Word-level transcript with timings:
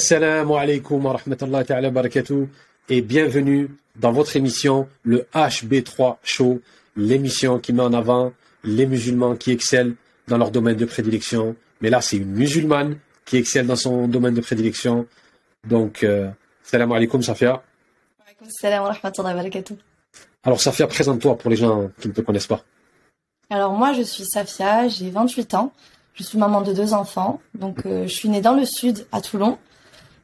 Assalamu 0.00 0.54
alaikum 0.56 1.04
wa 1.04 1.12
rahmatullahi 1.12 1.66
ta'ala 1.66 1.88
wa 1.88 1.92
barakatuh 1.92 2.48
et 2.88 3.02
bienvenue 3.02 3.68
dans 3.96 4.12
votre 4.12 4.34
émission, 4.34 4.88
le 5.02 5.26
HB3 5.34 6.16
Show, 6.22 6.62
l'émission 6.96 7.58
qui 7.58 7.74
met 7.74 7.82
en 7.82 7.92
avant 7.92 8.32
les 8.64 8.86
musulmans 8.86 9.36
qui 9.36 9.50
excellent 9.50 9.92
dans 10.26 10.38
leur 10.38 10.50
domaine 10.50 10.76
de 10.76 10.86
prédilection. 10.86 11.54
Mais 11.82 11.90
là, 11.90 12.00
c'est 12.00 12.16
une 12.16 12.30
musulmane 12.30 12.96
qui 13.26 13.36
excelle 13.36 13.66
dans 13.66 13.76
son 13.76 14.08
domaine 14.08 14.32
de 14.32 14.40
prédilection. 14.40 15.06
Donc, 15.68 16.02
euh, 16.02 16.30
salam 16.62 16.90
alaikum 16.92 17.20
Safia. 17.22 17.62
Salam 18.48 18.84
wa 18.84 18.92
rahmatullahi 18.92 19.34
wa 19.34 19.42
barakatuh. 19.42 19.74
Alors 20.44 20.62
Safia, 20.62 20.86
présente-toi 20.86 21.36
pour 21.36 21.50
les 21.50 21.56
gens 21.56 21.90
qui 22.00 22.08
ne 22.08 22.14
te 22.14 22.22
connaissent 22.22 22.46
pas. 22.46 22.62
Alors 23.50 23.74
moi, 23.74 23.92
je 23.92 24.00
suis 24.00 24.24
Safia, 24.24 24.88
j'ai 24.88 25.10
28 25.10 25.52
ans. 25.52 25.74
Je 26.14 26.22
suis 26.22 26.38
maman 26.38 26.62
de 26.62 26.72
deux 26.72 26.94
enfants. 26.94 27.42
Donc, 27.54 27.84
euh, 27.84 28.04
je 28.04 28.14
suis 28.14 28.30
née 28.30 28.40
dans 28.40 28.54
le 28.54 28.64
sud, 28.64 29.06
à 29.12 29.20
Toulon. 29.20 29.58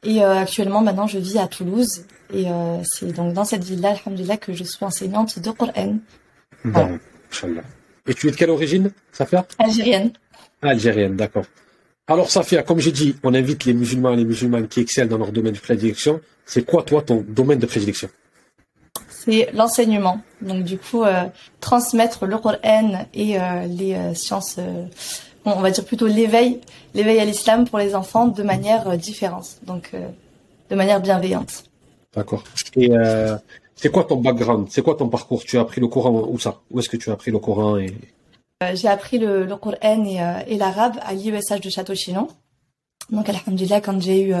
Et 0.03 0.23
euh, 0.23 0.37
actuellement, 0.37 0.81
maintenant, 0.81 1.07
je 1.07 1.17
vis 1.17 1.37
à 1.37 1.47
Toulouse. 1.47 2.05
Et 2.33 2.49
euh, 2.49 2.77
c'est 2.83 3.13
donc 3.13 3.33
dans 3.33 3.45
cette 3.45 3.63
ville-là, 3.63 3.95
alhamdulillah, 4.05 4.37
que 4.37 4.53
je 4.53 4.63
suis 4.63 4.83
enseignante 4.83 5.39
de 5.39 5.51
Coran. 5.51 5.97
Bon, 6.65 6.99
Inch'Allah. 7.31 7.63
Et 8.05 8.13
tu 8.13 8.27
es 8.27 8.31
de 8.31 8.35
quelle 8.35 8.49
origine, 8.49 8.91
Safia? 9.11 9.45
Algérienne. 9.59 10.11
Algérienne, 10.61 11.15
d'accord. 11.15 11.45
Alors 12.07 12.29
Safia, 12.29 12.63
comme 12.63 12.79
j'ai 12.79 12.91
dit, 12.91 13.15
on 13.23 13.33
invite 13.33 13.65
les 13.65 13.73
musulmans 13.73 14.13
et 14.13 14.15
les 14.15 14.25
musulmanes 14.25 14.67
qui 14.67 14.79
excellent 14.79 15.09
dans 15.09 15.17
leur 15.17 15.31
domaine 15.31 15.53
de 15.53 15.59
prédilection. 15.59 16.21
C'est 16.45 16.63
quoi, 16.65 16.83
toi, 16.83 17.01
ton 17.01 17.25
domaine 17.27 17.59
de 17.59 17.65
prédilection? 17.65 18.09
C'est 19.09 19.49
l'enseignement. 19.53 20.21
Donc 20.41 20.63
du 20.63 20.77
coup, 20.77 21.03
euh, 21.03 21.25
transmettre 21.59 22.25
le 22.25 22.37
Coran 22.37 23.05
et 23.13 23.37
les 23.67 24.15
sciences, 24.15 24.57
on 25.55 25.61
va 25.61 25.71
dire 25.71 25.85
plutôt 25.85 26.07
l'éveil, 26.07 26.59
l'éveil 26.93 27.19
à 27.19 27.25
l'islam 27.25 27.67
pour 27.67 27.79
les 27.79 27.95
enfants 27.95 28.27
de 28.27 28.43
manière 28.43 28.87
euh, 28.89 28.95
différente. 28.97 29.57
Donc 29.63 29.91
euh, 29.93 30.07
de 30.69 30.75
manière 30.75 30.99
bienveillante. 31.01 31.63
D'accord. 32.13 32.43
Et 32.75 32.91
euh, 32.91 33.35
c'est 33.75 33.91
quoi 33.91 34.03
ton 34.03 34.17
background? 34.17 34.67
C'est 34.69 34.81
quoi 34.81 34.95
ton 34.95 35.07
parcours? 35.09 35.43
Tu 35.43 35.57
as 35.57 35.61
appris 35.61 35.79
le 35.81 35.87
Coran 35.87 36.25
où 36.29 36.37
ça? 36.39 36.59
Où 36.71 36.79
est-ce 36.79 36.89
que 36.89 36.97
tu 36.97 37.09
as 37.09 37.13
appris 37.13 37.31
le 37.31 37.39
Coran 37.39 37.77
et... 37.77 37.93
J'ai 38.73 38.87
appris 38.87 39.19
le, 39.19 39.45
le 39.45 39.55
Coran 39.55 39.75
et, 40.05 40.17
et 40.47 40.57
l'arabe 40.57 40.97
à 41.05 41.13
l'IESH 41.13 41.61
de 41.61 41.69
Château-Chinon. 41.69 42.27
Donc, 43.11 43.29
alhamdulillah, 43.29 43.81
quand 43.81 44.01
j'ai 44.01 44.23
eu, 44.29 44.33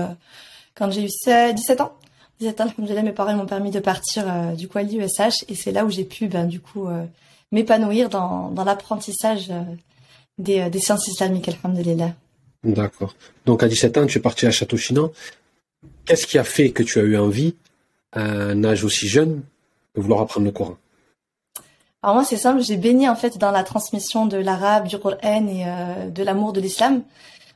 quand 0.73 0.89
j'ai 0.89 1.03
eu 1.03 1.09
se- 1.09 1.53
17 1.53 1.81
ans, 1.81 1.91
17 2.39 2.61
ans, 2.61 2.63
alhamdulillah, 2.63 3.03
mes 3.03 3.11
parents 3.11 3.35
m'ont 3.35 3.45
permis 3.45 3.69
de 3.69 3.79
partir, 3.79 4.25
du 4.55 4.67
coup, 4.67 4.79
à 4.79 4.81
l'IESH 4.81 5.45
et 5.49 5.53
c'est 5.55 5.71
là 5.71 5.85
où 5.85 5.91
j'ai 5.91 6.03
pu, 6.03 6.27
ben, 6.27 6.45
du 6.47 6.59
coup, 6.59 6.87
m'épanouir 7.51 8.09
dans, 8.09 8.49
dans 8.49 8.63
l'apprentissage 8.63 9.49
des, 10.37 10.61
euh, 10.61 10.69
des 10.69 10.79
sciences 10.79 11.07
islamiques, 11.07 11.49
alhamdulillah. 11.49 12.13
D'accord. 12.63 13.15
Donc 13.45 13.63
à 13.63 13.67
17 13.67 13.97
ans, 13.97 14.05
tu 14.05 14.17
es 14.17 14.21
parti 14.21 14.45
à 14.45 14.51
Château-Chinon. 14.51 15.11
Qu'est-ce 16.05 16.27
qui 16.27 16.37
a 16.37 16.43
fait 16.43 16.71
que 16.71 16.83
tu 16.83 16.99
as 16.99 17.03
eu 17.03 17.17
envie, 17.17 17.55
à 18.11 18.23
un 18.23 18.63
âge 18.63 18.83
aussi 18.83 19.07
jeune, 19.07 19.41
de 19.95 20.01
vouloir 20.01 20.21
apprendre 20.21 20.45
le 20.45 20.51
Coran? 20.51 20.77
Alors 22.03 22.15
moi, 22.15 22.23
c'est 22.23 22.37
simple, 22.37 22.61
j'ai 22.61 22.77
baigné 22.77 23.09
en 23.09 23.15
fait 23.15 23.37
dans 23.37 23.51
la 23.51 23.63
transmission 23.63 24.25
de 24.25 24.37
l'arabe, 24.37 24.87
du 24.87 24.97
Coran 24.97 25.17
et 25.23 25.63
euh, 25.65 26.09
de 26.09 26.23
l'amour 26.23 26.53
de 26.53 26.61
l'islam, 26.61 27.01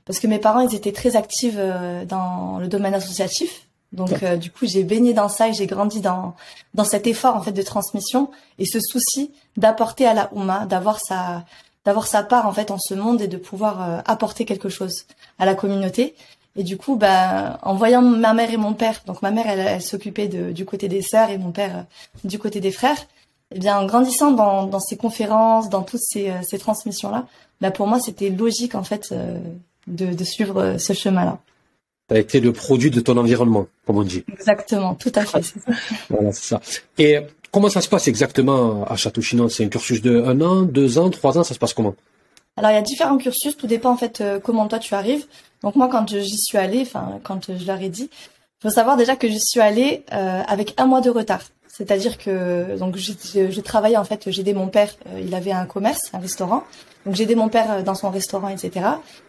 parce 0.06 0.20
que 0.20 0.28
mes 0.28 0.40
parents, 0.40 0.62
ils 0.62 0.76
étaient 0.76 0.92
très 0.92 1.16
actifs 1.16 1.56
euh, 1.58 2.06
dans 2.06 2.58
le 2.60 2.68
domaine 2.68 2.94
associatif. 2.94 3.68
Donc 3.92 4.24
euh, 4.24 4.38
du 4.38 4.52
coup, 4.52 4.66
j'ai 4.66 4.84
baigné 4.84 5.14
dans 5.14 5.30
ça 5.30 5.50
et 5.50 5.54
j'ai 5.54 5.68
grandi 5.68 6.00
dans 6.00 6.34
dans 6.74 6.86
cet 6.86 7.08
effort 7.08 7.36
en 7.36 7.42
fait 7.42 7.52
de 7.52 7.62
transmission 7.62 8.32
et 8.58 8.66
ce 8.66 8.80
souci 8.80 9.32
d'apporter 9.58 10.06
à 10.06 10.14
la 10.14 10.34
Oumma, 10.34 10.66
d'avoir 10.66 11.00
sa 11.00 11.44
d'avoir 11.86 12.08
sa 12.08 12.24
part 12.24 12.46
en 12.48 12.52
fait 12.54 12.72
en 12.72 12.78
ce 12.80 12.94
monde 12.94 13.22
et 13.22 13.28
de 13.28 13.38
pouvoir 13.38 13.82
euh, 13.82 14.02
apporter 14.06 14.46
quelque 14.46 14.70
chose 14.70 15.06
à 15.40 15.46
la 15.46 15.56
communauté. 15.56 16.16
Et 16.56 16.64
du 16.64 16.76
coup, 16.78 16.96
ben, 16.98 17.58
en 17.62 17.76
voyant 17.76 18.02
ma 18.02 18.34
mère 18.34 18.52
et 18.52 18.58
mon 18.58 18.74
père, 18.74 19.02
donc 19.06 19.22
ma 19.22 19.32
mère, 19.32 19.48
elle, 19.48 19.60
elle 19.60 19.82
s'occupait 19.82 20.28
de- 20.28 20.52
du 20.52 20.66
côté 20.66 20.88
des 20.90 21.02
sœurs 21.02 21.30
et 21.30 21.38
mon 21.38 21.52
père 21.52 21.78
euh, 21.78 22.28
du 22.28 22.40
côté 22.40 22.60
des 22.60 22.72
frères. 22.72 22.98
Eh 23.54 23.60
bien, 23.60 23.78
en 23.80 23.86
grandissant 23.86 24.32
dans, 24.32 24.66
dans 24.66 24.80
ces 24.80 24.98
conférences, 24.98 25.70
dans 25.70 25.82
toutes 25.84 26.02
ces, 26.04 26.30
euh, 26.30 26.42
ces 26.44 26.58
transmissions-là, 26.60 27.26
ben, 27.62 27.72
pour 27.72 27.88
moi, 27.88 28.00
c'était 28.00 28.30
logique 28.30 28.76
en 28.76 28.84
fait 28.84 29.10
euh, 29.12 29.38
de, 29.88 30.08
de 30.14 30.24
suivre 30.24 30.78
ce 30.78 30.94
chemin-là. 30.94 31.40
Tu 32.10 32.16
as 32.16 32.20
été 32.20 32.40
le 32.42 32.52
produit 32.52 32.92
de 32.92 33.00
ton 33.00 33.16
environnement, 33.18 33.68
comme 33.88 33.98
on 34.00 34.04
dit. 34.04 34.26
Exactement, 34.34 34.96
tout 34.96 35.12
à 35.16 35.24
fait. 35.26 35.42
Voilà, 36.10 36.34
c'est 36.34 36.44
ça. 36.50 36.62
Et 36.98 37.20
comment 37.52 37.70
ça 37.70 37.82
se 37.82 37.90
passe 37.90 38.08
exactement 38.08 38.84
à 38.86 38.96
Château-Chinon? 38.96 39.50
C'est 39.50 39.66
un 39.66 39.70
cursus 39.70 40.02
de 40.02 40.24
un 40.24 40.42
an, 40.42 40.62
deux 40.64 40.98
ans, 40.98 41.10
trois 41.10 41.38
ans 41.38 41.44
Ça 41.44 41.54
se 41.54 41.60
passe 41.60 41.74
comment? 41.74 41.96
Alors, 42.58 42.72
il 42.72 42.74
y 42.74 42.78
a 42.78 42.82
différents 42.82 43.18
cursus, 43.18 43.56
tout 43.56 43.68
dépend 43.68 43.92
en 43.92 43.98
fait 43.98 44.22
euh, 44.22 44.40
comment 44.40 44.68
toi 44.68 44.80
tu 44.80 44.94
arrives. 44.94 45.26
Donc 45.64 45.76
moi, 45.76 45.88
quand 45.88 46.10
j'y 46.10 46.38
suis 46.38 46.58
allée, 46.58 46.82
enfin 46.82 47.20
quand 47.24 47.52
je 47.58 47.66
leur 47.66 47.82
ai 47.82 47.90
dit, 47.90 48.10
il 48.12 48.62
faut 48.62 48.70
savoir 48.70 48.98
déjà 48.98 49.16
que 49.16 49.28
j'y 49.28 49.40
suis 49.40 49.62
allée 49.62 50.04
euh, 50.12 50.42
avec 50.48 50.74
un 50.78 50.86
mois 50.86 51.02
de 51.02 51.10
retard. 51.10 51.42
C'est-à-dire 51.68 52.18
que 52.18 52.78
donc 52.78 52.98
j'ai 52.98 53.62
travaillé 53.62 53.96
en 53.96 54.04
fait, 54.04 54.30
j'ai 54.30 54.42
aidé 54.42 54.54
mon 54.54 54.68
père, 54.68 54.94
euh, 55.08 55.22
il 55.22 55.34
avait 55.34 55.54
un 55.54 55.66
commerce, 55.66 56.10
un 56.14 56.20
restaurant. 56.20 56.64
Donc 57.06 57.16
j'ai 57.16 57.24
aidé 57.24 57.36
mon 57.36 57.48
père 57.48 57.84
dans 57.84 57.96
son 57.96 58.10
restaurant, 58.10 58.50
etc. 58.50 58.86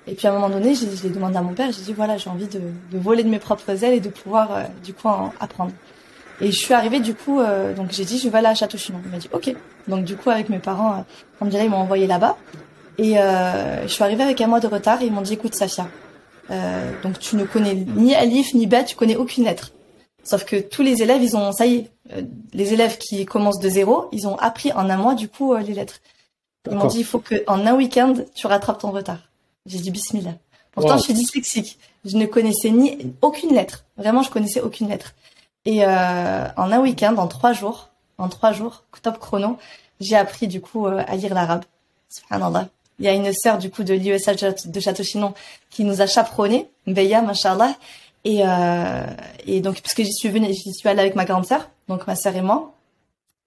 Et 0.06 0.14
puis 0.14 0.26
à 0.26 0.30
un 0.30 0.34
moment 0.34 0.50
donné, 0.50 0.74
j'ai 0.74 1.08
demandé 1.08 1.36
à 1.36 1.42
mon 1.42 1.54
père, 1.54 1.70
j'ai 1.70 1.82
dit 1.82 1.92
voilà, 1.92 2.16
j'ai 2.16 2.28
envie 2.28 2.48
de, 2.48 2.60
voler 2.92 3.22
de 3.22 3.28
mes 3.28 3.38
propres 3.38 3.84
ailes 3.84 3.94
et 3.94 4.00
de 4.00 4.10
pouvoir 4.10 4.66
du 4.84 4.92
coup 4.92 5.08
en 5.08 5.32
apprendre. 5.40 5.72
Et 6.42 6.50
je 6.50 6.58
suis 6.58 6.74
arrivée 6.74 6.98
du 6.98 7.14
coup, 7.14 7.38
euh, 7.40 7.72
donc 7.72 7.92
j'ai 7.92 8.04
dit 8.04 8.18
je 8.18 8.28
vais 8.28 8.38
aller 8.38 8.48
à 8.48 8.54
Château-Chinon. 8.54 9.00
Il 9.04 9.10
m'a 9.12 9.18
dit 9.18 9.28
ok. 9.32 9.54
Donc 9.86 10.04
du 10.04 10.16
coup 10.16 10.28
avec 10.28 10.48
mes 10.48 10.58
parents, 10.58 10.92
euh, 10.92 11.02
comme 11.38 11.48
dirait, 11.48 11.64
ils 11.66 11.70
m'ont 11.70 11.78
envoyé 11.78 12.06
là-bas. 12.06 12.36
Et 12.98 13.18
euh, 13.18 13.82
je 13.82 13.88
suis 13.88 14.02
arrivée 14.02 14.24
avec 14.24 14.40
un 14.40 14.48
mois 14.48 14.60
de 14.60 14.66
retard 14.66 15.00
et 15.02 15.06
ils 15.06 15.12
m'ont 15.12 15.22
dit 15.22 15.34
écoute 15.34 15.54
Safia, 15.54 15.88
euh, 16.50 16.92
donc 17.02 17.18
tu 17.20 17.36
ne 17.36 17.44
connais 17.44 17.74
ni 17.74 18.14
alif 18.14 18.54
ni 18.54 18.66
bet, 18.66 18.84
tu 18.84 18.96
connais 18.96 19.16
aucune 19.16 19.44
lettre. 19.44 19.70
Sauf 20.24 20.44
que 20.44 20.56
tous 20.56 20.82
les 20.82 21.02
élèves, 21.02 21.22
ils 21.22 21.36
ont, 21.36 21.52
ça 21.52 21.66
y 21.66 21.76
est, 21.76 21.90
les 22.52 22.72
élèves 22.74 22.98
qui 22.98 23.24
commencent 23.24 23.58
de 23.58 23.68
zéro, 23.68 24.08
ils 24.12 24.28
ont 24.28 24.36
appris 24.36 24.72
en 24.72 24.90
un 24.90 24.96
mois 24.96 25.14
du 25.14 25.28
coup 25.28 25.54
les 25.56 25.72
lettres. 25.72 26.00
Ils 26.70 26.76
m'ont 26.76 26.86
dit 26.86 26.98
il 26.98 27.04
faut 27.04 27.18
que 27.18 27.42
en 27.46 27.66
un 27.66 27.74
week-end 27.74 28.14
tu 28.34 28.46
rattrapes 28.46 28.80
ton 28.80 28.90
retard. 28.90 29.30
J'ai 29.66 29.78
dit 29.78 29.90
bismillah. 29.90 30.34
Pourtant 30.72 30.92
Wow. 30.92 30.98
je 30.98 31.02
suis 31.02 31.14
dyslexique, 31.14 31.78
je 32.04 32.16
ne 32.16 32.26
connaissais 32.26 32.70
ni 32.70 33.14
aucune 33.20 33.54
lettre. 33.54 33.84
Vraiment 33.96 34.22
je 34.22 34.30
connaissais 34.30 34.60
aucune 34.60 34.88
lettre. 34.88 35.14
Et 35.64 35.84
euh, 35.84 36.48
en 36.56 36.72
un 36.72 36.80
week-end, 36.80 37.16
en 37.16 37.28
trois 37.28 37.52
jours, 37.52 37.90
en 38.18 38.28
trois 38.28 38.52
jours, 38.52 38.84
top 39.02 39.18
chrono, 39.18 39.58
j'ai 40.00 40.16
appris 40.16 40.48
du 40.48 40.60
coup 40.60 40.86
euh, 40.86 41.02
à 41.06 41.16
lire 41.16 41.34
l'arabe. 41.34 41.64
Subhanallah. 42.08 42.68
Il 42.98 43.06
y 43.06 43.08
a 43.08 43.12
une 43.12 43.32
sœur 43.32 43.58
du 43.58 43.70
coup 43.70 43.84
de 43.84 43.94
l'IESH 43.94 44.66
de 44.66 44.80
Château-Chinon 44.80 45.34
qui 45.70 45.84
nous 45.84 46.02
a 46.02 46.06
chaperonné, 46.06 46.68
Beya, 46.86 47.22
mashallah. 47.22 47.74
Et, 48.24 48.42
euh, 48.44 49.04
et 49.46 49.60
donc, 49.60 49.80
parce 49.80 49.94
que 49.94 50.04
j'y 50.04 50.12
suis 50.12 50.28
venue, 50.28 50.52
j'y 50.52 50.72
suis 50.72 50.88
allée 50.88 51.00
avec 51.00 51.16
ma 51.16 51.24
grande 51.24 51.46
sœur, 51.46 51.68
donc 51.88 52.06
ma 52.06 52.14
sœur 52.14 52.36
et 52.36 52.42
moi, 52.42 52.72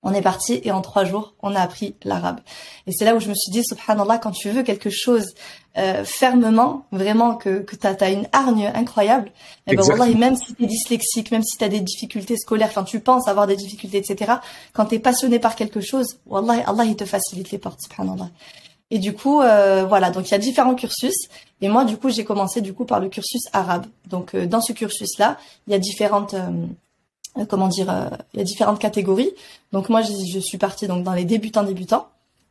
on 0.05 0.13
est 0.13 0.21
parti 0.21 0.61
et 0.63 0.71
en 0.71 0.81
trois 0.81 1.03
jours, 1.03 1.33
on 1.41 1.53
a 1.55 1.59
appris 1.59 1.95
l'arabe. 2.03 2.39
Et 2.87 2.91
c'est 2.93 3.03
là 3.03 3.15
où 3.15 3.19
je 3.19 3.27
me 3.27 3.33
suis 3.35 3.51
dit, 3.51 3.63
subhanallah, 3.63 4.19
quand 4.19 4.31
tu 4.31 4.49
veux 4.51 4.63
quelque 4.63 4.89
chose 4.89 5.33
euh, 5.77 6.05
fermement, 6.05 6.85
vraiment 6.93 7.35
que, 7.35 7.59
que 7.59 7.75
tu 7.75 7.85
as, 7.85 8.11
une 8.11 8.27
hargne 8.31 8.71
incroyable, 8.73 9.31
et 9.67 9.75
ben 9.75 9.81
Exact. 9.81 9.99
wallahi, 9.99 10.15
même 10.15 10.37
si 10.37 10.53
tu 10.53 10.63
es 10.63 10.67
dyslexique, 10.67 11.31
même 11.31 11.43
si 11.43 11.57
tu 11.57 11.63
as 11.65 11.69
des 11.69 11.81
difficultés 11.81 12.37
scolaires, 12.37 12.69
enfin 12.69 12.83
tu 12.83 13.01
penses 13.01 13.27
avoir 13.27 13.47
des 13.47 13.57
difficultés, 13.57 13.97
etc., 13.97 14.35
quand 14.71 14.85
tu 14.85 14.95
es 14.95 14.99
passionné 14.99 15.39
par 15.39 15.55
quelque 15.55 15.81
chose, 15.81 16.19
wallahi, 16.25 16.61
Allah, 16.65 16.85
il 16.85 16.95
te 16.95 17.03
facilite 17.05 17.51
les 17.51 17.57
portes, 17.57 17.81
subhanallah. 17.81 18.29
Et 18.91 18.99
du 18.99 19.13
coup, 19.13 19.41
euh, 19.41 19.85
voilà, 19.85 20.11
donc 20.11 20.27
il 20.29 20.31
y 20.31 20.35
a 20.35 20.39
différents 20.39 20.75
cursus. 20.75 21.15
Et 21.61 21.67
moi, 21.67 21.85
du 21.85 21.97
coup, 21.97 22.09
j'ai 22.09 22.23
commencé 22.23 22.61
du 22.61 22.73
coup 22.73 22.85
par 22.85 22.99
le 22.99 23.09
cursus 23.09 23.41
arabe. 23.51 23.87
Donc 24.07 24.35
euh, 24.35 24.45
dans 24.45 24.61
ce 24.61 24.73
cursus-là, 24.73 25.37
il 25.67 25.73
y 25.73 25.75
a 25.75 25.79
différentes, 25.79 26.35
euh, 26.35 26.67
comment 27.43 27.67
dire, 27.67 27.89
euh, 27.89 28.07
il 28.33 28.39
y 28.39 28.41
a 28.41 28.45
différentes 28.45 28.79
catégories. 28.79 29.31
Donc 29.73 29.89
moi, 29.89 30.01
je, 30.01 30.39
suis 30.39 30.57
partie 30.57 30.87
donc 30.87 31.03
dans 31.03 31.13
les 31.13 31.25
débutants 31.25 31.63
débutants. 31.63 32.07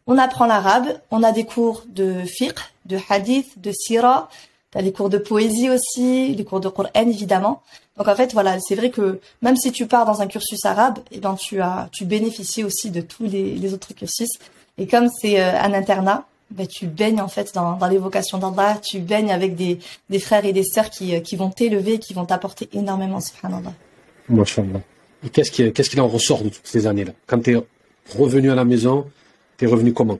On 0.06 0.18
apprend 0.18 0.44
l'arabe, 0.44 0.88
on 1.10 1.22
a 1.22 1.32
des 1.32 1.44
cours 1.44 1.84
de 1.88 2.22
fiqh, 2.26 2.58
de 2.84 2.98
hadith, 3.08 3.58
de 3.58 3.72
sira, 3.72 4.28
t'as 4.70 4.82
les 4.82 4.92
cours 4.92 5.08
de 5.08 5.16
poésie 5.16 5.70
aussi, 5.70 6.34
les 6.34 6.44
cours 6.44 6.60
de 6.60 6.68
Coran 6.68 6.90
évidemment. 6.94 7.62
Donc 7.96 8.08
en 8.08 8.14
fait, 8.14 8.34
voilà, 8.34 8.58
c'est 8.60 8.74
vrai 8.74 8.90
que 8.90 9.20
même 9.40 9.56
si 9.56 9.72
tu 9.72 9.86
pars 9.86 10.04
dans 10.04 10.20
un 10.20 10.26
cursus 10.26 10.62
arabe, 10.66 10.98
eh 11.10 11.20
ben 11.20 11.34
tu 11.36 11.62
as, 11.62 11.88
tu 11.92 12.04
bénéficies 12.04 12.64
aussi 12.64 12.90
de 12.90 13.00
tous 13.00 13.24
les, 13.24 13.72
autres 13.72 13.94
cursus. 13.94 14.28
Et 14.76 14.86
comme 14.86 15.08
c'est 15.08 15.40
euh, 15.40 15.58
un 15.58 15.72
internat, 15.72 16.26
ben, 16.50 16.66
tu 16.66 16.86
baignes 16.86 17.22
en 17.22 17.28
fait 17.28 17.54
dans, 17.54 17.76
dans 17.76 17.86
l'évocation 17.86 18.36
d'Allah, 18.36 18.76
tu 18.82 18.98
baignes 18.98 19.32
avec 19.32 19.54
des, 19.56 19.78
des 20.10 20.18
frères 20.18 20.44
et 20.44 20.52
des 20.52 20.64
sœurs 20.64 20.90
qui, 20.90 21.14
euh, 21.14 21.20
qui 21.20 21.36
vont 21.36 21.50
t'élever, 21.50 21.98
qui 21.98 22.12
vont 22.12 22.26
t'apporter 22.26 22.68
énormément, 22.74 23.20
subhanallah. 23.20 23.72
Et 25.24 25.30
qu'est-ce 25.30 25.50
qui, 25.50 25.72
qu'est-ce 25.72 25.90
qu'il 25.90 26.00
en 26.00 26.08
ressort 26.08 26.42
de 26.42 26.48
toutes 26.48 26.66
ces 26.66 26.86
années-là? 26.86 27.12
Quand 27.26 27.40
tu 27.40 27.56
es 27.56 27.66
revenu 28.16 28.50
à 28.50 28.54
la 28.54 28.64
maison, 28.64 29.06
tu 29.56 29.64
es 29.64 29.68
revenu 29.68 29.92
comment? 29.92 30.18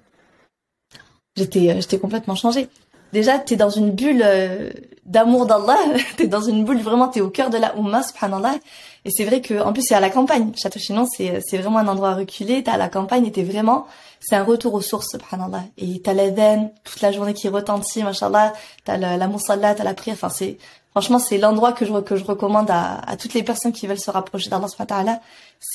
J'étais, 1.37 1.71
euh, 1.71 1.81
j'étais 1.81 1.99
complètement 1.99 2.35
changée. 2.35 2.69
déjà, 3.13 3.39
tu 3.39 3.55
es 3.55 3.57
dans 3.57 3.71
une 3.71 3.91
bulle 3.91 4.23
euh, 4.25 4.71
d'amour 5.05 5.47
d'Allah, 5.47 5.79
tu 6.17 6.25
es 6.25 6.27
dans 6.27 6.41
une 6.41 6.65
bulle, 6.65 6.81
vraiment, 6.81 7.09
tu 7.09 7.19
es 7.19 7.23
au 7.23 7.31
cœur 7.31 7.51
de 7.51 7.59
la 7.59 7.77
Ummah, 7.77 8.03
subhanallah. 8.03 8.55
Et 9.05 9.11
c'est 9.11 9.25
vrai 9.25 9.41
que, 9.41 9.61
en 9.61 9.73
plus, 9.73 9.83
c'est 9.83 9.95
à 9.95 10.01
la 10.01 10.11
campagne. 10.11 10.53
Château 10.57 10.79
Chinon, 10.79 11.07
c'est, 11.07 11.59
vraiment 11.59 11.79
un 11.79 11.89
endroit 11.89 12.15
reculé, 12.15 12.63
t'es 12.63 12.71
à 12.71 12.79
la 12.79 12.89
campagne 12.89 13.27
et 13.27 13.33
t'es 13.33 13.43
vraiment, 13.43 13.87
c'est 14.21 14.37
un 14.37 14.45
retour 14.45 14.73
aux 14.73 14.81
sources, 14.81 15.11
subhanallah. 15.11 15.65
Et 15.77 16.01
t'as 16.01 16.15
l'Eden, 16.15 16.71
toute 16.85 17.03
la 17.03 17.13
journée 17.13 17.35
qui 17.35 17.49
retentit, 17.49 18.03
machallah, 18.03 18.55
t'as 18.85 18.97
la, 18.97 19.19
la 19.19 19.29
musalla, 19.29 19.75
t'as 19.75 19.85
la 19.85 19.95
prière, 19.95 20.15
enfin, 20.15 20.31
c'est, 20.31 20.57
franchement, 20.95 21.19
c'est 21.19 21.39
l'endroit 21.39 21.73
que 21.73 21.85
je, 21.85 22.01
que 22.01 22.15
je 22.15 22.25
recommande 22.25 22.69
à, 22.71 23.17
toutes 23.19 23.35
les 23.35 23.43
personnes 23.43 23.73
qui 23.73 23.89
veulent 23.89 23.99
se 23.99 24.13
rapprocher 24.13 24.49
d'Allah, 24.49 24.69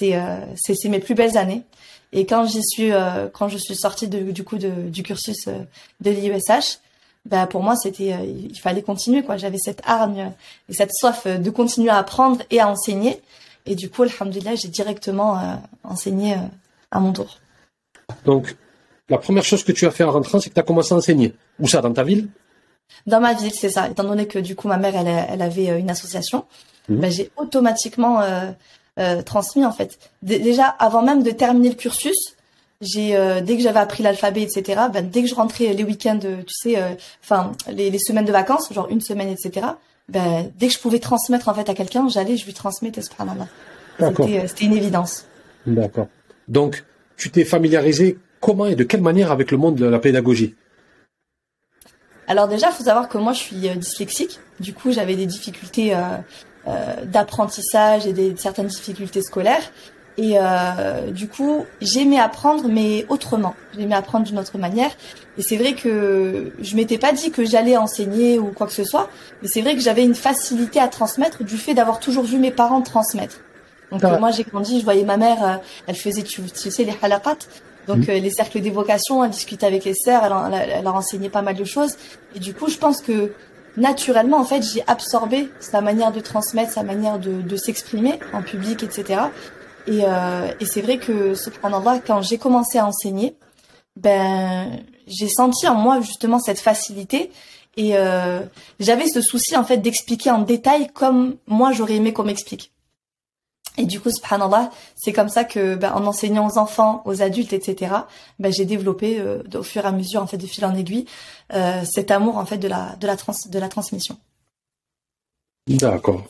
euh, 0.02 0.46
c'est, 0.56 0.76
c'est 0.76 0.90
mes 0.90 1.00
plus 1.00 1.14
belles 1.14 1.38
années. 1.38 1.64
Et 2.14 2.26
quand 2.26 2.46
j'y 2.46 2.64
suis, 2.64 2.94
euh, 2.94 3.28
quand 3.28 3.50
je 3.50 3.58
suis 3.58 3.76
sortie 3.76 4.08
du 4.08 4.44
coup 4.44 4.58
du 4.58 5.04
cursus 5.04 5.48
euh, 5.48 5.60
de 6.00 6.10
l'IUSH, 6.10 6.80
bah 7.26 7.46
pour 7.48 7.62
moi 7.62 7.76
c'était, 7.76 8.16
il 8.26 8.58
fallait 8.60 8.82
continuer 8.82 9.24
quoi. 9.24 9.36
J'avais 9.36 9.58
cette 9.58 9.82
hargne 9.86 10.32
et 10.70 10.74
cette 10.74 10.94
soif 10.94 11.28
de 11.28 11.50
continuer 11.50 11.90
à 11.90 11.98
apprendre 11.98 12.42
et 12.50 12.62
à 12.62 12.70
enseigner. 12.70 13.22
Et 13.66 13.76
du 13.76 13.90
coup, 13.90 14.04
alhamdulillah, 14.04 14.56
j'ai 14.56 14.70
directement 14.70 15.60
enseigné 15.84 16.38
à 16.92 17.00
mon 17.02 17.12
tour. 17.12 17.38
Donc, 18.26 18.56
la 19.10 19.18
première 19.18 19.44
chose 19.44 19.64
que 19.64 19.74
tu 19.74 19.86
as 19.86 19.92
fait 19.92 20.06
en 20.06 20.12
rentrant, 20.12 20.40
c'est 20.40 20.50
que 20.50 20.56
tu 20.56 20.60
as 20.60 20.64
commencé 20.64 20.94
à 20.94 20.98
enseigner. 20.98 21.36
Où 21.60 21.68
ça, 21.68 21.82
dans 21.82 21.94
ta 21.94 22.04
ville? 22.04 22.30
Dans 23.08 23.20
ma 23.20 23.34
ville, 23.34 23.54
c'est 23.54 23.70
ça. 23.70 23.90
Étant 23.90 24.04
donné 24.04 24.28
que 24.28 24.40
du 24.40 24.56
coup 24.56 24.68
ma 24.68 24.78
mère, 24.78 24.96
elle, 24.96 25.26
elle 25.30 25.42
avait 25.42 25.80
une 25.80 25.90
association, 25.90 26.46
mmh. 26.90 26.96
bah, 26.96 27.10
j'ai 27.10 27.32
automatiquement 27.38 28.22
euh, 29.00 29.22
transmis 29.22 29.64
en 29.64 29.72
fait. 29.72 29.98
déjà 30.24 30.66
avant 30.66 31.02
même 31.02 31.24
de 31.24 31.32
terminer 31.32 31.70
le 31.70 31.76
cursus, 31.76 32.36
j'ai 32.82 33.16
euh, 33.16 33.40
dès 33.40 33.56
que 33.56 33.64
j'avais 33.64 33.80
appris 33.80 34.04
l'alphabet, 34.04 34.42
etc. 34.42 34.82
Ben, 34.92 35.10
dès 35.10 35.22
que 35.22 35.30
je 35.30 35.36
rentrais 35.36 35.74
les 35.74 35.84
week-ends, 35.86 36.20
tu 36.20 36.44
sais, 36.50 36.78
euh, 36.78 36.90
enfin 37.24 37.54
les, 37.72 37.92
les, 37.92 38.00
semaines 38.00 38.26
de 38.26 38.34
vacances, 38.34 38.74
genre 38.74 38.90
une 38.90 39.00
semaine, 39.00 39.30
etc. 39.30 39.68
Ben, 40.10 40.52
dès 40.58 40.68
que 40.68 40.74
je 40.74 40.80
pouvais 40.80 41.00
transmettre 41.00 41.48
en 41.48 41.54
fait 41.54 41.70
à 41.70 41.74
quelqu'un, 41.76 42.10
j'allais, 42.10 42.36
je 42.36 42.46
lui 42.46 42.54
transmettais 42.54 43.02
ce 43.02 43.10
C'était 43.10 44.48
c'était 44.48 44.66
une 44.66 44.76
évidence. 44.76 45.26
D'accord. 45.66 46.08
Donc 46.50 46.84
tu 47.16 47.32
t'es 47.32 47.46
familiarisé 47.46 48.18
comment 48.42 48.66
et 48.66 48.76
de 48.76 48.84
quelle 48.84 49.02
manière 49.02 49.32
avec 49.32 49.52
le 49.52 49.58
monde 49.58 49.76
de 49.76 49.86
la 49.86 50.00
pédagogie? 50.00 50.56
Alors 52.30 52.48
déjà, 52.48 52.68
il 52.68 52.74
faut 52.74 52.86
savoir 52.86 53.10
que 53.10 53.18
moi, 53.18 53.34
je 53.34 53.40
suis 53.40 53.56
dyslexique. 53.56 54.40
Du 54.62 54.74
coup, 54.74 54.92
j'avais 54.94 55.18
des 55.18 55.26
difficultés 55.26 55.94
euh, 55.96 57.06
d'apprentissage 57.06 58.06
et 58.06 58.14
des 58.14 58.36
certaines 58.38 58.68
difficultés 58.68 59.22
scolaires. 59.22 59.72
Et 60.18 60.34
euh, 60.36 61.12
du 61.12 61.30
coup, 61.30 61.66
j'aimais 61.80 62.20
apprendre, 62.20 62.68
mais 62.68 63.06
autrement. 63.08 63.56
J'aimais 63.78 63.96
apprendre 63.96 64.26
d'une 64.26 64.38
autre 64.38 64.58
manière. 64.58 64.92
Et 65.38 65.42
c'est 65.42 65.56
vrai 65.56 65.74
que 65.76 66.52
je 66.62 66.76
m'étais 66.76 66.98
pas 66.98 67.14
dit 67.14 67.32
que 67.32 67.46
j'allais 67.46 67.78
enseigner 67.78 68.38
ou 68.38 68.48
quoi 68.48 68.68
que 68.68 68.74
ce 68.74 68.84
soit, 68.84 69.10
mais 69.42 69.48
c'est 69.48 69.62
vrai 69.62 69.76
que 69.76 69.82
j'avais 69.82 70.04
une 70.04 70.16
facilité 70.16 70.82
à 70.82 70.90
transmettre 70.90 71.46
du 71.46 71.58
fait 71.58 71.74
d'avoir 71.74 72.02
toujours 72.02 72.26
vu 72.26 72.38
mes 72.38 72.52
parents 72.52 72.82
transmettre. 72.82 73.38
Donc 73.92 74.04
moi, 74.20 74.32
j'ai 74.32 74.44
grandi, 74.44 74.80
je 74.80 74.84
voyais 74.84 75.06
ma 75.06 75.16
mère, 75.16 75.44
euh, 75.44 75.56
elle 75.88 75.96
faisait, 75.96 76.24
tu, 76.24 76.44
sais, 76.54 76.84
les 76.84 76.94
halaqat, 77.02 77.38
donc 77.90 78.08
mmh. 78.08 78.12
les 78.12 78.30
cercles 78.30 78.62
d'évocation, 78.62 79.24
elle 79.24 79.32
discutait 79.32 79.66
avec 79.66 79.84
les 79.84 79.96
sœurs, 79.96 80.24
elle, 80.24 80.54
elle, 80.54 80.70
elle, 80.78 80.84
leur 80.84 80.94
enseignait 80.94 81.30
pas 81.30 81.42
mal 81.42 81.56
de 81.56 81.64
choses. 81.64 81.96
Et 82.36 82.40
du 82.40 82.54
coup, 82.54 82.70
je 82.70 82.78
pense 82.78 83.02
que 83.02 83.34
naturellement, 83.78 84.38
en 84.38 84.44
fait, 84.44 84.62
j'ai 84.62 84.84
absorbé 84.86 85.50
sa 85.60 85.82
manière 85.82 86.12
de 86.12 86.20
transmettre, 86.20 86.72
sa 86.72 86.84
manière 86.84 87.18
de, 87.18 87.42
de 87.42 87.56
s'exprimer 87.56 88.20
en 88.32 88.44
public, 88.44 88.84
etc. 88.84 89.22
Et, 89.88 90.02
euh, 90.04 90.52
et 90.60 90.66
c'est 90.66 90.82
vrai 90.82 91.00
que, 91.00 91.34
subhanallah, 91.34 92.00
quand 92.06 92.22
j'ai 92.22 92.38
commencé 92.38 92.78
à 92.78 92.86
enseigner, 92.86 93.36
ben, 93.96 94.70
j'ai 95.08 95.28
senti 95.28 95.68
en 95.68 95.74
moi 95.74 96.00
justement 96.02 96.38
cette 96.38 96.60
facilité 96.60 97.32
et 97.76 97.98
euh, 97.98 98.42
j'avais 98.80 99.08
ce 99.08 99.22
souci 99.22 99.58
en 99.58 99.64
fait 99.64 99.78
d'expliquer 99.78 100.30
en 100.30 100.44
détail 100.44 100.90
comme 100.94 101.38
moi 101.48 101.72
j'aurais 101.72 101.96
aimé 101.96 102.14
qu'on 102.14 102.24
m'explique. 102.24 102.72
Et 103.80 103.86
du 103.86 104.02
coup, 104.02 104.10
subhanallah, 104.12 104.72
c'est 104.96 105.14
comme 105.14 105.30
ça 105.30 105.46
que, 105.46 105.76
ben, 105.76 105.94
en 105.94 106.06
enseignant 106.06 106.46
aux 106.46 106.58
enfants, 106.58 107.02
aux 107.06 107.22
adultes, 107.22 107.54
etc., 107.54 107.96
ben, 108.38 108.52
j'ai 108.52 108.66
développé 108.66 109.22
euh, 109.22 109.42
au 109.56 109.64
fur 109.64 109.86
et 109.86 109.88
à 109.88 109.94
mesure, 109.94 110.22
en 110.22 110.28
fait, 110.28 110.38
de 110.38 110.46
fil 110.46 110.66
en 110.66 110.76
aiguille, 110.76 111.06
euh, 111.54 111.82
cet 111.90 112.12
amour, 112.12 112.38
en 112.38 112.46
fait, 112.46 112.58
de 112.58 112.68
la, 112.68 112.98
de 112.98 113.08
la, 113.08 113.16
trans, 113.16 113.34
de 113.50 113.58
la 113.58 113.70
transmission. 113.70 114.18
D'accord. 115.66 116.26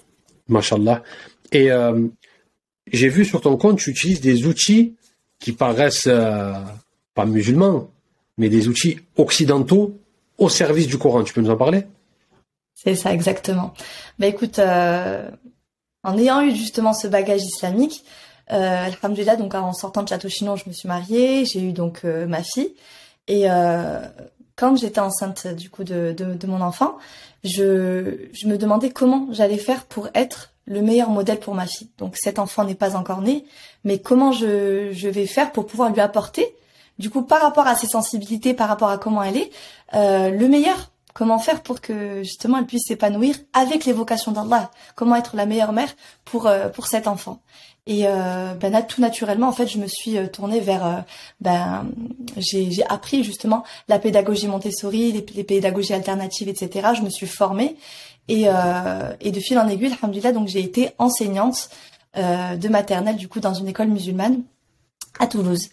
Mashallah. 0.48 1.02
Et 1.52 1.72
euh, 1.72 2.08
j'ai 2.92 3.10
vu 3.10 3.26
sur 3.26 3.42
ton 3.42 3.58
compte, 3.58 3.80
tu 3.80 3.90
utilises 3.90 4.22
des 4.22 4.46
outils 4.46 4.96
qui 5.40 5.52
paraissent 5.52 6.10
pas 7.16 7.26
musulmans, 7.26 7.90
mais 8.38 8.50
des 8.50 8.68
outils 8.68 9.00
occidentaux 9.18 9.98
au 10.38 10.50
service 10.50 10.86
du 10.86 11.00
Coran. 11.00 11.24
Tu 11.24 11.34
peux 11.34 11.42
nous 11.42 11.50
en 11.50 11.58
parler? 11.58 11.88
C'est 12.76 12.96
ça, 12.96 13.12
exactement. 13.12 13.74
Ben, 14.20 14.28
écoute, 14.28 14.60
en 16.04 16.18
ayant 16.18 16.42
eu 16.42 16.56
justement 16.56 16.94
ce 16.94 17.08
bagage 17.08 17.44
islamique, 17.44 18.04
euh, 18.52 18.86
alhamdulillah, 18.86 19.36
donc 19.36 19.54
en 19.54 19.74
sortant 19.74 20.04
de 20.04 20.10
Château 20.10 20.30
Chinon, 20.30 20.56
je 20.56 20.68
me 20.68 20.74
suis 20.74 20.88
mariée, 20.88 21.46
j'ai 21.46 21.62
eu 21.62 21.72
donc 21.72 22.02
euh, 22.06 22.26
ma 22.26 22.42
fille. 22.42 22.74
Et 23.28 23.50
euh, 23.50 24.02
quand 24.56 24.76
j'étais 24.76 25.00
enceinte 25.00 25.48
du 25.48 25.70
coup 25.70 25.84
de, 25.84 26.16
mon 26.48 26.62
enfant, 26.62 26.98
je, 27.44 28.28
me 28.46 28.58
demandais 28.58 28.90
comment 28.90 29.28
j'allais 29.32 29.58
faire 29.58 29.86
pour 29.86 30.10
être 30.16 30.52
le 30.66 30.82
meilleur 30.82 31.10
modèle 31.10 31.40
pour 31.40 31.54
ma 31.54 31.68
fille. 31.68 31.90
Donc 31.98 32.16
cet 32.18 32.40
enfant 32.40 32.64
n'est 32.64 32.76
pas 32.76 32.96
encore 32.96 33.22
né, 33.22 33.46
mais 33.84 34.00
comment 34.00 34.32
je, 34.32 34.92
je 34.92 35.10
vais 35.10 35.28
faire 35.28 35.52
pour 35.52 35.66
pouvoir 35.66 35.92
lui 35.92 36.02
apporter, 36.02 36.56
du 36.98 37.10
coup 37.10 37.22
par 37.22 37.42
rapport 37.42 37.68
à 37.68 37.76
ses 37.76 37.88
sensibilités, 37.88 38.54
par 38.54 38.68
rapport 38.68 38.90
à 38.90 38.98
comment 38.98 39.24
elle 39.24 39.38
est, 39.38 39.52
euh, 39.94 40.30
le 40.30 40.48
meilleur 40.48 40.92
Comment 41.20 41.38
faire 41.38 41.64
pour 41.64 41.82
que 41.82 42.24
justement 42.24 42.60
elle 42.60 42.66
puisse 42.66 42.88
s'épanouir 42.88 43.36
avec 43.52 43.84
l'évocation 43.84 44.32
d'Allah 44.32 44.72
Comment 44.96 45.18
être 45.18 45.36
la 45.36 45.46
meilleure 45.46 45.74
mère 45.74 45.94
pour 46.24 46.48
euh, 46.48 46.70
cet 46.86 47.08
enfant 47.08 47.42
Et 47.88 48.08
euh, 48.08 48.54
ben 48.54 48.82
tout 48.88 49.02
naturellement 49.02 49.50
en 49.50 49.52
fait 49.52 49.68
je 49.68 49.80
me 49.80 49.88
suis 49.88 50.18
euh, 50.18 50.28
tournée 50.28 50.62
vers 50.62 51.04
ben 51.42 51.92
j'ai 52.38 52.86
appris 52.88 53.26
justement 53.26 53.66
la 53.90 54.00
pédagogie 54.00 54.48
Montessori, 54.48 55.12
les, 55.12 55.26
les, 55.36 55.44
pédagogies 55.44 55.94
alternatives, 55.94 56.48
etc. 56.48 56.92
Je 56.96 57.02
me 57.02 57.10
suis 57.10 57.28
formée 57.28 57.76
et 58.30 58.46
et 59.20 59.32
de 59.32 59.40
fil 59.42 59.60
en 59.60 59.68
aiguille, 59.68 59.94
alhamdulillah, 60.02 60.32
donc 60.32 60.48
j'ai 60.48 60.62
été 60.62 60.92
enseignante 61.00 61.70
de 62.16 62.68
maternelle 62.70 63.18
du 63.18 63.28
coup 63.28 63.42
dans 63.42 63.54
une 63.54 63.68
école 63.68 63.90
musulmane 63.90 64.44
à 65.20 65.28
Toulouse. 65.28 65.68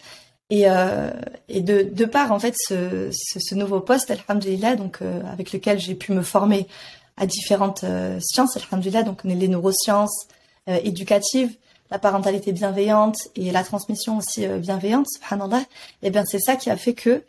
Et, 0.49 0.69
euh, 0.69 1.11
et 1.49 1.61
de, 1.61 1.83
de 1.83 2.05
par 2.05 2.31
en 2.31 2.39
fait 2.39 2.55
ce, 2.57 3.11
ce, 3.13 3.41
ce 3.41 3.55
nouveau 3.57 3.81
poste, 3.81 4.13
alhamdulillah, 4.13 4.77
donc 4.77 4.99
euh, 5.03 5.21
avec 5.33 5.53
lequel 5.53 5.81
j'ai 5.81 5.97
pu 5.97 6.13
me 6.13 6.23
former 6.23 6.69
à 7.17 7.27
différentes 7.27 7.85
euh, 7.85 8.19
sciences, 8.21 8.57
alhamdulillah, 8.57 9.03
donc 9.03 9.25
les 9.25 9.49
neurosciences 9.49 10.29
euh, 10.69 10.79
éducatives, 10.85 11.55
la 11.91 11.99
parentalité 11.99 12.53
bienveillante 12.53 13.17
et 13.37 13.51
la 13.51 13.65
transmission 13.65 14.19
aussi 14.19 14.47
euh, 14.47 14.59
bienveillante, 14.59 15.07
subhanallah, 15.09 15.61
et 15.61 15.65
eh 16.03 16.11
bien 16.11 16.25
c'est 16.27 16.39
ça 16.39 16.57
qui 16.57 16.71
a 16.71 16.77
fait 16.77 16.95
que 16.95 17.23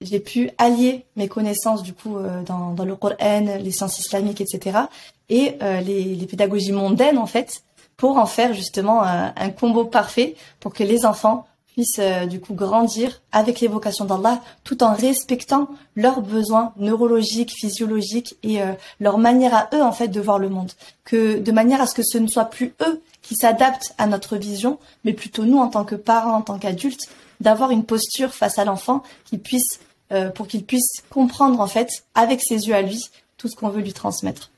j'ai 0.00 0.20
pu 0.20 0.50
allier 0.58 1.06
mes 1.16 1.28
connaissances 1.28 1.82
du 1.84 1.92
coup 1.92 2.16
dans, 2.44 2.72
dans 2.72 2.84
le 2.84 2.96
Coran, 2.96 3.46
les 3.60 3.70
sciences 3.70 4.00
islamiques, 4.00 4.40
etc. 4.40 4.80
et 5.28 5.56
les, 5.60 6.16
les 6.16 6.26
pédagogies 6.26 6.72
mondaines 6.72 7.18
en 7.18 7.26
fait 7.26 7.62
pour 7.96 8.18
en 8.18 8.26
faire 8.26 8.52
justement 8.52 9.02
un 9.04 9.50
combo 9.50 9.84
parfait 9.84 10.34
pour 10.58 10.74
que 10.74 10.82
les 10.82 11.06
enfants 11.06 11.46
puissent 11.72 11.98
euh, 11.98 12.26
du 12.26 12.40
coup 12.40 12.54
grandir 12.54 13.20
avec 13.32 13.60
l'évocation 13.60 14.04
d'Allah 14.04 14.40
tout 14.64 14.82
en 14.82 14.94
respectant 14.94 15.68
leurs 15.96 16.20
besoins 16.20 16.72
neurologiques, 16.76 17.52
physiologiques 17.52 18.36
et 18.42 18.62
euh, 18.62 18.72
leur 19.00 19.18
manière 19.18 19.54
à 19.54 19.68
eux 19.74 19.82
en 19.82 19.92
fait 19.92 20.08
de 20.08 20.20
voir 20.20 20.38
le 20.38 20.48
monde. 20.48 20.72
Que 21.04 21.38
de 21.38 21.52
manière 21.52 21.80
à 21.80 21.86
ce 21.86 21.94
que 21.94 22.02
ce 22.02 22.18
ne 22.18 22.26
soit 22.26 22.46
plus 22.46 22.74
eux 22.86 23.00
qui 23.22 23.34
s'adaptent 23.34 23.94
à 23.98 24.06
notre 24.06 24.36
vision, 24.36 24.78
mais 25.04 25.12
plutôt 25.12 25.44
nous 25.44 25.58
en 25.58 25.68
tant 25.68 25.84
que 25.84 25.94
parents, 25.94 26.36
en 26.36 26.42
tant 26.42 26.58
qu'adultes, 26.58 27.08
d'avoir 27.40 27.70
une 27.70 27.84
posture 27.84 28.34
face 28.34 28.58
à 28.58 28.64
l'enfant 28.64 29.02
qui 29.24 29.38
puisse 29.38 29.80
euh, 30.12 30.28
pour 30.30 30.46
qu'il 30.46 30.64
puisse 30.64 31.02
comprendre 31.10 31.60
en 31.60 31.66
fait 31.66 31.88
avec 32.14 32.40
ses 32.42 32.68
yeux 32.68 32.74
à 32.74 32.82
lui 32.82 33.10
tout 33.38 33.48
ce 33.48 33.56
qu'on 33.56 33.68
veut 33.68 33.80
lui 33.80 33.92
transmettre. 33.92 34.50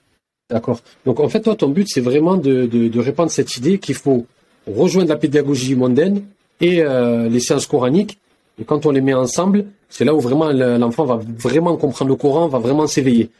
D'accord. 0.50 0.80
Donc 1.06 1.20
en 1.20 1.28
fait 1.28 1.40
toi 1.40 1.54
ton 1.56 1.68
but 1.68 1.88
c'est 1.88 2.00
vraiment 2.00 2.36
de, 2.36 2.66
de 2.66 3.00
répandre 3.00 3.30
cette 3.30 3.56
idée 3.56 3.78
qu'il 3.78 3.94
faut 3.94 4.26
rejoindre 4.66 5.08
la 5.08 5.16
pédagogie 5.16 5.74
mondaine 5.74 6.24
et 6.60 6.82
euh, 6.82 7.28
les 7.28 7.40
sciences 7.40 7.66
coraniques. 7.66 8.18
Et 8.60 8.64
quand 8.64 8.86
on 8.86 8.90
les 8.90 9.00
met 9.00 9.14
ensemble, 9.14 9.66
c'est 9.88 10.04
là 10.04 10.14
où 10.14 10.20
vraiment 10.20 10.50
l'enfant 10.52 11.04
va 11.04 11.20
vraiment 11.38 11.76
comprendre 11.76 12.10
le 12.10 12.16
Coran, 12.16 12.46
va 12.46 12.58
vraiment 12.58 12.86
s'éveiller. 12.86 13.30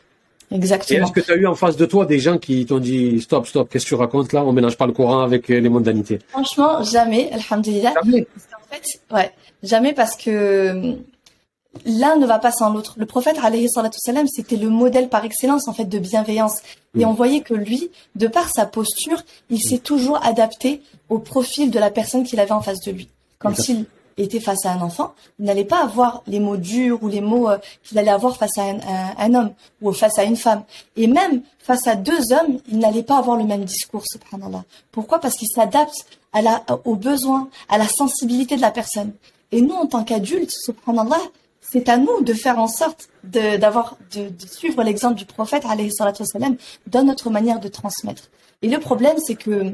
Exactement. 0.51 1.07
Est-ce 1.07 1.13
que 1.13 1.21
tu 1.21 1.33
as 1.33 1.37
eu 1.37 1.47
en 1.47 1.55
face 1.55 1.77
de 1.77 1.87
toi 1.87 2.05
des 2.05 2.19
gens 2.19 2.39
qui 2.39 2.67
t'ont 2.67 2.79
dit 2.79 3.21
stop, 3.21 3.47
stop, 3.47 3.69
qu'est-ce 3.71 3.85
que 3.85 3.91
tu 3.91 3.95
racontes 3.95 4.33
là? 4.33 4.45
On 4.45 4.53
mélange 4.53 4.77
pas 4.77 4.87
le 4.87 4.93
Coran 4.93 5.21
avec 5.21 5.49
les 5.49 5.69
mondanités 5.69 6.19
Franchement, 6.29 6.83
jamais, 6.83 7.31
alhamdulillah. 7.33 7.95
Jamais. 8.05 8.27
En 8.53 8.75
fait, 8.75 8.85
ouais, 9.13 9.31
jamais 9.63 9.95
parce 9.95 10.17
que 10.17 10.97
l'un 11.85 12.17
ne 12.17 12.27
va 12.27 12.39
pas 12.39 12.53
sans 12.53 12.71
l'autre. 12.73 12.95
Le 12.97 13.07
prophète, 13.07 13.37
alayhi 13.43 13.69
salam, 13.69 14.27
c'était 14.29 14.57
le 14.57 14.69
modèle 14.69 15.09
par 15.09 15.25
excellence 15.25 15.69
en 15.69 15.73
fait 15.73 15.85
de 15.85 15.99
bienveillance. 15.99 16.59
Et 16.99 17.05
on 17.05 17.13
voyait 17.13 17.41
que 17.41 17.55
lui, 17.55 17.91
de 18.15 18.29
par 18.29 18.49
sa 18.55 18.67
posture, 18.67 19.23
il 19.51 19.61
s'est 19.61 19.79
toujours 19.79 20.25
adapté 20.25 20.83
au 21.09 21.19
profil 21.19 21.71
de 21.71 21.79
la 21.79 21.91
personne 21.91 22.25
qu'il 22.25 22.41
avait 22.41 22.53
en 22.53 22.61
face 22.61 22.81
de 22.81 22.93
lui. 22.93 23.09
Quand 23.39 23.69
il 23.69 23.87
était 24.17 24.41
face 24.41 24.65
à 24.65 24.73
un 24.73 24.81
enfant, 24.81 25.15
il 25.39 25.45
n'allait 25.45 25.65
pas 25.65 25.83
avoir 25.83 26.23
les 26.27 26.39
mots 26.39 26.57
durs 26.57 27.03
ou 27.03 27.09
les 27.09 27.21
mots 27.21 27.49
euh, 27.49 27.59
qu'il 27.83 27.99
allait 27.99 28.11
avoir 28.11 28.37
face 28.37 28.57
à 28.59 28.63
un, 29.19 29.35
homme 29.35 29.53
ou 29.83 29.93
face 29.93 30.19
à 30.19 30.25
une 30.25 30.37
femme. 30.37 30.63
Et 30.97 31.09
même 31.09 31.43
face 31.59 31.87
à 31.87 31.97
deux 31.97 32.33
hommes, 32.33 32.59
il 32.69 32.79
n'allait 32.79 33.03
pas 33.03 33.19
avoir 33.19 33.37
le 33.37 33.45
même 33.45 33.65
discours, 33.65 34.05
subhanallah. 34.07 34.65
Pourquoi? 34.93 35.19
Parce 35.19 35.35
qu'il 35.35 35.49
s'adapte 35.49 36.07
à 36.33 36.43
la, 36.43 36.65
aux 36.85 36.95
besoins, 36.95 37.49
à 37.69 37.77
la 37.77 37.89
sensibilité 37.89 38.57
de 38.57 38.61
la 38.61 38.71
personne. 38.71 39.13
Et 39.51 39.61
nous, 39.61 39.75
en 39.75 39.87
tant 39.87 40.05
qu'adultes, 40.05 40.53
subhanallah, 40.53 41.21
c'est 41.75 41.89
à 41.89 41.97
nous 41.97 42.23
de 42.23 42.33
faire 42.35 42.61
en 42.61 42.69
sorte 42.69 43.09
de, 43.25 43.57
d'avoir, 43.57 43.99
de, 44.15 44.31
suivre 44.47 44.85
l'exemple 44.85 45.17
du 45.17 45.25
prophète, 45.25 45.65
alayhi 45.69 45.91
dans 46.87 47.03
notre 47.03 47.31
manière 47.31 47.59
de 47.59 47.67
transmettre. 47.67 48.31
Et 48.63 48.69
le 48.69 48.79
problème, 48.79 49.17
c'est 49.19 49.35
que 49.35 49.51
euh, 49.51 49.73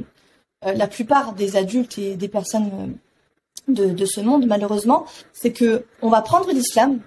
la 0.63 0.87
plupart 0.87 1.35
des 1.35 1.57
adultes 1.57 1.99
et 1.99 2.17
des 2.17 2.29
personnes 2.29 2.71
euh, 3.69 3.73
de, 3.73 3.93
de 3.93 4.07
ce 4.07 4.23
monde, 4.23 4.47
malheureusement, 4.47 5.05
c'est 5.35 5.53
que 5.53 5.85
on 6.01 6.09
va 6.09 6.23
prendre 6.23 6.51
l'islam 6.51 7.01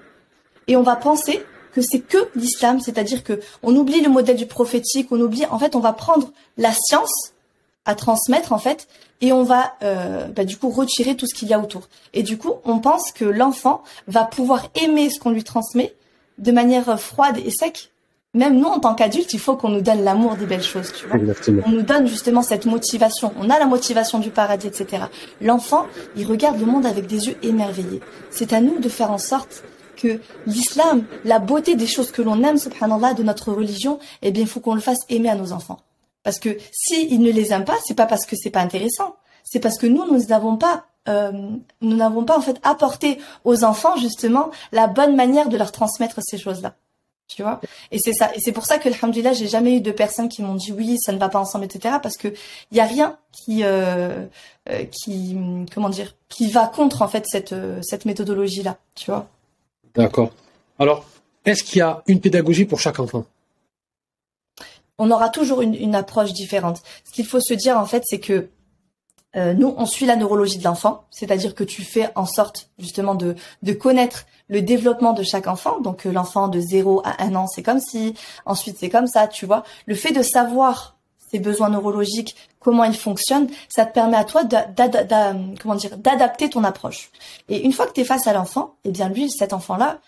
et 0.67 0.77
on 0.77 0.83
va 0.83 0.95
penser 0.95 1.43
que 1.73 1.81
c'est 1.81 2.01
que 2.01 2.29
l'islam, 2.35 2.79
c'est-à-dire 2.79 3.23
que 3.23 3.39
on 3.63 3.75
oublie 3.75 4.01
le 4.01 4.09
modèle 4.12 4.38
du 4.38 4.45
prophétique, 4.45 5.07
on 5.09 5.19
oublie, 5.19 5.47
en 5.47 5.57
fait, 5.57 5.75
on 5.75 5.79
va 5.79 5.93
prendre 5.93 6.31
la 6.57 6.71
science 6.71 7.32
à 7.85 7.95
transmettre 7.95 8.53
en 8.53 8.57
fait 8.57 8.87
et 9.21 9.33
on 9.33 9.43
va 9.43 9.73
euh, 9.83 10.27
bah, 10.27 10.45
du 10.45 10.57
coup 10.57 10.69
retirer 10.69 11.15
tout 11.15 11.27
ce 11.27 11.33
qu'il 11.33 11.47
y 11.47 11.53
a 11.53 11.59
autour. 11.59 11.89
Et 12.13 12.23
du 12.23 12.37
coup 12.37 12.53
on 12.65 12.79
pense 12.79 13.11
que 13.11 13.25
l'enfant 13.25 13.83
va 14.07 14.23
pouvoir 14.23 14.67
aimer 14.83 15.09
ce 15.09 15.19
qu'on 15.19 15.31
lui 15.31 15.43
transmet 15.43 15.95
de 16.37 16.51
manière 16.51 16.99
froide 16.99 17.37
et 17.43 17.51
sec. 17.51 17.89
Même 18.35 18.57
nous 18.57 18.67
en 18.67 18.79
tant 18.79 18.95
qu'adultes 18.95 19.33
il 19.33 19.39
faut 19.39 19.55
qu'on 19.55 19.69
nous 19.69 19.81
donne 19.81 20.03
l'amour 20.03 20.35
des 20.35 20.45
belles 20.45 20.63
choses 20.63 20.91
tu 20.91 21.05
vois. 21.07 21.17
On 21.65 21.71
nous 21.71 21.83
donne 21.83 22.07
justement 22.07 22.41
cette 22.41 22.65
motivation. 22.65 23.31
On 23.39 23.49
a 23.49 23.59
la 23.59 23.65
motivation 23.65 24.19
du 24.19 24.29
paradis 24.29 24.67
etc 24.67 25.05
l'enfant 25.41 25.85
il 26.15 26.25
regarde 26.25 26.59
le 26.59 26.65
monde 26.65 26.85
avec 26.85 27.05
des 27.07 27.27
yeux 27.27 27.35
émerveillés. 27.43 28.01
C'est 28.29 28.53
à 28.53 28.61
nous 28.61 28.79
de 28.79 28.89
faire 28.89 29.11
en 29.11 29.19
sorte 29.19 29.63
que 29.97 30.19
l'islam 30.47 31.03
la 31.23 31.39
beauté 31.39 31.75
des 31.75 31.87
choses 31.87 32.11
que 32.11 32.21
l'on 32.21 32.43
aime 32.43 32.57
subhanallah 32.57 33.13
de 33.13 33.23
notre 33.23 33.51
religion 33.51 33.99
eh 34.21 34.31
bien 34.31 34.41
il 34.41 34.49
faut 34.49 34.59
qu'on 34.59 34.73
le 34.73 34.81
fasse 34.81 34.99
aimer 35.09 35.29
à 35.29 35.35
nos 35.35 35.51
enfants 35.51 35.79
parce 36.23 36.39
que 36.39 36.57
s'ils 36.71 37.21
ne 37.21 37.31
les 37.31 37.53
aiment 37.53 37.65
pas, 37.65 37.77
c'est 37.85 37.95
pas 37.95 38.05
parce 38.05 38.25
que 38.25 38.35
c'est 38.35 38.49
pas 38.49 38.61
intéressant. 38.61 39.15
C'est 39.43 39.59
parce 39.59 39.77
que 39.77 39.87
nous, 39.87 40.05
nous 40.11 40.25
n'avons 40.27 40.57
pas, 40.57 40.85
euh, 41.09 41.31
nous 41.81 41.95
n'avons 41.95 42.23
pas 42.23 42.37
en 42.37 42.41
fait 42.41 42.59
apporté 42.63 43.19
aux 43.43 43.63
enfants 43.63 43.97
justement 43.97 44.51
la 44.71 44.87
bonne 44.87 45.15
manière 45.15 45.49
de 45.49 45.57
leur 45.57 45.71
transmettre 45.71 46.19
ces 46.23 46.37
choses-là. 46.37 46.75
Tu 47.27 47.41
vois? 47.41 47.61
Et 47.91 47.99
c'est 47.99 48.13
ça. 48.13 48.33
Et 48.35 48.39
c'est 48.39 48.51
pour 48.51 48.65
ça 48.65 48.77
que, 48.77 48.89
alhamdulillah, 48.89 49.33
j'ai 49.33 49.47
jamais 49.47 49.77
eu 49.77 49.81
de 49.81 49.91
personnes 49.91 50.29
qui 50.29 50.43
m'ont 50.43 50.55
dit 50.55 50.71
oui, 50.71 50.97
ça 50.99 51.13
ne 51.13 51.17
va 51.17 51.29
pas 51.29 51.39
ensemble, 51.39 51.65
etc. 51.65 51.95
Parce 52.01 52.17
que 52.17 52.27
il 52.71 52.77
y 52.77 52.79
a 52.79 52.85
rien 52.85 53.17
qui, 53.31 53.63
euh, 53.63 54.25
euh, 54.69 54.85
qui, 54.85 55.37
comment 55.73 55.89
dire, 55.89 56.15
qui 56.29 56.49
va 56.49 56.67
contre 56.67 57.01
en 57.01 57.07
fait 57.07 57.25
cette 57.27 57.55
cette 57.81 58.05
méthodologie-là. 58.05 58.77
Tu 58.95 59.09
vois? 59.09 59.27
D'accord. 59.95 60.31
Alors, 60.79 61.05
est-ce 61.45 61.63
qu'il 61.63 61.79
y 61.79 61.81
a 61.81 62.01
une 62.07 62.19
pédagogie 62.19 62.65
pour 62.65 62.79
chaque 62.79 62.99
enfant? 62.99 63.25
On 64.97 65.12
aura 65.12 65.29
toujours 65.29 65.62
une, 65.62 65.95
approche 65.95 66.33
différente. 66.33 66.81
Ce 67.03 67.12
qu'il 67.12 67.25
faut 67.25 67.39
se 67.39 67.53
dire 67.53 67.77
en 67.77 67.85
fait, 67.85 68.03
c'est 68.05 68.19
que 68.19 68.50
euh, 69.35 69.53
nous, 69.53 69.73
on 69.77 69.88
suit 69.88 70.05
la 70.05 70.15
neurologie 70.15 70.59
de 70.59 70.63
l'enfant, 70.63 71.05
c'est-à-dire 71.09 71.55
que 71.55 71.63
tu 71.63 71.81
fais 71.81 72.09
en 72.15 72.27
sorte 72.27 72.69
justement 72.77 73.15
de, 73.15 73.35
de 73.63 73.73
connaître 73.73 74.25
le 74.47 74.62
développement 74.62 75.13
de 75.13 75.23
chaque 75.23 75.47
enfant. 75.47 75.79
Donc 75.79 76.05
euh, 76.05 76.12
l'enfant 76.12 76.47
de 76.47 76.59
0 76.59 77.01
à 77.03 77.23
1 77.23 77.35
an, 77.35 77.47
c'est 77.47 77.63
comme 77.63 77.79
si, 77.79 78.13
ensuite 78.45 78.77
c'est 78.79 78.89
comme 78.89 79.07
ça, 79.07 79.27
tu 79.27 79.47
vois. 79.47 79.63
Le 79.88 79.95
fait 79.95 80.12
de 80.12 80.21
savoir 80.21 80.97
ses 81.31 81.39
besoins 81.39 81.69
neurologiques, 81.69 82.35
comment 82.59 82.83
ils 82.83 82.95
fonctionnent, 82.95 83.50
ça 83.67 83.85
te 83.85 83.93
permet 83.93 84.17
à 84.17 84.23
toi 84.23 84.43
d'adapter 84.43 86.50
ton 86.50 86.63
approche. 86.63 87.09
Et 87.50 87.65
une 87.65 87.73
fois 87.73 87.88
que 87.88 87.93
tu 87.93 88.01
es 88.01 88.05
face 88.05 88.27
à 88.27 88.33
l'enfant, 88.33 88.75
eh 88.83 88.91
bien 88.91 89.09
lui, 89.09 89.31
cet 89.31 89.51
enfant-là, 89.51 90.00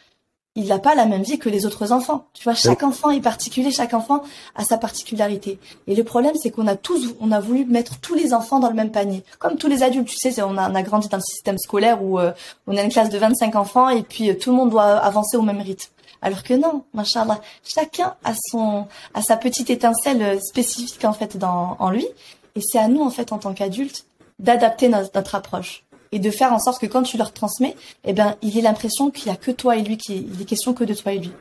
il 0.55 0.67
n'a 0.67 0.79
pas 0.79 0.95
la 0.95 1.05
même 1.05 1.23
vie 1.23 1.37
que 1.37 1.49
les 1.49 1.65
autres 1.65 1.91
enfants. 1.91 2.25
Tu 2.33 2.43
vois, 2.43 2.53
chaque 2.53 2.81
enfant 2.81 3.09
est 3.09 3.19
particulier, 3.19 3.71
chaque 3.71 3.93
enfant 3.93 4.23
a 4.55 4.63
sa 4.63 4.77
particularité. 4.77 5.59
Et 5.87 5.95
le 5.95 6.03
problème, 6.05 6.33
c'est 6.41 6.49
qu'on 6.49 6.67
a 6.67 6.75
tous, 6.75 7.13
on 7.19 7.31
a 7.31 7.41
voulu 7.41 7.65
mettre 7.65 7.99
tous 7.99 8.15
les 8.15 8.33
enfants 8.33 8.59
dans 8.59 8.69
le 8.69 8.75
même 8.75 8.91
panier. 8.91 9.23
Comme 9.37 9.57
tous 9.57 9.67
les 9.67 9.83
adultes, 9.83 10.07
tu 10.07 10.17
sais, 10.17 10.41
on 10.41 10.57
a, 10.57 10.71
on 10.71 10.75
a 10.75 10.81
grandi 10.81 11.09
dans 11.09 11.17
le 11.17 11.23
système 11.23 11.57
scolaire 11.57 12.01
où 12.01 12.19
euh, 12.19 12.31
on 12.67 12.77
a 12.77 12.81
une 12.81 12.91
classe 12.91 13.09
de 13.09 13.17
25 13.17 13.55
enfants 13.55 13.89
et 13.89 14.03
puis 14.03 14.29
euh, 14.29 14.33
tout 14.33 14.51
le 14.51 14.55
monde 14.55 14.69
doit 14.69 14.83
avancer 14.83 15.35
au 15.35 15.41
même 15.41 15.59
rythme. 15.59 15.91
Alors 16.21 16.43
que 16.43 16.53
non, 16.53 16.85
machallah, 16.93 17.41
chacun 17.63 18.15
a 18.23 18.33
son, 18.49 18.87
a 19.13 19.21
sa 19.21 19.35
petite 19.35 19.69
étincelle 19.69 20.21
euh, 20.21 20.39
spécifique 20.39 21.03
en 21.03 21.13
fait 21.13 21.35
dans, 21.37 21.75
en 21.79 21.89
lui. 21.89 22.07
Et 22.55 22.61
c'est 22.61 22.79
à 22.79 22.87
nous 22.87 23.01
en 23.01 23.09
fait 23.09 23.33
en 23.33 23.37
tant 23.39 23.53
qu'adultes 23.53 24.05
d'adapter 24.39 24.89
notre 24.89 25.35
approche 25.35 25.84
et 26.11 26.19
de 26.19 26.31
faire 26.31 26.53
en 26.53 26.59
sorte 26.59 26.79
que 26.79 26.85
quand 26.85 27.03
tu 27.03 27.17
leur 27.17 27.33
transmets, 27.33 27.75
eh 28.05 28.13
ben, 28.13 28.35
il 28.41 28.57
ait 28.57 28.61
l'impression 28.61 29.11
qu'il 29.11 29.27
y 29.27 29.29
a 29.29 29.35
que 29.35 29.51
toi 29.51 29.75
et 29.75 29.83
lui, 29.83 29.97
qu'il 29.97 30.41
est 30.41 30.45
question 30.45 30.73
que 30.73 30.83
de 30.83 30.93
toi 30.93 31.13
et 31.13 31.19
lui. 31.19 31.31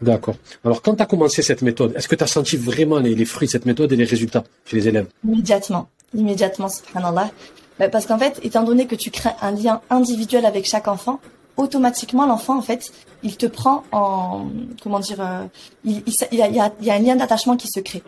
D'accord. 0.00 0.36
Alors, 0.64 0.82
quand 0.82 0.94
tu 0.94 1.02
as 1.02 1.06
commencé 1.06 1.42
cette 1.42 1.62
méthode, 1.62 1.94
est-ce 1.96 2.08
que 2.08 2.14
tu 2.14 2.24
as 2.24 2.26
senti 2.26 2.56
vraiment 2.56 2.98
les, 2.98 3.24
fruits 3.24 3.46
de 3.46 3.52
cette 3.52 3.66
méthode 3.66 3.92
et 3.92 3.96
les 3.96 4.04
résultats 4.04 4.44
chez 4.64 4.76
les 4.76 4.88
élèves? 4.88 5.06
Immédiatement. 5.24 5.88
Immédiatement, 6.14 6.68
subhanallah. 6.68 7.30
Bah, 7.78 7.88
parce 7.88 8.06
qu'en 8.06 8.18
fait, 8.18 8.38
étant 8.42 8.62
donné 8.62 8.86
que 8.86 8.94
tu 8.94 9.10
crées 9.10 9.30
un 9.40 9.50
lien 9.50 9.80
individuel 9.90 10.46
avec 10.46 10.66
chaque 10.66 10.88
enfant, 10.88 11.20
automatiquement, 11.56 12.26
l'enfant, 12.26 12.58
en 12.58 12.62
fait, 12.62 12.92
il 13.22 13.36
te 13.36 13.46
prend 13.46 13.84
en, 13.92 14.46
comment 14.82 15.00
dire, 15.00 15.20
euh, 15.20 15.44
il, 15.84 16.02
il, 16.30 16.38
y 16.38 16.42
a, 16.42 16.48
il 16.80 16.86
y 16.86 16.90
a 16.90 16.94
un 16.94 16.98
lien 16.98 17.16
d'attachement 17.16 17.56
qui 17.56 17.68
se 17.68 17.80
crée. 17.80 18.02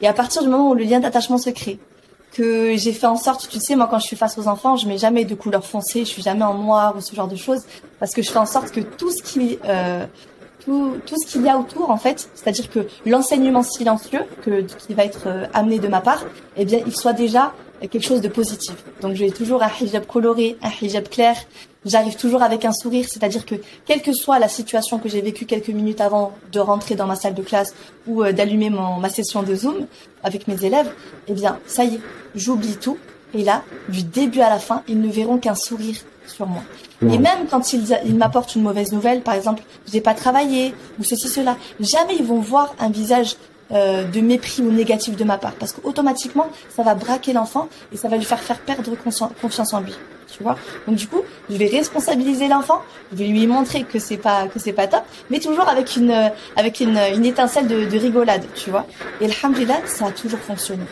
Et 0.00 0.06
à 0.06 0.12
partir 0.12 0.42
du 0.42 0.48
moment 0.48 0.70
où 0.70 0.74
le 0.74 0.84
lien 0.84 1.00
d'attachement 1.00 1.38
se 1.38 1.50
crée, 1.50 1.78
que 2.32 2.76
j'ai 2.76 2.92
fait 2.92 3.06
en 3.06 3.16
sorte, 3.16 3.48
tu 3.48 3.58
sais, 3.58 3.74
moi 3.74 3.88
quand 3.90 3.98
je 3.98 4.06
suis 4.06 4.16
face 4.16 4.38
aux 4.38 4.48
enfants, 4.48 4.76
je 4.76 4.86
mets 4.86 4.98
jamais 4.98 5.24
de 5.24 5.34
couleur 5.34 5.64
foncée, 5.64 6.00
je 6.00 6.10
suis 6.10 6.22
jamais 6.22 6.44
en 6.44 6.54
noir 6.54 6.94
ou 6.96 7.00
ce 7.00 7.14
genre 7.14 7.28
de 7.28 7.36
choses, 7.36 7.62
parce 7.98 8.12
que 8.12 8.22
je 8.22 8.30
fais 8.30 8.38
en 8.38 8.46
sorte 8.46 8.70
que 8.70 8.80
tout 8.80 9.10
ce 9.10 9.22
qui, 9.22 9.58
euh, 9.64 10.04
tout, 10.64 10.96
tout 11.06 11.16
ce 11.18 11.26
qu'il 11.26 11.42
y 11.42 11.48
a 11.48 11.58
autour, 11.58 11.90
en 11.90 11.96
fait, 11.96 12.28
c'est-à-dire 12.34 12.70
que 12.70 12.86
l'enseignement 13.06 13.62
silencieux 13.62 14.24
que, 14.42 14.60
qui 14.60 14.94
va 14.94 15.04
être 15.04 15.26
euh, 15.26 15.46
amené 15.54 15.78
de 15.78 15.88
ma 15.88 16.00
part, 16.00 16.24
eh 16.56 16.64
bien, 16.64 16.80
il 16.86 16.94
soit 16.94 17.12
déjà 17.14 17.52
quelque 17.86 18.04
chose 18.04 18.20
de 18.20 18.28
positif. 18.28 18.74
Donc 19.00 19.14
j'ai 19.14 19.30
toujours 19.30 19.62
un 19.62 19.70
hijab 19.80 20.06
coloré, 20.06 20.56
un 20.62 20.70
hijab 20.82 21.08
clair. 21.08 21.36
J'arrive 21.84 22.16
toujours 22.16 22.42
avec 22.42 22.64
un 22.64 22.72
sourire, 22.72 23.06
c'est-à-dire 23.08 23.46
que 23.46 23.54
quelle 23.86 24.02
que 24.02 24.12
soit 24.12 24.38
la 24.38 24.48
situation 24.48 24.98
que 24.98 25.08
j'ai 25.08 25.20
vécue 25.20 25.46
quelques 25.46 25.68
minutes 25.68 26.00
avant 26.00 26.32
de 26.52 26.58
rentrer 26.58 26.96
dans 26.96 27.06
ma 27.06 27.14
salle 27.14 27.34
de 27.34 27.42
classe 27.42 27.72
ou 28.06 28.22
euh, 28.24 28.32
d'allumer 28.32 28.70
ma 28.70 29.08
session 29.08 29.42
de 29.42 29.54
Zoom 29.54 29.86
avec 30.22 30.48
mes 30.48 30.64
élèves, 30.64 30.92
eh 31.28 31.34
bien 31.34 31.58
ça 31.66 31.84
y 31.84 31.94
est, 31.94 32.00
j'oublie 32.34 32.76
tout. 32.76 32.98
Et 33.34 33.44
là, 33.44 33.62
du 33.88 34.02
début 34.02 34.40
à 34.40 34.48
la 34.48 34.58
fin, 34.58 34.82
ils 34.88 35.00
ne 35.00 35.08
verront 35.08 35.38
qu'un 35.38 35.54
sourire 35.54 35.96
sur 36.26 36.46
moi. 36.46 36.62
Et 37.02 37.18
même 37.18 37.46
quand 37.48 37.72
ils, 37.72 37.96
ils 38.04 38.16
m'apportent 38.16 38.54
une 38.56 38.62
mauvaise 38.62 38.92
nouvelle, 38.92 39.20
par 39.22 39.34
exemple, 39.34 39.62
j'ai 39.90 40.00
pas 40.00 40.14
travaillé 40.14 40.74
ou 40.98 41.04
ceci 41.04 41.28
cela, 41.28 41.56
jamais 41.78 42.16
ils 42.18 42.24
vont 42.24 42.40
voir 42.40 42.74
un 42.80 42.90
visage 42.90 43.36
euh, 43.72 44.04
de 44.04 44.20
mépris 44.20 44.62
ou 44.62 44.70
négatif 44.70 45.16
de 45.16 45.24
ma 45.24 45.38
part. 45.38 45.52
Parce 45.52 45.72
qu'automatiquement 45.72 46.48
ça 46.74 46.82
va 46.82 46.94
braquer 46.94 47.32
l'enfant 47.32 47.68
et 47.92 47.96
ça 47.96 48.08
va 48.08 48.16
lui 48.16 48.24
faire 48.24 48.40
faire 48.40 48.58
perdre 48.58 48.96
confiance 48.96 49.74
en 49.74 49.80
lui. 49.80 49.94
Tu 50.34 50.42
vois? 50.42 50.56
Donc 50.86 50.96
du 50.96 51.06
coup 51.06 51.20
je 51.50 51.56
vais 51.56 51.66
responsabiliser 51.66 52.48
l'enfant. 52.48 52.82
Je 53.12 53.18
vais 53.18 53.26
lui 53.26 53.46
montrer 53.46 53.84
que 53.84 53.98
c'est 53.98 54.16
pas 54.16 54.46
que 54.46 54.58
c'est 54.58 54.72
pas 54.72 54.86
top 54.86 55.02
mais 55.30 55.38
toujours 55.38 55.68
avec 55.68 55.96
une 55.96 56.30
avec 56.56 56.80
une, 56.80 56.98
une 57.14 57.24
étincelle 57.24 57.66
de, 57.66 57.84
de, 57.84 57.98
rigolade 57.98 58.44
tu 58.54 58.70
vois? 58.70 58.86
Et 59.20 59.26
alhamdulillah 59.26 59.80
ça 59.86 60.06
a 60.06 60.12
toujours 60.12 60.40
fonctionné. 60.40 60.84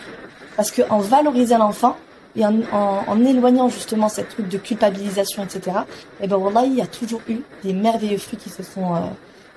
Parce 0.57 0.71
que 0.71 0.83
en 0.91 0.99
valorisant 0.99 1.59
l'enfant 1.59 1.97
et 2.35 2.45
en, 2.45 2.61
en, 2.73 3.05
en, 3.07 3.25
éloignant 3.25 3.69
justement 3.71 4.09
cette 4.09 4.29
truc 4.29 4.49
de 4.49 4.59
culpabilisation 4.59 5.45
etc 5.45 5.79
et 6.21 6.25
eh 6.25 6.27
ben 6.27 6.37
voilà 6.37 6.65
il 6.65 6.75
y 6.75 6.83
a 6.83 6.87
toujours 6.87 7.23
eu 7.29 7.39
des 7.65 7.73
merveilleux 7.73 8.19
fruits 8.19 8.39
qui 8.39 8.51
se 8.51 8.63
sont 8.63 8.95
euh, 8.95 8.99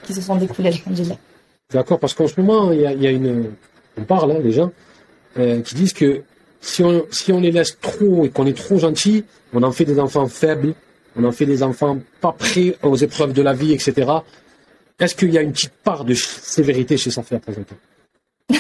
qui 0.04 0.14
se 0.14 0.22
sont 0.22 0.36
découlés 0.36 0.70
alhamdulillah 0.70 1.18
D'accord, 1.72 2.00
parce 2.00 2.16
qu'en 2.16 2.28
ce 2.28 2.40
moment, 2.42 2.72
il 2.72 2.82
y 2.82 3.08
a, 3.08 3.12
une, 3.12 3.52
on 3.96 4.04
parle, 4.04 4.32
hein, 4.32 4.40
les 4.44 4.52
gens, 4.52 4.72
euh, 5.38 5.62
qui 5.62 5.76
disent 5.76 5.94
que 5.94 6.24
si 6.62 6.84
on, 6.84 7.06
si 7.12 7.32
on 7.32 7.40
les 7.40 7.52
laisse 7.52 7.78
trop 7.80 8.26
et 8.26 8.30
qu'on 8.30 8.48
est 8.48 8.58
trop 8.58 8.80
gentil, 8.80 9.24
on 9.54 9.62
en 9.62 9.72
fait 9.72 9.86
des 9.86 10.00
enfants 10.00 10.28
faibles, 10.28 10.74
on 11.16 11.24
en 11.24 11.32
fait 11.32 11.46
des 11.46 11.62
enfants 11.62 12.00
pas 12.22 12.32
prêts 12.32 12.76
aux 12.82 12.96
épreuves 12.96 13.34
de 13.34 13.44
la 13.44 13.54
vie, 13.54 13.72
etc. 13.72 14.12
Est-ce 15.00 15.14
qu'il 15.14 15.32
y 15.32 15.38
a 15.38 15.42
une 15.42 15.52
petite 15.52 15.74
part 15.84 16.06
de 16.06 16.16
sévérité 16.16 16.98
chez 16.98 17.12
sa 17.12 17.22
fille 17.22 17.40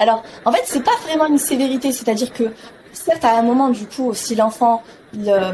Alors, 0.00 0.24
en 0.44 0.52
fait, 0.52 0.62
c'est 0.64 0.82
pas 0.82 0.96
vraiment 1.04 1.26
une 1.26 1.38
sévérité, 1.38 1.92
c'est-à-dire 1.92 2.32
que 2.32 2.50
certes, 2.92 3.24
à 3.24 3.38
un 3.38 3.42
moment, 3.42 3.68
du 3.68 3.86
coup, 3.86 4.12
si 4.14 4.34
l'enfant, 4.34 4.82
euh, 5.16 5.52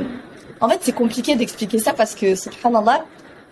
en 0.60 0.68
fait, 0.70 0.78
c'est 0.80 0.92
compliqué 0.92 1.36
d'expliquer 1.36 1.78
ça 1.78 1.92
parce 1.92 2.14
que, 2.14 2.34
subhanallah, 2.34 3.04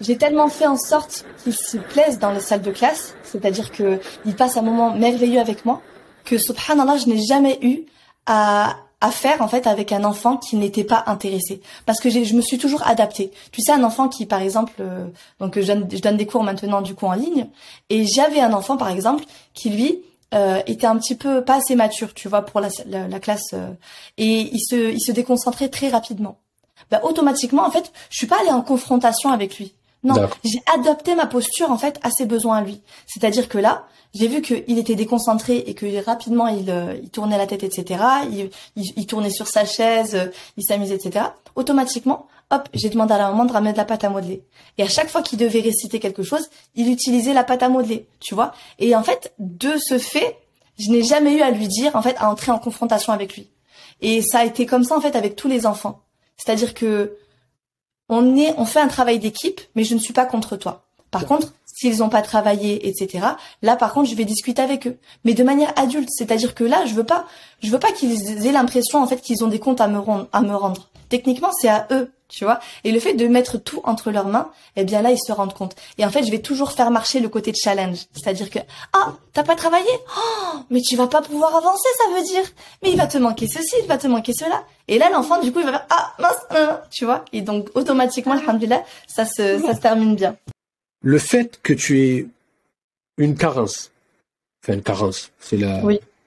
j'ai 0.02 0.16
tellement 0.18 0.48
fait 0.48 0.66
en 0.66 0.76
sorte 0.76 1.24
qu'il 1.42 1.54
se 1.54 1.78
plaise 1.78 2.18
dans 2.18 2.32
les 2.32 2.40
salles 2.40 2.62
de 2.62 2.70
classe, 2.70 3.14
c'est-à-dire 3.22 3.70
que 3.70 4.00
il 4.26 4.34
passe 4.34 4.56
un 4.56 4.62
moment 4.62 4.94
merveilleux 4.94 5.40
avec 5.40 5.64
moi, 5.64 5.80
que 6.24 6.38
subhanallah, 6.38 6.98
je 6.98 7.06
n'ai 7.06 7.22
jamais 7.22 7.58
eu 7.62 7.82
à, 8.26 8.76
à 9.02 9.10
faire 9.10 9.42
en 9.42 9.48
fait 9.48 9.66
avec 9.66 9.92
un 9.92 10.04
enfant 10.04 10.36
qui 10.36 10.56
n'était 10.56 10.84
pas 10.84 11.02
intéressé 11.06 11.60
parce 11.86 12.00
que 12.00 12.08
je 12.08 12.34
me 12.34 12.40
suis 12.40 12.58
toujours 12.58 12.86
adaptée. 12.86 13.32
Tu 13.50 13.60
sais 13.60 13.72
un 13.72 13.82
enfant 13.82 14.08
qui 14.08 14.26
par 14.26 14.40
exemple 14.40 14.74
euh, 14.80 15.06
donc 15.40 15.58
je 15.58 15.66
donne, 15.66 15.88
je 15.90 15.98
donne, 15.98 16.16
des 16.16 16.26
cours 16.26 16.44
maintenant 16.44 16.82
du 16.82 16.94
coup 16.94 17.06
en 17.06 17.14
ligne 17.14 17.48
et 17.90 18.06
j'avais 18.06 18.40
un 18.40 18.52
enfant 18.52 18.76
par 18.76 18.88
exemple 18.88 19.24
qui 19.54 19.70
lui 19.70 20.02
euh, 20.34 20.62
était 20.66 20.86
un 20.86 20.96
petit 20.96 21.16
peu 21.16 21.44
pas 21.44 21.56
assez 21.56 21.74
mature, 21.74 22.14
tu 22.14 22.28
vois, 22.28 22.42
pour 22.42 22.60
la, 22.60 22.68
la, 22.86 23.20
classe 23.20 23.50
euh, 23.52 23.70
et 24.16 24.48
il 24.52 24.60
se 24.60 24.92
il 24.92 25.00
se 25.00 25.12
déconcentrait 25.12 25.68
très 25.68 25.88
rapidement. 25.88 26.38
bah, 26.90 27.00
automatiquement, 27.02 27.66
en 27.66 27.70
fait, 27.70 27.92
je 28.08 28.16
suis 28.18 28.26
pas 28.26 28.40
allée 28.40 28.50
en 28.50 28.62
confrontation 28.62 29.30
avec 29.30 29.58
lui. 29.58 29.74
Non, 30.04 30.28
j'ai 30.42 30.62
adapté 30.74 31.14
ma 31.14 31.26
posture 31.26 31.70
en 31.70 31.78
fait 31.78 32.00
à 32.02 32.10
ses 32.10 32.26
besoins 32.26 32.58
à 32.58 32.62
lui. 32.62 32.82
C'est-à-dire 33.06 33.48
que 33.48 33.58
là, 33.58 33.86
j'ai 34.14 34.26
vu 34.26 34.42
qu'il 34.42 34.78
était 34.78 34.94
déconcentré 34.94 35.58
et 35.58 35.74
que 35.74 36.04
rapidement 36.04 36.48
il, 36.48 36.70
euh, 36.70 36.98
il 37.02 37.10
tournait 37.10 37.38
la 37.38 37.46
tête, 37.46 37.62
etc. 37.62 38.02
Il, 38.30 38.50
il, 38.76 39.06
tournait 39.06 39.30
sur 39.30 39.46
sa 39.46 39.64
chaise, 39.64 40.14
euh, 40.14 40.26
il 40.56 40.64
s'amusait, 40.64 40.96
etc. 40.96 41.26
Automatiquement, 41.54 42.26
hop, 42.50 42.68
j'ai 42.74 42.90
demandé 42.90 43.14
à 43.14 43.18
la 43.18 43.30
maman 43.30 43.44
de 43.44 43.52
ramener 43.52 43.72
de 43.72 43.78
la 43.78 43.84
pâte 43.84 44.04
à 44.04 44.10
modeler. 44.10 44.44
Et 44.76 44.82
à 44.82 44.88
chaque 44.88 45.08
fois 45.08 45.22
qu'il 45.22 45.38
devait 45.38 45.60
réciter 45.60 46.00
quelque 46.00 46.22
chose, 46.22 46.50
il 46.74 46.90
utilisait 46.90 47.32
la 47.32 47.44
pâte 47.44 47.62
à 47.62 47.68
modeler, 47.68 48.06
tu 48.20 48.34
vois. 48.34 48.52
Et 48.78 48.94
en 48.94 49.02
fait, 49.02 49.32
de 49.38 49.76
ce 49.78 49.98
fait, 49.98 50.36
je 50.78 50.90
n'ai 50.90 51.02
jamais 51.02 51.34
eu 51.34 51.40
à 51.40 51.50
lui 51.50 51.68
dire, 51.68 51.94
en 51.94 52.02
fait, 52.02 52.16
à 52.18 52.30
entrer 52.30 52.50
en 52.50 52.58
confrontation 52.58 53.12
avec 53.12 53.36
lui. 53.36 53.48
Et 54.00 54.20
ça 54.20 54.40
a 54.40 54.44
été 54.44 54.66
comme 54.66 54.84
ça 54.84 54.96
en 54.96 55.00
fait 55.00 55.16
avec 55.16 55.36
tous 55.36 55.48
les 55.48 55.64
enfants. 55.64 56.02
C'est-à-dire 56.36 56.74
que 56.74 57.16
on 58.12 58.36
est, 58.36 58.54
on 58.58 58.66
fait 58.66 58.80
un 58.80 58.88
travail 58.88 59.18
d'équipe, 59.18 59.60
mais 59.74 59.84
je 59.84 59.94
ne 59.94 59.98
suis 59.98 60.12
pas 60.12 60.26
contre 60.26 60.56
toi. 60.56 60.84
Par 61.10 61.24
contre, 61.24 61.52
s'ils 61.64 61.98
n'ont 61.98 62.10
pas 62.10 62.20
travaillé, 62.20 62.86
etc. 62.86 63.26
Là, 63.62 63.76
par 63.76 63.94
contre, 63.94 64.10
je 64.10 64.14
vais 64.14 64.26
discuter 64.26 64.60
avec 64.60 64.86
eux, 64.86 64.98
mais 65.24 65.32
de 65.32 65.42
manière 65.42 65.72
adulte. 65.76 66.10
C'est-à-dire 66.10 66.54
que 66.54 66.64
là, 66.64 66.84
je 66.84 66.94
veux 66.94 67.04
pas, 67.04 67.26
je 67.62 67.70
veux 67.70 67.78
pas 67.78 67.90
qu'ils 67.90 68.46
aient 68.46 68.52
l'impression 68.52 69.02
en 69.02 69.06
fait 69.06 69.20
qu'ils 69.20 69.42
ont 69.44 69.48
des 69.48 69.58
comptes 69.58 69.80
à 69.80 69.88
me 69.88 69.98
rendre, 69.98 70.28
à 70.32 70.42
me 70.42 70.54
rendre. 70.54 70.88
Techniquement, 71.12 71.52
c'est 71.52 71.68
à 71.68 71.86
eux 71.90 72.10
tu 72.32 72.44
vois. 72.44 72.60
Et 72.82 72.92
le 72.92 72.98
fait 72.98 73.12
de 73.12 73.28
mettre 73.28 73.58
tout 73.58 73.82
entre 73.84 74.10
leurs 74.10 74.26
mains, 74.26 74.50
eh 74.76 74.84
bien 74.84 75.02
là, 75.02 75.10
ils 75.10 75.18
se 75.18 75.32
rendent 75.32 75.52
compte. 75.52 75.76
Et 75.98 76.04
en 76.04 76.10
fait, 76.10 76.24
je 76.24 76.30
vais 76.30 76.40
toujours 76.40 76.72
faire 76.72 76.90
marcher 76.90 77.20
le 77.20 77.28
côté 77.28 77.52
de 77.52 77.56
challenge. 77.62 78.06
C'est-à-dire 78.14 78.48
que, 78.48 78.58
ah, 78.94 79.12
t'as 79.34 79.42
pas 79.42 79.54
travaillé? 79.54 79.90
Oh, 80.16 80.56
mais 80.70 80.80
tu 80.80 80.96
vas 80.96 81.08
pas 81.08 81.20
pouvoir 81.20 81.54
avancer, 81.54 81.88
ça 81.98 82.14
veut 82.16 82.24
dire. 82.24 82.42
Mais 82.82 82.90
il 82.90 82.96
va 82.96 83.06
te 83.06 83.18
manquer 83.18 83.46
ceci, 83.46 83.74
il 83.82 83.86
va 83.86 83.98
te 83.98 84.06
manquer 84.06 84.32
cela. 84.32 84.64
Et 84.88 84.98
là, 84.98 85.10
l'enfant, 85.10 85.40
du 85.42 85.52
coup, 85.52 85.60
il 85.60 85.66
va 85.66 85.72
faire, 85.72 85.86
ah, 85.90 86.14
mince, 86.18 86.80
tu 86.90 87.04
vois. 87.04 87.22
Et 87.34 87.42
donc, 87.42 87.68
automatiquement, 87.74 88.32
alhamdulillah, 88.32 88.82
ça 89.06 89.26
se, 89.26 89.60
ça 89.60 89.74
se 89.74 89.80
termine 89.80 90.16
bien. 90.16 90.34
Le 91.02 91.18
fait 91.18 91.60
que 91.62 91.74
tu 91.74 92.00
aies 92.00 92.26
une 93.18 93.36
carence, 93.36 93.90
enfin, 94.64 94.72
une 94.72 94.82
carence, 94.82 95.32
c'est 95.38 95.58
la 95.58 95.82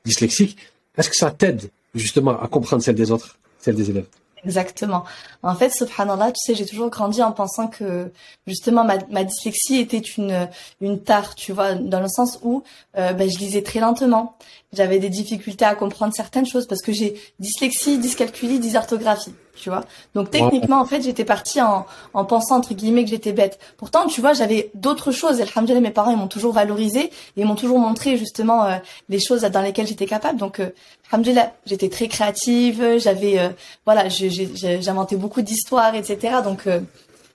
dyslexique, 0.05 0.59
est-ce 0.95 1.09
que 1.09 1.15
ça 1.15 1.31
t'aide, 1.31 1.71
justement, 1.95 2.39
à 2.39 2.47
comprendre 2.47 2.83
celle 2.83 2.95
des 2.95 3.09
autres, 3.09 3.39
celle 3.59 3.75
des 3.75 3.89
élèves? 3.89 4.05
Exactement. 4.45 5.03
En 5.41 5.55
fait, 5.55 5.71
subhanallah, 5.71 6.31
tu 6.31 6.39
sais, 6.45 6.55
j'ai 6.55 6.65
toujours 6.65 6.89
grandi 6.89 7.21
en 7.23 7.31
pensant 7.31 7.67
que 7.67 8.11
justement 8.45 8.83
ma, 8.83 9.23
dyslexie 9.23 9.79
était 9.79 9.97
une 9.97 10.47
une 10.81 11.01
tare, 11.01 11.33
tu 11.35 11.51
vois, 11.51 11.73
dans 11.73 11.99
le 11.99 12.07
sens 12.07 12.39
où 12.43 12.63
euh, 12.97 13.13
ben, 13.13 13.29
je 13.29 13.37
lisais 13.39 13.63
très 13.63 13.79
lentement. 13.79 14.37
J'avais 14.71 14.99
des 14.99 15.09
difficultés 15.09 15.65
à 15.65 15.73
comprendre 15.75 16.13
certaines 16.15 16.45
choses 16.45 16.67
parce 16.67 16.81
que 16.81 16.91
j'ai 16.91 17.19
dyslexie, 17.39 17.97
dyscalculie, 17.97 18.59
dysorthographie 18.59 19.33
tu 19.55 19.69
vois. 19.69 19.83
Donc 20.13 20.31
techniquement, 20.31 20.79
en 20.79 20.85
fait, 20.85 21.01
j'étais 21.01 21.25
partie 21.25 21.61
en, 21.61 21.85
en 22.13 22.25
pensant 22.25 22.57
entre 22.57 22.73
guillemets 22.73 23.03
que 23.03 23.09
j'étais 23.09 23.33
bête. 23.33 23.59
Pourtant, 23.77 24.07
tu 24.07 24.21
vois, 24.21 24.33
j'avais 24.33 24.71
d'autres 24.73 25.11
choses. 25.11 25.41
Alhamdulillah, 25.41 25.81
mes 25.81 25.91
parents 25.91 26.11
ils 26.11 26.17
m'ont 26.17 26.27
toujours 26.27 26.53
valorisé 26.53 27.11
et 27.37 27.43
m'ont 27.45 27.55
toujours 27.55 27.79
montré 27.79 28.17
justement 28.17 28.65
euh, 28.65 28.75
les 29.09 29.19
choses 29.19 29.41
dans 29.41 29.61
lesquelles 29.61 29.87
j'étais 29.87 30.05
capable. 30.05 30.39
Donc, 30.39 30.59
euh, 30.59 30.69
alhamdulillah, 31.11 31.53
j'étais 31.65 31.89
très 31.89 32.07
créative. 32.07 32.97
J'avais, 32.97 33.39
euh, 33.39 33.49
voilà, 33.85 34.09
j'inventais 34.09 35.15
beaucoup 35.15 35.41
d'histoires, 35.41 35.95
etc. 35.95 36.37
Donc, 36.43 36.67
euh, 36.67 36.81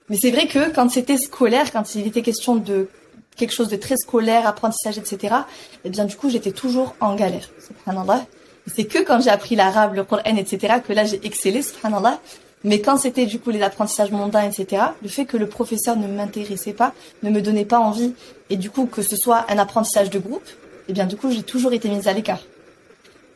mais 0.09 0.17
c'est 0.17 0.31
vrai 0.31 0.47
que 0.47 0.73
quand 0.73 0.89
c'était 0.89 1.17
scolaire, 1.17 1.71
quand 1.71 1.95
il 1.95 2.07
était 2.07 2.21
question 2.21 2.55
de 2.55 2.89
quelque 3.35 3.53
chose 3.53 3.69
de 3.69 3.77
très 3.77 3.95
scolaire, 3.97 4.45
apprentissage, 4.45 4.97
etc. 4.97 5.35
Eh 5.85 5.89
bien, 5.89 6.05
du 6.05 6.15
coup, 6.15 6.29
j'étais 6.29 6.51
toujours 6.51 6.95
en 6.99 7.15
galère. 7.15 7.49
Subhanallah. 7.65 8.25
C'est 8.67 8.85
que 8.85 8.99
quand 8.99 9.21
j'ai 9.21 9.29
appris 9.29 9.55
l'arabe, 9.55 9.95
le 9.95 10.03
Coran, 10.03 10.35
etc., 10.37 10.75
que 10.85 10.93
là 10.93 11.05
j'ai 11.05 11.25
excellé, 11.25 11.61
subhanallah. 11.61 12.19
Mais 12.63 12.79
quand 12.79 12.97
c'était 12.97 13.25
du 13.25 13.39
coup 13.39 13.49
les 13.49 13.63
apprentissages 13.63 14.11
mondains, 14.11 14.43
etc., 14.43 14.83
le 15.01 15.09
fait 15.09 15.25
que 15.25 15.37
le 15.37 15.47
professeur 15.49 15.97
ne 15.97 16.07
m'intéressait 16.07 16.73
pas, 16.73 16.93
ne 17.23 17.31
me 17.31 17.41
donnait 17.41 17.65
pas 17.65 17.79
envie, 17.79 18.13
et 18.49 18.55
du 18.55 18.69
coup 18.69 18.85
que 18.85 19.01
ce 19.01 19.15
soit 19.15 19.45
un 19.49 19.57
apprentissage 19.57 20.11
de 20.11 20.19
groupe, 20.19 20.47
eh 20.87 20.93
bien 20.93 21.05
du 21.05 21.17
coup 21.17 21.31
j'ai 21.31 21.43
toujours 21.43 21.73
été 21.73 21.89
mise 21.89 22.07
à 22.07 22.13
l'écart. 22.13 22.41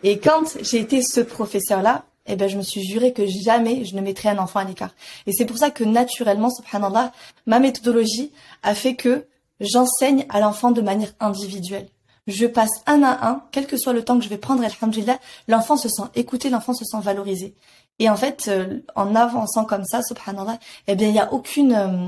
Et 0.03 0.19
quand 0.19 0.57
j'ai 0.61 0.79
été 0.79 1.01
ce 1.01 1.21
professeur-là, 1.21 2.05
eh 2.27 2.35
ben 2.35 2.47
je 2.47 2.57
me 2.57 2.61
suis 2.61 2.83
juré 2.83 3.13
que 3.13 3.23
jamais 3.25 3.85
je 3.85 3.95
ne 3.95 4.01
mettrais 4.01 4.29
un 4.29 4.37
enfant 4.37 4.59
à 4.59 4.63
l'écart. 4.63 4.93
Et 5.25 5.31
c'est 5.31 5.45
pour 5.45 5.57
ça 5.57 5.71
que 5.71 5.83
naturellement, 5.83 6.49
subhanallah, 6.49 7.11
ma 7.47 7.59
méthodologie 7.59 8.31
a 8.61 8.75
fait 8.75 8.95
que 8.95 9.25
j'enseigne 9.59 10.25
à 10.29 10.39
l'enfant 10.39 10.71
de 10.71 10.81
manière 10.81 11.13
individuelle 11.19 11.87
je 12.27 12.45
passe 12.45 12.81
un 12.85 13.03
à 13.03 13.27
un, 13.27 13.43
quel 13.51 13.67
que 13.67 13.77
soit 13.77 13.93
le 13.93 14.03
temps 14.03 14.17
que 14.17 14.23
je 14.23 14.29
vais 14.29 14.37
prendre, 14.37 14.63
alhamdulillah, 14.63 15.19
l'enfant 15.47 15.77
se 15.77 15.89
sent 15.89 16.03
écouté, 16.15 16.49
l'enfant 16.49 16.73
se 16.73 16.85
sent 16.85 16.99
valorisé. 17.01 17.55
Et 17.99 18.09
en 18.09 18.17
fait, 18.17 18.47
euh, 18.47 18.79
en 18.95 19.15
avançant 19.15 19.63
comme 19.63 19.85
ça, 19.85 20.01
subhanallah, 20.03 20.59
eh 20.87 20.95
bien, 20.95 21.07
il 21.07 21.15
y 21.15 21.19
a 21.19 21.31
aucune, 21.31 21.73
euh, 21.73 22.07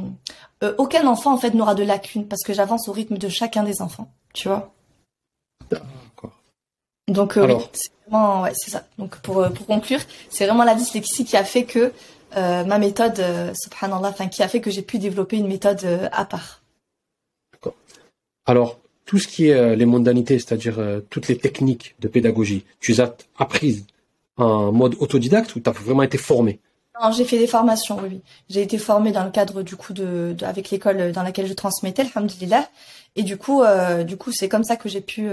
euh, 0.64 0.76
aucun 0.78 1.08
enfant 1.08 1.34
en 1.34 1.38
fait 1.38 1.54
n'aura 1.54 1.76
de 1.76 1.84
lacune 1.84 2.28
parce 2.28 2.44
que 2.44 2.54
j'avance 2.54 2.90
au 2.90 2.92
rythme 2.92 3.18
de 3.18 3.30
chacun 3.30 3.64
des 3.64 3.82
enfants, 3.82 4.12
tu 4.34 4.50
vois. 4.50 4.74
D'accord. 5.70 6.32
Donc 7.08 7.38
oui, 7.38 7.54
c'est 7.72 7.92
vraiment, 8.06 8.42
ouais, 8.42 8.52
c'est 8.54 8.72
ça. 8.72 8.84
Donc 8.98 9.18
pour 9.20 9.48
pour 9.54 9.66
conclure, 9.66 10.02
c'est 10.30 10.46
vraiment 10.46 10.66
la 10.66 10.76
dyslexie 10.76 11.24
qui 11.24 11.38
a 11.38 11.46
fait 11.46 11.64
que 11.64 11.94
ma 12.34 12.80
méthode, 12.80 13.24
subhanallah, 13.56 14.10
enfin 14.10 14.28
qui 14.28 14.44
a 14.44 14.50
fait 14.50 14.60
que 14.60 14.70
j'ai 14.70 14.82
pu 14.82 14.98
développer 14.98 15.38
une 15.38 15.48
méthode 15.48 16.10
à 16.12 16.26
part. 16.26 16.62
D'accord. 17.54 17.76
Alors 18.46 18.78
tout 19.08 19.18
ce 19.18 19.28
qui 19.28 19.48
est 19.48 19.54
euh, 19.54 19.76
les 19.76 19.86
mondanités, 19.86 20.38
c'est-à-dire 20.38 20.78
euh, 20.78 21.00
toutes 21.10 21.30
les 21.30 21.38
techniques 21.38 21.96
de 22.00 22.08
pédagogie, 22.08 22.66
tu 22.80 22.92
les 22.92 23.02
as 23.02 23.16
apprises 23.40 23.88
en 24.36 24.72
mode 24.72 24.96
autodidacte 25.00 25.56
ou 25.56 25.62
tu 25.62 25.70
as 25.70 25.74
vraiment 25.74 26.04
été 26.04 26.20
formé 26.20 26.60
j'ai 27.12 27.26
fait 27.26 27.38
des 27.38 27.46
formations, 27.46 28.00
oui. 28.02 28.22
J'ai 28.50 28.64
été 28.64 28.80
formée 28.80 29.12
dans 29.12 29.24
le 29.24 29.30
cadre 29.30 29.62
du 29.62 29.76
coup 29.76 29.94
de, 29.94 30.36
avec 30.42 30.72
l'école 30.72 31.12
dans 31.12 31.22
laquelle 31.22 31.46
je 31.46 31.54
transmettais, 31.54 32.04
alhamdulillah. 32.16 32.68
Et 33.16 33.22
du 33.22 33.38
coup, 33.38 33.62
euh, 33.62 34.04
du 34.04 34.18
coup, 34.18 34.32
c'est 34.34 34.50
comme 34.50 34.64
ça 34.64 34.78
que 34.78 34.90
j'ai 34.90 35.02
pu 35.02 35.30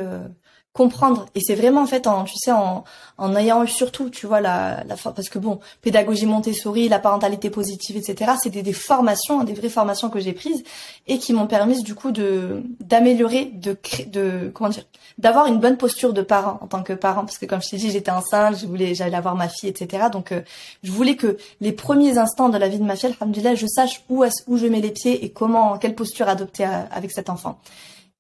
comprendre. 0.75 1.27
Et 1.37 1.41
c'est 1.41 1.55
vraiment 1.55 1.83
en 1.83 1.87
fait 1.87 2.09
en 2.09 2.25
tu 2.25 2.35
sais 2.37 2.51
en, 2.51 2.83
en 3.17 3.37
ayant 3.37 3.63
eu 3.63 3.69
surtout 3.69 4.11
tu 4.11 4.27
vois 4.27 4.41
la, 4.41 4.83
la 4.85 4.97
parce 4.97 5.29
que 5.29 5.39
bon 5.39 5.61
pédagogie 5.83 6.27
Montessori 6.27 6.89
la 6.89 6.99
parentalité 6.99 7.49
positive 7.49 7.97
etc 7.97 8.33
c'était 8.43 8.63
des 8.63 8.73
formations 8.73 9.45
des 9.45 9.55
vraies 9.55 9.69
formations 9.69 10.11
que 10.11 10.19
j'ai 10.19 10.33
prises 10.33 10.65
et 11.07 11.19
qui 11.19 11.33
m'ont 11.33 11.47
permis 11.47 11.81
du 11.85 11.95
coup 11.95 12.11
de 12.11 12.65
d'améliorer 12.81 13.45
de 13.45 13.79
de 14.09 14.51
comment 14.53 14.69
dire 14.69 14.83
d'avoir 15.17 15.47
une 15.47 15.61
bonne 15.61 15.77
posture 15.77 16.13
de 16.13 16.23
parent 16.23 16.59
en 16.61 16.67
tant 16.67 16.83
que 16.83 16.93
parent. 16.93 17.25
Parce 17.25 17.39
que 17.39 17.47
comme 17.47 17.63
je 17.63 17.71
t'ai 17.71 17.77
dit 17.77 17.93
j'étais 17.93 18.11
enceinte 18.11 18.59
je 18.59 18.67
voulais 18.67 18.97
j'allais 18.97 19.17
avoir 19.17 19.37
ma 19.37 19.49
fille 19.49 19.69
etc 19.69 20.09
donc 20.13 20.33
euh, 20.33 20.41
je 20.83 20.91
voulais 20.91 21.15
que 21.15 21.37
les 21.61 21.71
premiers 21.71 22.19
instants 22.19 22.49
de 22.49 22.59
la 22.59 22.69
vie 22.69 22.81
de 22.81 22.85
ma 22.85 22.97
fille 22.97 23.15
alhamdulillah 23.21 23.55
je 23.55 23.69
sache 23.69 24.03
où 24.09 24.25
où 24.49 24.57
je 24.57 24.67
mets 24.67 24.81
les 24.81 24.91
pieds 24.91 25.25
et 25.25 25.31
comment 25.31 25.79
quelle 25.79 25.95
posture 25.95 26.29
adopter 26.29 26.67
euh, 26.67 26.83
avec 26.91 27.13
cet 27.13 27.31
enfant 27.31 27.61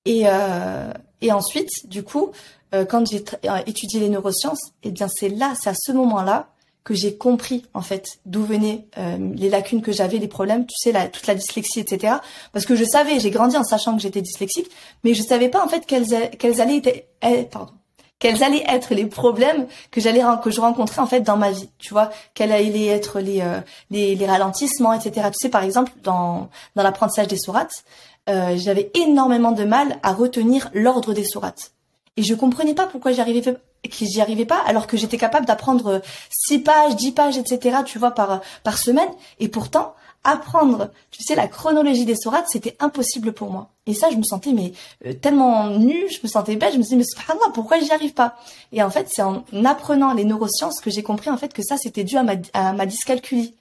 et, 0.04 0.22
euh, 0.26 0.92
et 1.20 1.32
ensuite, 1.32 1.88
du 1.88 2.02
coup, 2.02 2.32
euh, 2.74 2.84
quand 2.84 3.06
j'ai 3.08 3.24
euh, 3.46 3.58
étudié 3.66 4.00
les 4.00 4.08
neurosciences, 4.08 4.72
eh 4.82 4.90
bien 4.90 5.08
c'est 5.08 5.28
là, 5.28 5.54
c'est 5.60 5.70
à 5.70 5.74
ce 5.74 5.92
moment-là 5.92 6.48
que 6.82 6.92
j'ai 6.92 7.16
compris 7.16 7.64
en 7.72 7.80
fait 7.80 8.06
d'où 8.26 8.44
venaient 8.44 8.86
euh, 8.98 9.16
les 9.34 9.48
lacunes 9.48 9.80
que 9.80 9.92
j'avais, 9.92 10.18
les 10.18 10.28
problèmes, 10.28 10.66
tu 10.66 10.74
sais, 10.76 10.92
la, 10.92 11.08
toute 11.08 11.26
la 11.26 11.34
dyslexie, 11.34 11.80
etc. 11.80 12.16
Parce 12.52 12.66
que 12.66 12.74
je 12.74 12.84
savais, 12.84 13.20
j'ai 13.20 13.30
grandi 13.30 13.56
en 13.56 13.64
sachant 13.64 13.96
que 13.96 14.02
j'étais 14.02 14.20
dyslexique, 14.20 14.70
mais 15.02 15.14
je 15.14 15.22
savais 15.22 15.48
pas 15.48 15.64
en 15.64 15.68
fait 15.68 15.86
quels, 15.86 16.06
quels 16.38 16.60
allaient 16.60 16.82
être, 16.84 17.06
eh, 17.22 17.44
pardon, 17.44 17.72
quels 18.18 18.42
allaient 18.42 18.64
être 18.68 18.94
les 18.94 19.06
problèmes 19.06 19.66
que 19.90 20.00
j'allais 20.00 20.22
que 20.42 20.50
je 20.50 20.60
rencontrais 20.60 21.00
en 21.00 21.06
fait 21.06 21.20
dans 21.20 21.36
ma 21.38 21.52
vie, 21.52 21.70
tu 21.78 21.94
vois, 21.94 22.10
quels 22.34 22.52
allaient 22.52 22.86
être 22.86 23.20
les 23.20 23.42
les, 23.90 24.14
les 24.14 24.26
ralentissements, 24.26 24.92
etc. 24.92 25.28
Tu 25.28 25.38
sais, 25.40 25.48
par 25.48 25.62
exemple, 25.62 25.92
dans 26.02 26.48
dans 26.74 26.82
l'apprentissage 26.82 27.28
des 27.28 27.38
sourates, 27.38 27.84
euh, 28.28 28.56
j'avais 28.56 28.90
énormément 28.94 29.52
de 29.52 29.64
mal 29.64 29.98
à 30.02 30.12
retenir 30.12 30.70
l'ordre 30.72 31.12
des 31.12 31.24
sourates. 31.24 31.72
Et 32.16 32.22
je 32.22 32.34
comprenais 32.34 32.74
pas 32.74 32.86
pourquoi 32.86 33.12
j'y 33.12 33.20
arrivais 33.20 33.56
j'y 33.90 34.20
arrivais 34.20 34.46
pas 34.46 34.62
alors 34.66 34.86
que 34.86 34.96
j'étais 34.96 35.18
capable 35.18 35.46
d'apprendre 35.46 36.00
six 36.30 36.58
pages, 36.60 36.96
dix 36.96 37.12
pages, 37.12 37.36
etc. 37.36 37.78
Tu 37.84 37.98
vois 37.98 38.12
par 38.12 38.40
par 38.62 38.78
semaine. 38.78 39.08
Et 39.40 39.48
pourtant 39.48 39.94
apprendre, 40.24 40.90
tu 41.10 41.22
sais, 41.22 41.34
la 41.34 41.46
chronologie 41.46 42.06
des 42.06 42.16
sourates, 42.16 42.46
c'était 42.48 42.76
impossible 42.80 43.32
pour 43.32 43.50
moi. 43.50 43.68
Et 43.86 43.92
ça, 43.92 44.08
je 44.10 44.16
me 44.16 44.22
sentais 44.22 44.52
mais 44.52 44.72
euh, 45.06 45.12
tellement 45.12 45.68
nue, 45.68 46.06
je 46.10 46.18
me 46.22 46.28
sentais 46.28 46.56
bête, 46.56 46.72
je 46.72 46.78
me 46.78 46.82
disais 46.82 46.96
mais 46.96 47.04
subhanallah, 47.04 47.50
pourquoi 47.52 47.78
j'y 47.78 47.92
arrive 47.92 48.14
pas? 48.14 48.36
Et 48.72 48.82
en 48.82 48.90
fait, 48.90 49.06
c'est 49.10 49.22
en 49.22 49.44
apprenant 49.64 50.14
les 50.14 50.24
neurosciences 50.24 50.80
que 50.80 50.90
j'ai 50.90 51.02
compris 51.02 51.28
en 51.28 51.36
fait 51.36 51.52
que 51.52 51.62
ça 51.62 51.76
c'était 51.76 52.04
dû 52.04 52.16
à 52.16 52.22
ma 52.22 52.34
à 52.54 52.72
ma 52.72 52.86
dyscalculie. 52.86 53.54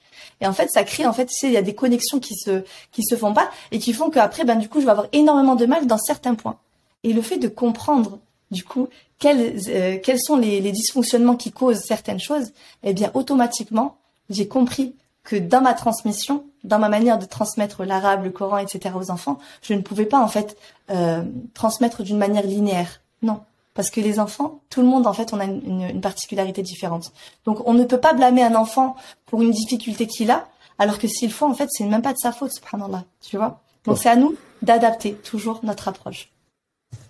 Et 0.44 0.48
en 0.48 0.52
fait, 0.54 0.70
ça 0.70 0.84
crée, 0.84 1.08
en 1.08 1.14
fait, 1.14 1.28
tu 1.28 1.48
il 1.48 1.54
y 1.54 1.58
a 1.58 1.62
des 1.62 1.74
connexions 1.74 2.20
qui 2.20 2.36
se, 2.36 2.64
qui 2.92 3.02
se 3.04 3.16
font 3.16 3.34
pas 3.34 3.50
et 3.72 3.80
qui 3.80 3.94
font 3.94 4.10
qu'après, 4.10 4.44
ben, 4.44 4.58
du 4.58 4.68
coup, 4.68 4.82
je 4.82 4.86
vais 4.86 4.92
avoir 4.92 5.08
énormément 5.14 5.56
de 5.56 5.66
mal 5.66 5.88
dans 5.88 5.98
certains 5.98 6.36
points. 6.36 6.58
Et 7.04 7.14
le 7.14 7.22
fait 7.22 7.38
de 7.38 7.48
comprendre, 7.48 8.20
du 8.52 8.66
coup, 8.66 8.90
quels, 9.20 9.56
euh, 9.70 9.98
quels 10.04 10.20
sont 10.20 10.36
les, 10.36 10.60
les 10.60 10.74
dysfonctionnements 10.74 11.38
qui 11.38 11.54
causent 11.54 11.84
certaines 11.86 12.20
choses, 12.20 12.52
eh 12.84 12.94
bien, 12.94 13.10
automatiquement, 13.14 13.96
j'ai 14.30 14.50
compris 14.50 14.96
que 15.24 15.38
dans 15.38 15.62
ma 15.62 15.74
transmission, 15.74 16.44
dans 16.66 16.80
ma 16.80 16.90
manière 16.90 17.18
de 17.18 17.26
transmettre 17.26 17.86
l'arabe, 17.86 18.26
le 18.26 18.30
Coran, 18.30 18.58
etc. 18.58 18.96
aux 19.00 19.12
enfants, 19.12 19.40
je 19.62 19.74
ne 19.74 19.82
pouvais 19.82 20.06
pas 20.06 20.20
en 20.20 20.28
fait 20.28 20.58
euh, 20.90 21.24
transmettre 21.54 22.04
d'une 22.04 22.18
manière 22.18 22.46
linéaire. 22.46 23.00
Non, 23.22 23.40
parce 23.74 23.90
que 23.90 24.02
les 24.02 24.20
enfants, 24.20 24.62
tout 24.70 24.82
le 24.82 24.88
monde 24.88 25.08
en 25.08 25.14
fait, 25.14 25.34
on 25.34 25.40
a 25.40 25.46
une, 25.46 25.82
une, 25.90 26.02
particularité 26.02 26.62
différente. 26.62 27.12
Donc 27.46 27.68
on 27.68 27.74
ne 27.74 27.84
peut 27.84 28.00
pas 28.00 28.14
blâmer 28.14 28.44
un 28.44 28.56
enfant 28.56 28.96
pour 29.26 29.42
une 29.42 29.52
difficulté 29.52 30.08
qu'il 30.08 30.32
a, 30.32 30.48
Alors 30.80 31.00
que 31.00 31.08
s'il 31.08 31.32
faut, 31.32 31.46
en 31.46 31.54
fait, 31.54 31.70
c'est 31.72 31.86
même 31.86 32.02
pas 32.02 32.14
de 32.14 32.18
sa 32.18 32.32
faute, 32.32 32.52
subhanallah. 32.54 33.06
Tu 33.22 33.38
vois 33.38 33.62
Donc 33.86 33.98
c'est 33.98 34.10
à 34.10 34.16
nous 34.16 34.36
d'adapter 34.62 35.14
toujours 35.14 35.60
notre 35.64 35.88
approche. 35.88 36.30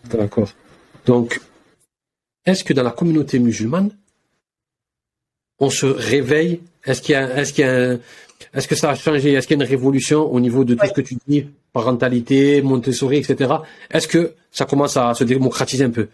D'accord. 0.05 0.49
Donc, 1.05 1.41
est-ce 2.45 2.63
que 2.63 2.73
dans 2.73 2.83
la 2.83 2.91
communauté 2.91 3.39
musulmane, 3.39 3.91
on 5.59 5.69
se 5.69 5.85
réveille? 5.85 6.61
Est-ce 6.85 7.01
qu'il 7.01 7.13
y 7.13 7.15
a, 7.15 7.37
est-ce 7.37 7.53
qu'il 7.53 7.65
y 7.65 7.67
a 7.67 7.97
est-ce 8.53 8.67
que 8.67 8.75
ça 8.75 8.89
a 8.89 8.95
changé? 8.95 9.33
Est-ce 9.33 9.47
qu'il 9.47 9.57
y 9.57 9.61
a 9.61 9.63
une 9.63 9.69
révolution 9.69 10.31
au 10.31 10.39
niveau 10.39 10.63
de 10.63 10.75
tout 10.75 10.85
ce 10.85 10.91
que 10.91 11.01
tu 11.01 11.15
dis, 11.27 11.47
parentalité, 11.71 12.61
Montessori, 12.61 13.17
etc. 13.17 13.53
Est-ce 13.89 14.07
que 14.07 14.33
ça 14.51 14.65
commence 14.65 14.97
à 14.97 15.13
se 15.13 15.23
démocratiser 15.23 15.85
un 15.85 15.89
peu? 15.89 16.09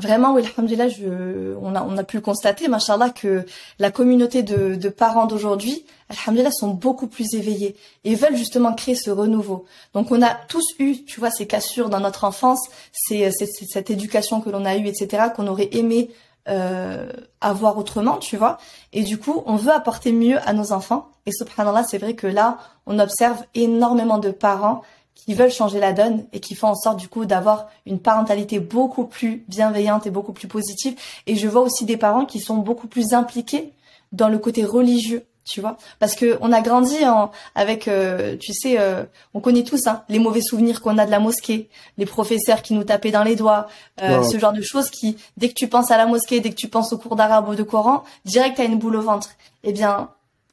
Vraiment, 0.00 0.32
oui, 0.32 0.42
alhamdulillah, 0.46 0.88
je, 0.88 1.54
on 1.60 1.74
a, 1.74 1.82
on 1.82 1.98
a 1.98 2.04
pu 2.04 2.20
constater, 2.20 2.68
machallah, 2.68 3.10
que 3.10 3.44
la 3.78 3.90
communauté 3.90 4.42
de, 4.42 4.74
de 4.74 4.88
parents 4.88 5.26
d'aujourd'hui, 5.26 5.84
alhamdulillah, 6.08 6.50
sont 6.52 6.68
beaucoup 6.68 7.06
plus 7.06 7.34
éveillés 7.34 7.76
et 8.04 8.14
veulent 8.14 8.36
justement 8.36 8.72
créer 8.72 8.94
ce 8.94 9.10
renouveau. 9.10 9.66
Donc, 9.92 10.10
on 10.10 10.22
a 10.22 10.34
tous 10.34 10.64
eu, 10.78 11.04
tu 11.04 11.20
vois, 11.20 11.30
ces 11.30 11.46
cassures 11.46 11.90
dans 11.90 12.00
notre 12.00 12.24
enfance, 12.24 12.60
c'est, 12.92 13.30
cette 13.30 13.90
éducation 13.90 14.40
que 14.40 14.48
l'on 14.48 14.64
a 14.64 14.76
eue, 14.76 14.86
etc., 14.86 15.24
qu'on 15.36 15.46
aurait 15.46 15.68
aimé 15.72 16.10
euh, 16.48 17.12
avoir 17.42 17.76
autrement, 17.76 18.16
tu 18.16 18.38
vois. 18.38 18.56
Et 18.94 19.02
du 19.02 19.18
coup, 19.18 19.42
on 19.44 19.56
veut 19.56 19.72
apporter 19.72 20.12
mieux 20.12 20.38
à 20.48 20.54
nos 20.54 20.72
enfants. 20.72 21.10
Et 21.26 21.32
subhanallah, 21.32 21.84
c'est 21.84 21.98
vrai 21.98 22.14
que 22.14 22.26
là, 22.26 22.58
on 22.86 22.98
observe 22.98 23.44
énormément 23.54 24.18
de 24.18 24.30
parents 24.30 24.82
qui 25.14 25.34
veulent 25.34 25.50
changer 25.50 25.80
la 25.80 25.92
donne 25.92 26.24
et 26.32 26.40
qui 26.40 26.54
font 26.54 26.68
en 26.68 26.74
sorte 26.74 26.98
du 26.98 27.08
coup 27.08 27.24
d'avoir 27.24 27.68
une 27.86 27.98
parentalité 27.98 28.58
beaucoup 28.58 29.04
plus 29.04 29.44
bienveillante 29.48 30.06
et 30.06 30.10
beaucoup 30.10 30.32
plus 30.32 30.48
positive. 30.48 30.94
Et 31.26 31.36
je 31.36 31.46
vois 31.46 31.62
aussi 31.62 31.84
des 31.84 31.96
parents 31.96 32.24
qui 32.24 32.40
sont 32.40 32.56
beaucoup 32.56 32.86
plus 32.86 33.12
impliqués 33.12 33.72
dans 34.12 34.28
le 34.28 34.38
côté 34.38 34.64
religieux, 34.64 35.24
tu 35.44 35.60
vois, 35.60 35.76
parce 35.98 36.14
que 36.14 36.38
on 36.40 36.52
a 36.52 36.60
grandi 36.60 37.04
en, 37.06 37.30
avec, 37.54 37.86
euh, 37.86 38.36
tu 38.38 38.52
sais, 38.52 38.80
euh, 38.80 39.04
on 39.34 39.40
connaît 39.40 39.62
tous 39.62 39.86
hein, 39.86 40.02
les 40.08 40.18
mauvais 40.18 40.40
souvenirs 40.40 40.80
qu'on 40.80 40.98
a 40.98 41.06
de 41.06 41.10
la 41.10 41.20
mosquée, 41.20 41.68
les 41.96 42.06
professeurs 42.06 42.62
qui 42.62 42.74
nous 42.74 42.84
tapaient 42.84 43.10
dans 43.10 43.22
les 43.22 43.36
doigts, 43.36 43.68
euh, 44.02 44.22
ce 44.22 44.38
genre 44.38 44.52
de 44.52 44.62
choses 44.62 44.90
qui, 44.90 45.16
dès 45.36 45.48
que 45.48 45.54
tu 45.54 45.68
penses 45.68 45.90
à 45.90 45.96
la 45.96 46.06
mosquée, 46.06 46.40
dès 46.40 46.50
que 46.50 46.56
tu 46.56 46.68
penses 46.68 46.92
au 46.92 46.98
cours 46.98 47.14
d'arabe 47.14 47.48
ou 47.48 47.54
de 47.54 47.62
Coran, 47.62 48.02
direct 48.24 48.58
à 48.58 48.64
une 48.64 48.78
boule 48.78 48.96
au 48.96 49.02
ventre. 49.02 49.30
Eh 49.62 49.72
bien, 49.72 50.10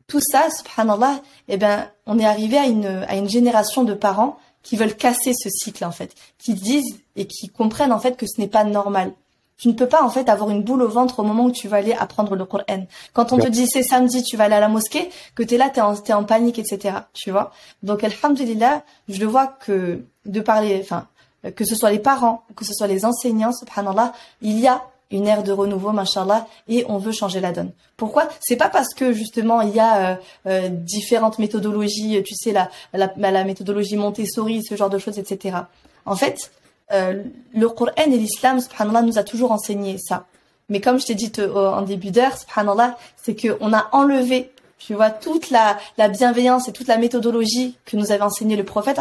tout 0.07 0.21
ça, 0.21 0.49
subhanallah, 0.49 1.21
eh 1.47 1.57
bien, 1.57 1.89
on 2.05 2.17
est 2.19 2.25
arrivé 2.25 2.57
à 2.57 2.65
une, 2.65 3.05
à 3.07 3.15
une 3.15 3.29
génération 3.29 3.83
de 3.83 3.93
parents 3.93 4.37
qui 4.67 4.75
veulent 4.75 4.95
casser 4.95 5.33
ce 5.33 5.47
cycle 5.49 5.85
en 5.85 5.91
fait, 5.91 6.13
qui 6.37 6.53
disent 6.53 6.99
et 7.15 7.25
qui 7.25 7.47
comprennent 7.47 7.93
en 7.93 7.99
fait 7.99 8.17
que 8.17 8.25
ce 8.27 8.41
n'est 8.41 8.49
pas 8.49 8.65
normal. 8.65 9.13
Tu 9.57 9.69
ne 9.69 9.73
peux 9.73 9.87
pas 9.87 10.03
en 10.03 10.09
fait 10.09 10.27
avoir 10.27 10.49
une 10.49 10.61
boule 10.61 10.81
au 10.81 10.89
ventre 10.89 11.19
au 11.19 11.23
moment 11.23 11.45
où 11.45 11.51
tu 11.51 11.69
vas 11.69 11.77
aller 11.77 11.93
apprendre 11.93 12.35
le 12.35 12.43
Coran. 12.43 12.85
Quand 13.13 13.31
on 13.31 13.37
te 13.37 13.47
dit 13.47 13.65
c'est 13.65 13.81
samedi, 13.81 14.23
tu 14.23 14.35
vas 14.35 14.43
aller 14.43 14.55
à 14.55 14.59
la 14.59 14.67
mosquée, 14.67 15.09
que 15.35 15.41
tu 15.41 15.55
es 15.55 15.57
là, 15.57 15.69
tu 15.69 15.79
es, 15.79 16.09
es, 16.09 16.13
en 16.13 16.25
panique, 16.25 16.59
etc. 16.59 16.97
Tu 17.13 17.31
vois 17.31 17.51
Donc 17.81 18.03
alhamdulillah, 18.03 18.83
je 19.07 19.21
le 19.21 19.25
vois 19.25 19.47
que 19.47 20.03
de 20.25 20.41
parler, 20.41 20.79
enfin, 20.83 21.07
que 21.55 21.63
ce 21.63 21.73
soit 21.73 21.91
les 21.91 21.99
parents, 21.99 22.43
que 22.57 22.65
ce 22.65 22.73
soit 22.73 22.87
les 22.87 23.05
enseignants, 23.05 23.53
subhanallah, 23.53 24.11
il 24.41 24.59
y 24.59 24.67
a 24.67 24.83
une 25.11 25.27
ère 25.27 25.43
de 25.43 25.51
renouveau, 25.51 25.91
machallah, 25.91 26.47
et 26.67 26.85
on 26.89 26.97
veut 26.97 27.11
changer 27.11 27.39
la 27.39 27.51
donne. 27.51 27.71
Pourquoi? 27.95 28.27
C'est 28.39 28.55
pas 28.55 28.69
parce 28.69 28.93
que 28.93 29.13
justement 29.13 29.61
il 29.61 29.73
y 29.73 29.79
a 29.79 30.11
euh, 30.11 30.15
euh, 30.47 30.69
différentes 30.69 31.39
méthodologies, 31.39 32.21
tu 32.23 32.35
sais 32.35 32.51
la, 32.51 32.69
la, 32.93 33.11
la 33.17 33.43
méthodologie 33.43 33.97
Montessori, 33.97 34.63
ce 34.63 34.75
genre 34.75 34.89
de 34.89 34.97
choses, 34.97 35.17
etc. 35.17 35.57
En 36.05 36.15
fait, 36.15 36.51
euh, 36.91 37.23
le 37.53 37.69
Coran 37.69 37.91
et 37.97 38.07
l'islam, 38.07 38.59
subhanallah, 38.59 39.01
nous 39.01 39.17
a 39.17 39.23
toujours 39.23 39.51
enseigné 39.51 39.97
ça. 39.97 40.25
Mais 40.69 40.81
comme 40.81 40.99
je 40.99 41.05
t'ai 41.05 41.15
dit 41.15 41.31
en 41.39 41.81
début 41.81 42.11
d'heure, 42.11 42.37
subhanallah, 42.37 42.97
c'est 43.15 43.35
que 43.35 43.57
on 43.61 43.71
a 43.73 43.87
enlevé, 43.93 44.51
tu 44.77 44.93
vois, 44.93 45.09
toute 45.09 45.49
la, 45.49 45.77
la 45.97 46.09
bienveillance 46.09 46.67
et 46.67 46.73
toute 46.73 46.87
la 46.87 46.97
méthodologie 46.97 47.77
que 47.85 47.95
nous 47.95 48.11
avait 48.11 48.21
enseigné 48.23 48.57
le 48.57 48.65
prophète, 48.65 48.99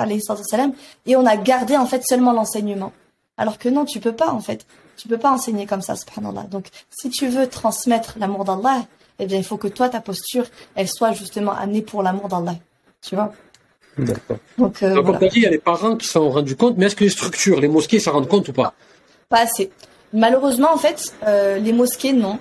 salam, 0.48 0.72
et 1.06 1.16
on 1.16 1.26
a 1.26 1.36
gardé 1.36 1.76
en 1.76 1.86
fait 1.86 2.04
seulement 2.06 2.32
l'enseignement. 2.32 2.92
Alors 3.36 3.58
que 3.58 3.68
non, 3.68 3.84
tu 3.84 3.98
peux 3.98 4.14
pas 4.14 4.30
en 4.30 4.40
fait. 4.40 4.64
Tu 4.96 5.08
peux 5.08 5.18
pas 5.18 5.30
enseigner 5.30 5.66
comme 5.66 5.82
ça, 5.82 5.94
subhanallah. 5.96 6.44
Donc, 6.44 6.68
si 6.90 7.10
tu 7.10 7.28
veux 7.28 7.46
transmettre 7.46 8.14
l'amour 8.18 8.44
d'Allah, 8.44 8.86
eh 9.18 9.26
bien, 9.26 9.38
il 9.38 9.44
faut 9.44 9.56
que 9.56 9.68
toi, 9.68 9.88
ta 9.88 10.00
posture, 10.00 10.44
elle 10.74 10.88
soit 10.88 11.12
justement 11.12 11.52
amenée 11.52 11.82
pour 11.82 12.02
l'amour 12.02 12.28
d'Allah. 12.28 12.54
Tu 13.02 13.14
vois? 13.14 13.32
D'accord. 13.98 14.38
Donc, 14.58 14.82
euh, 14.82 14.94
Donc 14.94 15.18
dit, 15.20 15.28
il 15.36 15.42
y 15.42 15.46
a 15.46 15.50
les 15.50 15.58
parents 15.58 15.96
qui 15.96 16.06
s'en 16.06 16.20
sont 16.24 16.30
rendus 16.30 16.56
compte, 16.56 16.76
mais 16.76 16.86
est-ce 16.86 16.96
que 16.96 17.04
les 17.04 17.10
structures, 17.10 17.60
les 17.60 17.68
mosquées 17.68 17.98
s'en 17.98 18.12
rendent 18.12 18.28
compte 18.28 18.48
ou 18.48 18.52
pas? 18.52 18.74
Pas 19.28 19.40
assez. 19.40 19.70
Malheureusement, 20.12 20.72
en 20.72 20.76
fait, 20.76 21.14
euh, 21.26 21.58
les 21.58 21.72
mosquées, 21.72 22.12
non. 22.12 22.38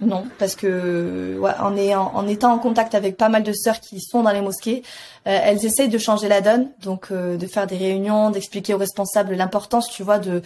Non, 0.00 0.24
parce 0.38 0.56
que 0.56 1.38
ouais, 1.38 1.50
en, 1.60 1.76
ayant, 1.76 2.10
en 2.14 2.26
étant 2.26 2.52
en 2.52 2.58
contact 2.58 2.94
avec 2.94 3.18
pas 3.18 3.28
mal 3.28 3.42
de 3.42 3.52
sœurs 3.52 3.80
qui 3.80 4.00
sont 4.00 4.22
dans 4.22 4.30
les 4.30 4.40
mosquées, 4.40 4.82
euh, 5.26 5.38
elles 5.42 5.66
essayent 5.66 5.90
de 5.90 5.98
changer 5.98 6.26
la 6.26 6.40
donne, 6.40 6.70
donc 6.82 7.08
euh, 7.10 7.36
de 7.36 7.46
faire 7.46 7.66
des 7.66 7.76
réunions, 7.76 8.30
d'expliquer 8.30 8.72
aux 8.72 8.78
responsables 8.78 9.34
l'importance, 9.34 9.90
tu 9.90 10.02
vois, 10.02 10.18
de 10.18 10.40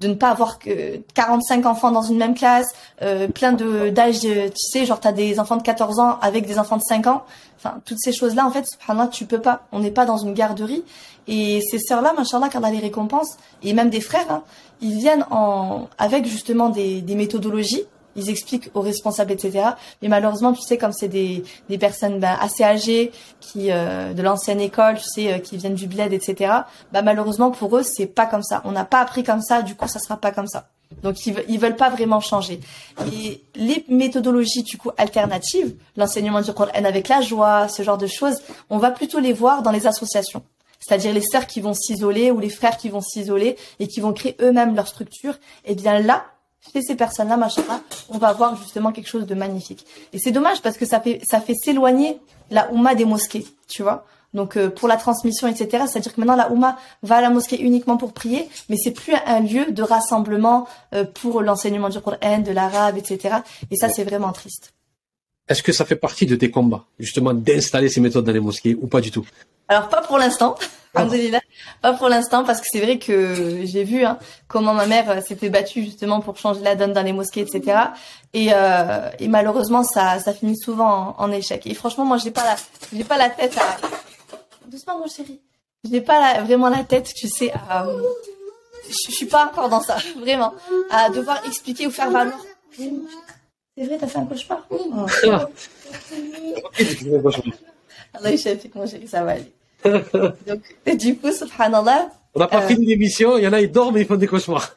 de 0.00 0.08
ne 0.08 0.14
pas 0.14 0.30
avoir 0.30 0.58
que 0.58 1.00
45 1.14 1.64
enfants 1.66 1.92
dans 1.92 2.02
une 2.02 2.18
même 2.18 2.34
classe, 2.34 2.66
euh, 3.00 3.28
plein 3.28 3.52
de 3.52 3.90
d'âge, 3.90 4.20
tu 4.20 4.50
sais, 4.56 4.84
genre 4.84 4.98
t'as 4.98 5.12
des 5.12 5.38
enfants 5.38 5.56
de 5.56 5.62
14 5.62 6.00
ans 6.00 6.18
avec 6.20 6.44
des 6.46 6.58
enfants 6.58 6.76
de 6.76 6.82
5 6.82 7.06
ans, 7.06 7.22
enfin 7.58 7.80
toutes 7.84 8.00
ces 8.00 8.12
choses-là, 8.12 8.44
en 8.44 8.50
fait, 8.50 8.66
subhanallah, 8.66 9.08
tu 9.08 9.24
peux 9.24 9.40
pas, 9.40 9.62
on 9.70 9.78
n'est 9.78 9.92
pas 9.92 10.04
dans 10.04 10.18
une 10.18 10.34
garderie, 10.34 10.82
et 11.28 11.60
ces 11.60 11.78
sœurs-là, 11.78 12.12
machallah, 12.12 12.48
quand 12.52 12.60
on 12.60 12.64
a 12.64 12.70
les 12.72 12.80
récompenses, 12.80 13.36
et 13.62 13.72
même 13.72 13.90
des 13.90 14.00
frères, 14.00 14.30
hein, 14.30 14.42
ils 14.80 14.98
viennent 14.98 15.24
en 15.30 15.88
avec 15.96 16.26
justement 16.26 16.70
des, 16.70 17.02
des 17.02 17.14
méthodologies 17.14 17.84
ils 18.16 18.30
expliquent 18.30 18.70
aux 18.74 18.80
responsables, 18.80 19.32
etc. 19.32 19.68
Mais 20.02 20.08
malheureusement, 20.08 20.52
tu 20.52 20.62
sais, 20.62 20.78
comme 20.78 20.92
c'est 20.92 21.08
des, 21.08 21.44
des 21.68 21.78
personnes 21.78 22.18
ben, 22.18 22.36
assez 22.40 22.64
âgées, 22.64 23.12
qui 23.40 23.70
euh, 23.70 24.12
de 24.12 24.22
l'ancienne 24.22 24.60
école, 24.60 24.96
tu 24.96 25.04
sais, 25.04 25.32
euh, 25.32 25.38
qui 25.38 25.56
viennent 25.56 25.74
du 25.74 25.86
bled, 25.86 26.12
etc. 26.12 26.52
Bah 26.92 27.02
malheureusement 27.02 27.50
pour 27.50 27.76
eux, 27.76 27.82
c'est 27.82 28.06
pas 28.06 28.26
comme 28.26 28.42
ça. 28.42 28.62
On 28.64 28.72
n'a 28.72 28.84
pas 28.84 29.00
appris 29.00 29.22
comme 29.22 29.42
ça, 29.42 29.62
du 29.62 29.74
coup, 29.74 29.86
ça 29.86 29.98
sera 29.98 30.16
pas 30.16 30.32
comme 30.32 30.46
ça. 30.46 30.68
Donc 31.02 31.26
ils, 31.26 31.34
ils 31.48 31.58
veulent 31.58 31.76
pas 31.76 31.90
vraiment 31.90 32.20
changer. 32.20 32.60
Et 33.12 33.42
les 33.54 33.84
méthodologies 33.88 34.62
du 34.62 34.78
coup 34.78 34.90
alternatives, 34.96 35.74
l'enseignement 35.96 36.40
du 36.40 36.52
Coran 36.52 36.70
avec 36.74 37.08
la 37.08 37.20
joie, 37.20 37.68
ce 37.68 37.82
genre 37.82 37.98
de 37.98 38.06
choses, 38.06 38.36
on 38.70 38.78
va 38.78 38.90
plutôt 38.90 39.18
les 39.18 39.32
voir 39.32 39.62
dans 39.62 39.72
les 39.72 39.86
associations. 39.86 40.42
C'est-à-dire 40.78 41.12
les 41.12 41.22
sœurs 41.22 41.46
qui 41.46 41.60
vont 41.60 41.74
s'isoler 41.74 42.30
ou 42.30 42.38
les 42.38 42.50
frères 42.50 42.76
qui 42.76 42.88
vont 42.88 43.00
s'isoler 43.00 43.56
et 43.80 43.88
qui 43.88 44.00
vont 44.00 44.12
créer 44.12 44.36
eux-mêmes 44.40 44.76
leur 44.76 44.86
structure. 44.86 45.34
Et 45.64 45.74
bien 45.74 45.98
là, 45.98 46.24
chez 46.72 46.82
ces 46.82 46.94
personnes-là, 46.94 47.36
machin, 47.36 47.62
on 48.08 48.18
va 48.18 48.28
avoir 48.28 48.56
justement 48.56 48.92
quelque 48.92 49.08
chose 49.08 49.26
de 49.26 49.34
magnifique. 49.34 49.86
Et 50.12 50.18
c'est 50.18 50.32
dommage 50.32 50.62
parce 50.62 50.76
que 50.76 50.86
ça 50.86 51.00
fait 51.00 51.20
ça 51.28 51.40
fait 51.40 51.54
s'éloigner 51.54 52.18
la 52.50 52.70
Oumma 52.72 52.94
des 52.94 53.04
mosquées, 53.04 53.46
tu 53.68 53.82
vois. 53.82 54.04
Donc 54.34 54.56
euh, 54.56 54.68
pour 54.68 54.88
la 54.88 54.96
transmission, 54.96 55.48
etc. 55.48 55.84
C'est-à-dire 55.88 56.14
que 56.14 56.20
maintenant 56.20 56.36
la 56.36 56.50
Oumma 56.50 56.76
va 57.02 57.16
à 57.16 57.20
la 57.20 57.30
mosquée 57.30 57.60
uniquement 57.60 57.96
pour 57.96 58.12
prier, 58.12 58.48
mais 58.68 58.76
c'est 58.76 58.90
plus 58.90 59.14
un 59.26 59.40
lieu 59.40 59.72
de 59.72 59.82
rassemblement 59.82 60.68
euh, 60.94 61.04
pour 61.04 61.42
l'enseignement 61.42 61.88
du 61.88 62.00
Coran, 62.00 62.38
de 62.38 62.52
l'arabe, 62.52 62.98
etc. 62.98 63.36
Et 63.70 63.76
ça, 63.76 63.88
c'est 63.88 64.04
vraiment 64.04 64.32
triste. 64.32 64.72
Est-ce 65.48 65.62
que 65.62 65.72
ça 65.72 65.84
fait 65.84 65.96
partie 65.96 66.26
de 66.26 66.34
tes 66.34 66.50
combats, 66.50 66.84
justement, 66.98 67.32
d'installer 67.32 67.88
ces 67.88 68.00
méthodes 68.00 68.24
dans 68.24 68.32
les 68.32 68.40
mosquées 68.40 68.76
ou 68.80 68.88
pas 68.88 69.00
du 69.00 69.10
tout? 69.10 69.24
Alors 69.68 69.88
pas 69.88 70.02
pour 70.02 70.18
l'instant. 70.18 70.56
Pas 71.82 71.92
pour 71.92 72.08
l'instant, 72.08 72.44
parce 72.44 72.60
que 72.60 72.66
c'est 72.70 72.80
vrai 72.80 72.98
que 72.98 73.64
j'ai 73.64 73.84
vu 73.84 74.04
hein, 74.04 74.18
comment 74.48 74.74
ma 74.74 74.86
mère 74.86 75.10
euh, 75.10 75.20
s'était 75.20 75.50
battue 75.50 75.82
justement 75.84 76.20
pour 76.20 76.36
changer 76.36 76.60
la 76.60 76.74
donne 76.74 76.92
dans 76.92 77.02
les 77.02 77.12
mosquées, 77.12 77.40
etc. 77.42 77.78
Et, 78.32 78.48
euh, 78.52 79.10
et 79.18 79.28
malheureusement, 79.28 79.82
ça, 79.82 80.18
ça 80.18 80.32
finit 80.32 80.56
souvent 80.56 81.14
en, 81.18 81.30
échec. 81.30 81.66
Et 81.66 81.74
franchement, 81.74 82.04
moi, 82.04 82.18
j'ai 82.18 82.30
pas 82.30 82.44
la, 82.44 82.56
j'ai 82.92 83.04
pas 83.04 83.18
la 83.18 83.30
tête 83.30 83.56
à. 83.58 83.76
Doucement, 84.68 84.98
mon 84.98 85.06
chéri. 85.06 85.40
J'ai 85.88 86.00
pas 86.00 86.40
vraiment 86.42 86.68
la 86.68 86.84
tête, 86.84 87.12
tu 87.14 87.28
sais. 87.28 87.52
À... 87.70 87.86
Je, 88.88 89.12
suis 89.12 89.26
pas 89.26 89.46
encore 89.46 89.68
dans 89.68 89.80
ça, 89.80 89.96
vraiment, 90.18 90.54
à 90.90 91.10
devoir 91.10 91.44
expliquer 91.46 91.86
ou 91.86 91.90
faire 91.90 92.10
valoir. 92.10 92.38
C'est 92.76 93.84
vrai, 93.84 93.98
t'as 93.98 94.06
fait 94.06 94.18
un 94.18 94.24
cauchemar? 94.24 94.66
Oh. 94.70 95.06
Allah, 98.14 98.30
mon 98.74 98.86
chéri, 98.86 99.06
ça 99.06 99.22
va 99.22 99.32
aller. 99.32 99.52
Donc, 100.46 100.96
du 100.96 101.16
coup, 101.16 101.32
subhanallah. 101.32 102.08
On 102.34 102.40
n'a 102.40 102.48
pas 102.48 102.62
euh, 102.62 102.68
fini 102.68 102.86
l'émission, 102.86 103.38
il 103.38 103.44
y 103.44 103.48
en 103.48 103.52
a, 103.52 103.60
ils 103.60 103.70
dorment 103.70 103.96
et 103.96 104.00
ils 104.02 104.06
font 104.06 104.16
des 104.16 104.26
cauchemars. 104.26 104.76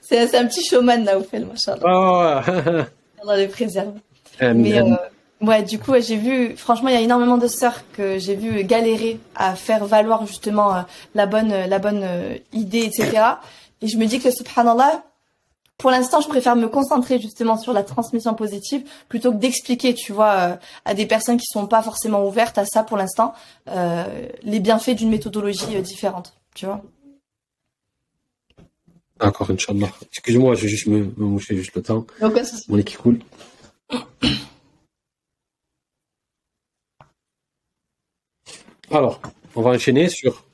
C'est 0.00 0.34
un 0.36 0.46
petit 0.46 0.64
showman, 0.64 1.04
Naoufel, 1.04 1.46
machallah. 1.46 1.82
Oh. 1.84 2.40
Allah 3.22 3.36
les 3.36 3.48
préserve. 3.48 3.94
Mais, 4.40 4.78
euh, 4.78 4.94
ouais, 5.42 5.62
du 5.62 5.78
coup, 5.78 5.92
j'ai 6.00 6.16
vu, 6.16 6.56
franchement, 6.56 6.88
il 6.88 6.94
y 6.94 6.98
a 6.98 7.02
énormément 7.02 7.38
de 7.38 7.46
sœurs 7.46 7.82
que 7.92 8.18
j'ai 8.18 8.34
vu 8.34 8.64
galérer 8.64 9.20
à 9.34 9.54
faire 9.54 9.84
valoir 9.84 10.26
justement 10.26 10.74
euh, 10.74 10.80
la 11.14 11.26
bonne, 11.26 11.52
la 11.68 11.78
bonne 11.78 12.06
idée, 12.52 12.84
etc. 12.84 13.22
Et 13.82 13.88
je 13.88 13.98
me 13.98 14.06
dis 14.06 14.20
que, 14.20 14.30
subhanallah, 14.30 15.02
pour 15.78 15.90
l'instant, 15.90 16.20
je 16.20 16.28
préfère 16.28 16.56
me 16.56 16.68
concentrer 16.68 17.20
justement 17.20 17.56
sur 17.56 17.72
la 17.72 17.82
transmission 17.82 18.34
positive 18.34 18.84
plutôt 19.08 19.32
que 19.32 19.38
d'expliquer, 19.38 19.94
tu 19.94 20.12
vois, 20.12 20.32
euh, 20.32 20.56
à 20.84 20.94
des 20.94 21.06
personnes 21.06 21.36
qui 21.36 21.46
sont 21.46 21.66
pas 21.66 21.82
forcément 21.82 22.26
ouvertes 22.26 22.58
à 22.58 22.64
ça 22.64 22.84
pour 22.84 22.96
l'instant, 22.96 23.34
euh, 23.68 24.28
les 24.42 24.60
bienfaits 24.60 24.90
d'une 24.90 25.10
méthodologie 25.10 25.76
euh, 25.76 25.80
différente, 25.80 26.34
tu 26.54 26.66
vois. 26.66 26.82
D'accord, 29.18 29.50
Inch'Allah. 29.50 29.90
Excuse-moi, 30.12 30.54
je 30.54 30.62
vais 30.62 30.68
juste 30.68 30.86
me, 30.86 31.12
me 31.16 31.24
moucher 31.24 31.56
juste 31.56 31.74
le 31.74 31.82
temps. 31.82 32.06
Mon 32.68 32.76
nez 32.76 32.84
qui 32.84 32.96
coule. 32.96 33.20
Alors, 38.90 39.20
on 39.56 39.62
va 39.62 39.70
enchaîner 39.70 40.08
sur 40.08 40.44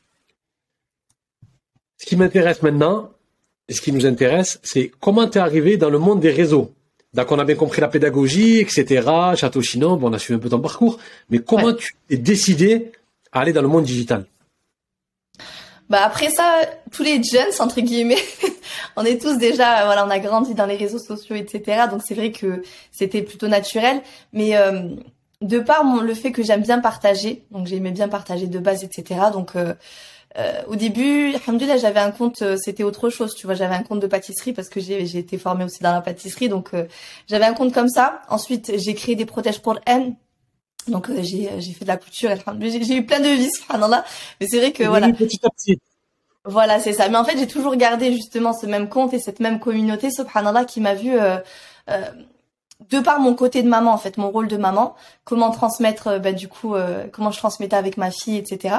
ce 1.98 2.06
qui 2.06 2.16
m'intéresse 2.16 2.62
maintenant. 2.62 3.11
Ce 3.70 3.80
qui 3.80 3.92
nous 3.92 4.06
intéresse, 4.06 4.59
c'est 4.62 4.90
comment 5.00 5.28
tu 5.28 5.38
es 5.38 5.40
arrivé 5.40 5.76
dans 5.76 5.90
le 5.90 5.98
monde 5.98 6.20
des 6.20 6.30
réseaux. 6.30 6.72
Donc, 7.14 7.30
on 7.33 7.38
a 7.38 7.44
bien 7.44 7.56
compris 7.56 7.80
la 7.80 7.88
pédagogie, 7.88 8.59
etc., 8.59 9.09
Château 9.37 9.62
Chinon, 9.62 9.96
bon, 9.96 10.11
on 10.11 10.12
a 10.12 10.18
suivi 10.18 10.37
un 10.38 10.40
peu 10.40 10.48
ton 10.48 10.61
parcours, 10.61 10.98
mais 11.28 11.40
comment 11.40 11.72
tu 11.72 11.94
es 12.09 12.16
décidé 12.16 12.92
à 13.33 13.40
aller 13.40 13.52
dans 13.52 13.62
le 13.62 13.68
monde 13.68 13.85
digital? 13.85 14.24
Bah 15.88 16.02
après 16.04 16.30
ça, 16.30 16.61
tous 16.92 17.02
les 17.02 17.20
jeunes 17.20 17.50
entre 17.59 17.80
guillemets, 17.80 18.22
on 18.96 19.04
est 19.04 19.20
tous 19.20 19.38
déjà, 19.38 19.87
voilà, 19.87 20.06
on 20.06 20.11
a 20.11 20.20
grandi 20.20 20.54
dans 20.54 20.66
les 20.66 20.76
réseaux 20.76 21.00
sociaux, 21.00 21.35
etc. 21.35 21.87
Donc 21.90 22.02
c'est 22.06 22.14
vrai 22.14 22.30
que 22.30 22.62
c'était 22.92 23.22
plutôt 23.22 23.48
naturel, 23.48 24.00
mais 24.33 24.56
euh, 24.56 24.83
de 25.40 25.59
par 25.59 25.83
mon, 25.83 26.00
le 26.00 26.14
fait 26.14 26.30
que 26.30 26.44
j'aime 26.44 26.62
bien 26.62 26.78
partager, 26.78 27.42
donc 27.50 27.66
j'aimais 27.66 27.90
bien 27.90 28.06
partager 28.06 28.46
de 28.46 28.59
base, 28.61 28.85
etc. 28.85 29.20
Donc 29.33 29.56
euh, 29.56 29.74
euh, 30.38 30.62
au 30.68 30.76
début, 30.76 31.34
alhamdoulilah, 31.34 31.78
j'avais 31.78 32.00
un 32.00 32.12
compte, 32.12 32.42
euh, 32.42 32.56
c'était 32.56 32.84
autre 32.84 33.10
chose, 33.10 33.34
tu 33.34 33.46
vois, 33.46 33.54
j'avais 33.54 33.74
un 33.74 33.82
compte 33.82 34.00
de 34.00 34.06
pâtisserie 34.06 34.52
parce 34.52 34.68
que 34.68 34.80
j'ai, 34.80 35.06
j'ai 35.06 35.18
été 35.18 35.38
formée 35.38 35.64
aussi 35.64 35.82
dans 35.82 35.92
la 35.92 36.00
pâtisserie, 36.00 36.48
donc 36.48 36.70
j'avais 37.28 37.46
un 37.46 37.54
compte 37.54 37.72
comme 37.72 37.88
ça. 37.88 38.22
Ensuite, 38.28 38.72
j'ai 38.76 38.94
créé 38.94 39.16
des 39.16 39.26
protèges 39.26 39.60
pour 39.60 39.78
N. 39.86 40.14
Donc 40.88 41.10
j'ai, 41.20 41.50
j'ai 41.58 41.72
fait 41.72 41.84
de 41.84 41.90
la 41.90 41.98
couture, 41.98 42.30
j'ai, 42.60 42.82
j'ai 42.82 42.96
eu 42.96 43.04
plein 43.04 43.20
de 43.20 43.28
vies, 43.28 43.50
subhanallah. 43.50 44.04
Mais 44.40 44.46
c'est 44.48 44.58
vrai 44.58 44.72
que 44.72 44.84
voilà. 44.84 45.12
Petit 45.12 45.40
à 45.44 45.50
petit. 45.50 45.78
Voilà, 46.44 46.80
c'est 46.80 46.94
ça. 46.94 47.08
Mais 47.08 47.18
en 47.18 47.24
fait, 47.24 47.38
j'ai 47.38 47.46
toujours 47.46 47.76
gardé 47.76 48.12
justement 48.12 48.52
ce 48.52 48.66
même 48.66 48.88
compte 48.88 49.12
et 49.12 49.18
cette 49.18 49.40
même 49.40 49.60
communauté, 49.60 50.10
subhanallah, 50.10 50.64
qui 50.64 50.80
m'a 50.80 50.94
vu 50.94 51.18
euh, 51.18 51.36
euh, 51.90 52.00
de 52.88 52.98
par 53.00 53.20
mon 53.20 53.34
côté 53.34 53.62
de 53.62 53.68
maman, 53.68 53.92
en 53.92 53.98
fait, 53.98 54.16
mon 54.16 54.30
rôle 54.30 54.48
de 54.48 54.56
maman, 54.56 54.94
comment 55.24 55.50
transmettre, 55.50 56.08
euh, 56.08 56.18
bah, 56.18 56.32
du 56.32 56.48
coup, 56.48 56.74
euh, 56.74 57.06
comment 57.12 57.30
je 57.30 57.38
transmettais 57.38 57.76
avec 57.76 57.98
ma 57.98 58.10
fille, 58.10 58.38
etc. 58.38 58.76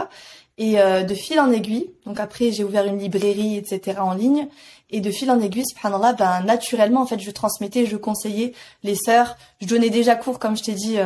Et 0.61 0.79
euh, 0.79 1.01
de 1.03 1.15
fil 1.15 1.39
en 1.39 1.51
aiguille, 1.51 1.89
donc 2.05 2.19
après, 2.19 2.51
j'ai 2.51 2.63
ouvert 2.63 2.85
une 2.85 2.99
librairie, 2.99 3.57
etc. 3.57 3.99
en 3.99 4.13
ligne. 4.13 4.47
Et 4.91 5.01
de 5.01 5.09
fil 5.09 5.31
en 5.31 5.39
aiguille, 5.39 5.65
subhanallah, 5.65 6.13
ben, 6.13 6.41
naturellement, 6.41 7.01
en 7.01 7.05
fait, 7.05 7.19
je 7.19 7.31
transmettais, 7.31 7.85
je 7.85 7.97
conseillais 7.97 8.53
les 8.83 8.95
sœurs. 8.95 9.37
Je 9.59 9.67
donnais 9.67 9.89
déjà 9.89 10.15
cours, 10.15 10.37
comme 10.37 10.55
je 10.55 10.63
t'ai 10.63 10.73
dit, 10.73 10.97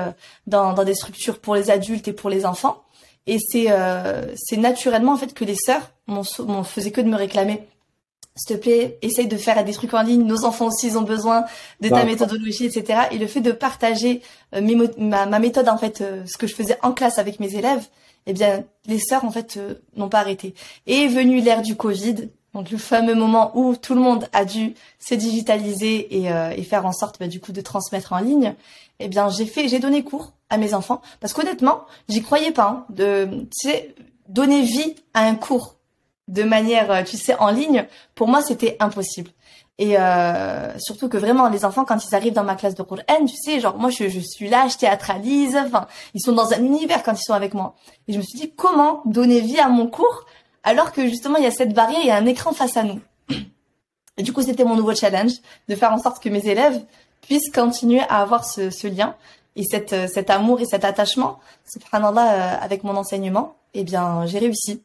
dans, 0.48 0.74
dans 0.74 0.84
des 0.84 0.96
structures 0.96 1.39
pour 1.39 1.56
les 1.56 1.70
adultes 1.70 2.08
et 2.08 2.13
pour 2.13 2.30
les 2.30 2.46
enfants. 2.46 2.86
Et 3.28 3.39
c'est 3.39 3.72
euh, 3.72 4.34
c'est 4.36 4.58
naturellement 4.58 5.13
en 5.13 5.18
fait 5.18 5.34
que 5.34 5.46
les 5.46 5.56
sœurs 5.56 5.91
m'ont 6.08 6.24
faisaient 6.63 6.91
que 6.91 7.02
de 7.02 7.10
me 7.10 7.15
réclamer. 7.15 7.68
S'il 8.36 8.58
te 8.58 8.62
plaît, 8.62 8.98
essaye 9.02 9.28
de 9.28 9.38
faire 9.38 9.63
des 9.63 9.72
trucs 9.72 9.94
en 9.94 10.02
ligne. 10.02 10.24
Nos 10.24 10.44
enfants 10.44 10.68
aussi, 10.68 10.88
ils 10.88 10.98
ont 10.98 11.04
besoin 11.04 11.46
de 11.80 11.88
ta 11.88 12.04
méthodologie, 12.04 12.65
etc. 12.65 13.04
Et 13.12 13.18
le 13.18 13.28
fait 13.28 13.39
de 13.39 13.54
partager 13.54 14.22
euh, 14.54 14.62
mes, 14.62 14.76
ma, 14.98 15.26
ma, 15.26 15.39
méthode, 15.39 15.70
en 15.70 15.78
fait, 15.78 16.02
euh, 16.02 16.22
ce 16.26 16.38
que 16.38 16.46
je 16.46 16.54
faisais 16.54 16.78
en 16.84 16.91
classe 16.91 17.18
avec 17.18 17.39
mes 17.39 17.56
élèves, 17.56 17.88
eh 18.28 18.34
bien, 18.34 18.64
les 18.86 19.00
sœurs, 19.00 19.26
en 19.26 19.32
fait, 19.32 19.58
euh, 19.58 19.76
n'ont 19.96 20.10
pas 20.10 20.20
arrêté. 20.20 20.54
Et 20.88 21.04
est 21.04 21.08
venue 21.08 21.42
l'ère 21.42 21.62
du 21.62 21.76
Covid, 21.76 22.30
donc 22.54 22.72
le 22.72 22.78
fameux 22.78 23.16
moment 23.16 23.52
où 23.56 23.76
tout 23.76 23.96
le 23.96 24.02
monde 24.02 24.28
a 24.34 24.46
dû 24.46 24.76
se 25.00 25.14
digitaliser 25.14 26.24
et, 26.24 26.30
et 26.56 26.64
faire 26.64 26.86
en 26.86 26.94
sorte, 26.94 27.20
bah, 27.20 27.28
du 27.28 27.42
coup, 27.42 27.52
de 27.52 27.60
transmettre 27.60 28.14
en 28.14 28.20
ligne. 28.20 28.56
Eh 29.00 29.10
bien, 29.10 29.28
j'ai 29.30 29.46
fait, 29.46 29.68
j'ai 29.68 29.80
donné 29.80 30.04
cours 30.04 30.32
à 30.50 30.58
mes 30.58 30.74
enfants 30.74 31.02
parce 31.20 31.34
qu'honnêtement, 31.34 31.86
j'y 32.08 32.22
croyais 32.22 32.52
pas 32.52 32.70
hein, 32.70 32.86
de 32.90 33.28
tu 33.52 33.70
sais 33.70 33.96
donner 34.30 34.62
vie 34.62 34.96
à 35.14 35.26
un 35.26 35.36
cours 35.36 35.76
de 36.28 36.44
manière 36.44 36.92
euh, 36.92 37.04
tu 37.04 37.18
sais 37.18 37.36
en 37.36 37.52
ligne, 37.52 37.86
pour 38.16 38.28
moi 38.28 38.42
c'était 38.42 38.78
impossible. 38.80 39.32
Et 39.78 39.98
euh, 40.00 40.78
surtout 40.80 41.10
que 41.10 41.18
vraiment 41.18 41.50
les 41.50 41.66
enfants 41.66 41.84
quand 41.84 41.98
ils 42.06 42.16
arrivent 42.16 42.34
dans 42.34 42.46
ma 42.46 42.56
classe 42.56 42.76
de 42.76 42.84
Coran, 42.84 43.02
tu 43.28 43.36
sais, 43.36 43.60
genre 43.60 43.78
moi 43.78 43.90
je, 43.90 44.08
je 44.08 44.20
suis 44.22 44.48
là, 44.48 44.68
je 44.70 44.78
théâtralise, 44.78 45.58
enfin 45.58 45.88
ils 46.14 46.22
sont 46.22 46.32
dans 46.32 46.54
un 46.54 46.64
univers 46.64 47.04
quand 47.04 47.14
ils 47.14 47.24
sont 47.24 47.34
avec 47.34 47.54
moi. 47.54 47.76
Et 48.08 48.14
je 48.14 48.18
me 48.18 48.24
suis 48.24 48.40
dit 48.40 48.54
comment 48.56 49.02
donner 49.06 49.42
vie 49.42 49.60
à 49.60 49.68
mon 49.68 49.88
cours 49.88 50.26
alors 50.64 50.94
que 50.94 51.06
justement 51.08 51.38
il 51.38 51.44
y 51.44 51.48
a 51.48 51.52
cette 51.52 51.74
barrière, 51.74 52.00
il 52.02 52.08
y 52.08 52.12
a 52.12 52.16
un 52.16 52.26
écran 52.26 52.54
face 52.54 52.78
à 52.78 52.84
nous? 52.84 53.02
Et 54.18 54.24
du 54.24 54.32
coup 54.32 54.42
c'était 54.42 54.64
mon 54.64 54.78
nouveau 54.78 54.96
challenge 54.96 55.34
de 55.68 55.76
faire 55.76 55.92
en 55.92 56.00
sorte 56.00 56.24
que 56.24 56.30
mes 56.30 56.48
élèves 56.48 56.82
puissent 57.22 57.52
continuer 57.52 58.02
à 58.08 58.22
avoir 58.22 58.46
ce, 58.46 58.70
ce 58.70 58.88
lien 58.88 59.16
et 59.56 59.64
cette, 59.64 59.94
euh, 59.94 60.08
cet 60.08 60.30
amour 60.30 60.60
et 60.62 60.66
cet 60.66 60.86
attachement, 60.86 61.40
subhanallah, 61.66 62.34
euh, 62.34 62.58
avec 62.62 62.84
mon 62.84 62.96
enseignement, 62.96 63.56
eh 63.74 63.84
bien, 63.84 64.26
j'ai 64.26 64.40
réussi. 64.40 64.84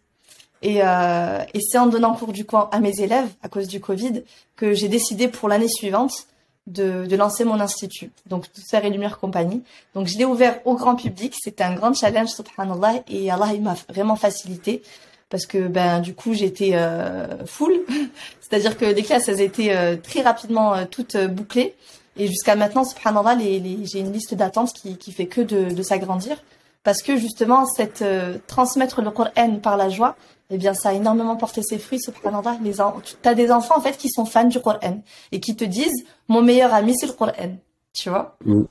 Et, 0.63 0.81
euh, 0.83 1.43
et 1.55 1.61
c'est 1.61 1.79
en 1.79 1.87
donnant 1.87 2.15
cours 2.15 2.33
du 2.33 2.45
coin 2.45 2.69
à 2.73 2.81
mes 2.81 3.01
élèves, 3.01 3.29
à 3.43 3.49
cause 3.49 3.67
du 3.67 3.81
Covid, 3.81 4.23
que 4.57 4.75
j'ai 4.75 4.89
décidé 4.89 5.29
pour 5.29 5.49
l'année 5.49 5.69
suivante 5.69 6.27
de, 6.67 7.07
de, 7.07 7.17
lancer 7.17 7.45
mon 7.45 7.59
institut, 7.61 8.11
donc 8.27 8.47
Douceur 8.55 8.85
et 8.85 8.91
Lumière 8.91 9.19
Compagnie. 9.19 9.63
Donc 9.95 10.07
je 10.07 10.19
l'ai 10.19 10.25
ouvert 10.27 10.61
au 10.67 10.75
grand 10.75 10.95
public, 10.95 11.35
c'était 11.41 11.65
un 11.65 11.75
grand 11.75 11.95
challenge, 11.95 12.29
subhanallah, 12.29 13.03
et 13.09 13.31
Allah 13.31 13.53
il 13.55 13.63
m'a 13.63 13.75
vraiment 13.89 14.17
facilité 14.17 14.83
parce 15.31 15.47
que 15.47 15.69
ben 15.69 16.01
du 16.01 16.15
coup 16.15 16.35
j'étais 16.35 16.73
euh, 16.75 17.47
full, 17.47 17.73
c'est-à-dire 18.41 18.77
que 18.77 18.85
les 18.85 19.03
classes 19.03 19.29
elles 19.29 19.41
étaient 19.41 19.75
euh, 19.75 19.97
très 19.97 20.23
rapidement 20.23 20.75
euh, 20.75 20.85
toutes 20.89 21.17
bouclées 21.17 21.75
et 22.17 22.27
jusqu'à 22.27 22.57
maintenant, 22.57 22.85
subhanallah, 22.85 23.35
les, 23.37 23.61
les, 23.61 23.79
j'ai 23.87 24.01
une 24.01 24.13
liste 24.13 24.35
d'attente 24.35 24.73
qui, 24.75 24.99
qui 24.99 25.13
fait 25.13 25.27
que 25.27 25.41
de, 25.41 25.73
de 25.73 25.83
s'agrandir. 25.83 26.37
Parce 26.83 27.03
que 27.03 27.17
justement, 27.17 27.67
cette 27.67 28.03
euh, 28.03 28.39
transmettre 28.47 29.03
le 29.03 29.11
Coran 29.11 29.57
par 29.63 29.77
la 29.77 29.91
joie, 29.91 30.17
eh 30.51 30.59
bien, 30.59 30.75
ça 30.75 30.91
a 30.91 30.93
énormément 30.95 31.37
porté 31.37 31.63
ses 31.63 31.79
fruits, 31.79 32.01
subhanallah. 32.01 32.59
Les 32.63 32.73
tu 32.73 33.29
as 33.29 33.35
des 33.35 33.51
enfants, 33.51 33.77
en 33.77 33.81
fait, 33.81 33.97
qui 33.97 34.09
sont 34.09 34.25
fans 34.25 34.45
du 34.45 34.61
Coran 34.61 35.03
et 35.31 35.41
qui 35.41 35.55
te 35.55 35.65
disent, 35.65 36.05
mon 36.29 36.43
meilleur 36.43 36.73
ami, 36.75 36.95
c'est 36.99 37.07
le 37.07 37.13
Coran. 37.13 37.57
Tu 37.93 38.09
vois? 38.09 38.37
Mm. 38.45 38.63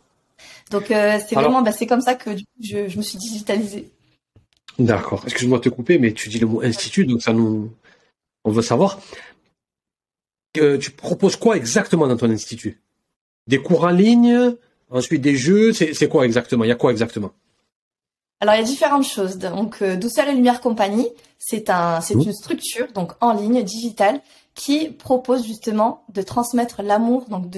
Donc, 0.72 0.92
euh, 0.92 1.20
c'est 1.26 1.36
vraiment, 1.36 1.62
bah, 1.62 1.72
c'est 1.72 1.88
comme 1.88 2.02
ça 2.02 2.16
que 2.16 2.32
je, 2.62 2.88
je 2.88 2.98
me 2.98 3.02
suis 3.04 3.18
digitalisée. 3.18 3.92
D'accord. 4.78 5.22
Excuse-moi 5.26 5.60
de 5.60 5.64
te 5.64 5.70
couper, 5.70 6.00
mais 6.00 6.14
tu 6.14 6.30
dis 6.30 6.40
le 6.40 6.48
mot 6.48 6.62
institut, 6.62 7.06
donc 7.06 7.22
ça 7.22 7.34
nous, 7.34 7.72
on 8.46 8.52
veut 8.52 8.62
savoir. 8.62 9.00
Euh, 10.58 10.78
tu 10.78 10.92
proposes 10.92 11.36
quoi 11.36 11.58
exactement 11.58 12.08
dans 12.08 12.18
ton 12.18 12.30
institut? 12.30 12.82
Des 13.48 13.62
cours 13.62 13.84
en 13.84 13.90
ligne, 13.90 14.56
ensuite 14.90 15.22
des 15.22 15.36
jeux, 15.36 15.74
c'est 15.74 16.10
quoi 16.10 16.26
exactement? 16.26 16.64
Il 16.64 16.70
y 16.70 16.72
a 16.72 16.76
quoi 16.76 16.92
exactement? 16.92 17.32
Alors 18.42 18.56
il 18.56 18.60
y 18.60 18.62
a 18.62 18.66
différentes 18.66 19.04
choses. 19.04 19.38
Donc 19.38 19.82
euh, 19.82 19.96
Douceur 19.96 20.28
et 20.28 20.34
Lumière 20.34 20.62
Compagnie, 20.62 21.10
c'est 21.38 21.70
un, 21.70 22.02
c'est 22.02 22.16
mmh. 22.16 22.22
une 22.22 22.34
structure 22.34 22.88
donc 22.94 23.12
en 23.22 23.34
ligne 23.34 23.64
digitale 23.64 24.22
qui 24.56 24.90
propose 24.90 25.46
justement 25.46 26.04
de 26.10 26.22
transmettre 26.22 26.82
l'amour, 26.82 27.26
donc 27.30 27.50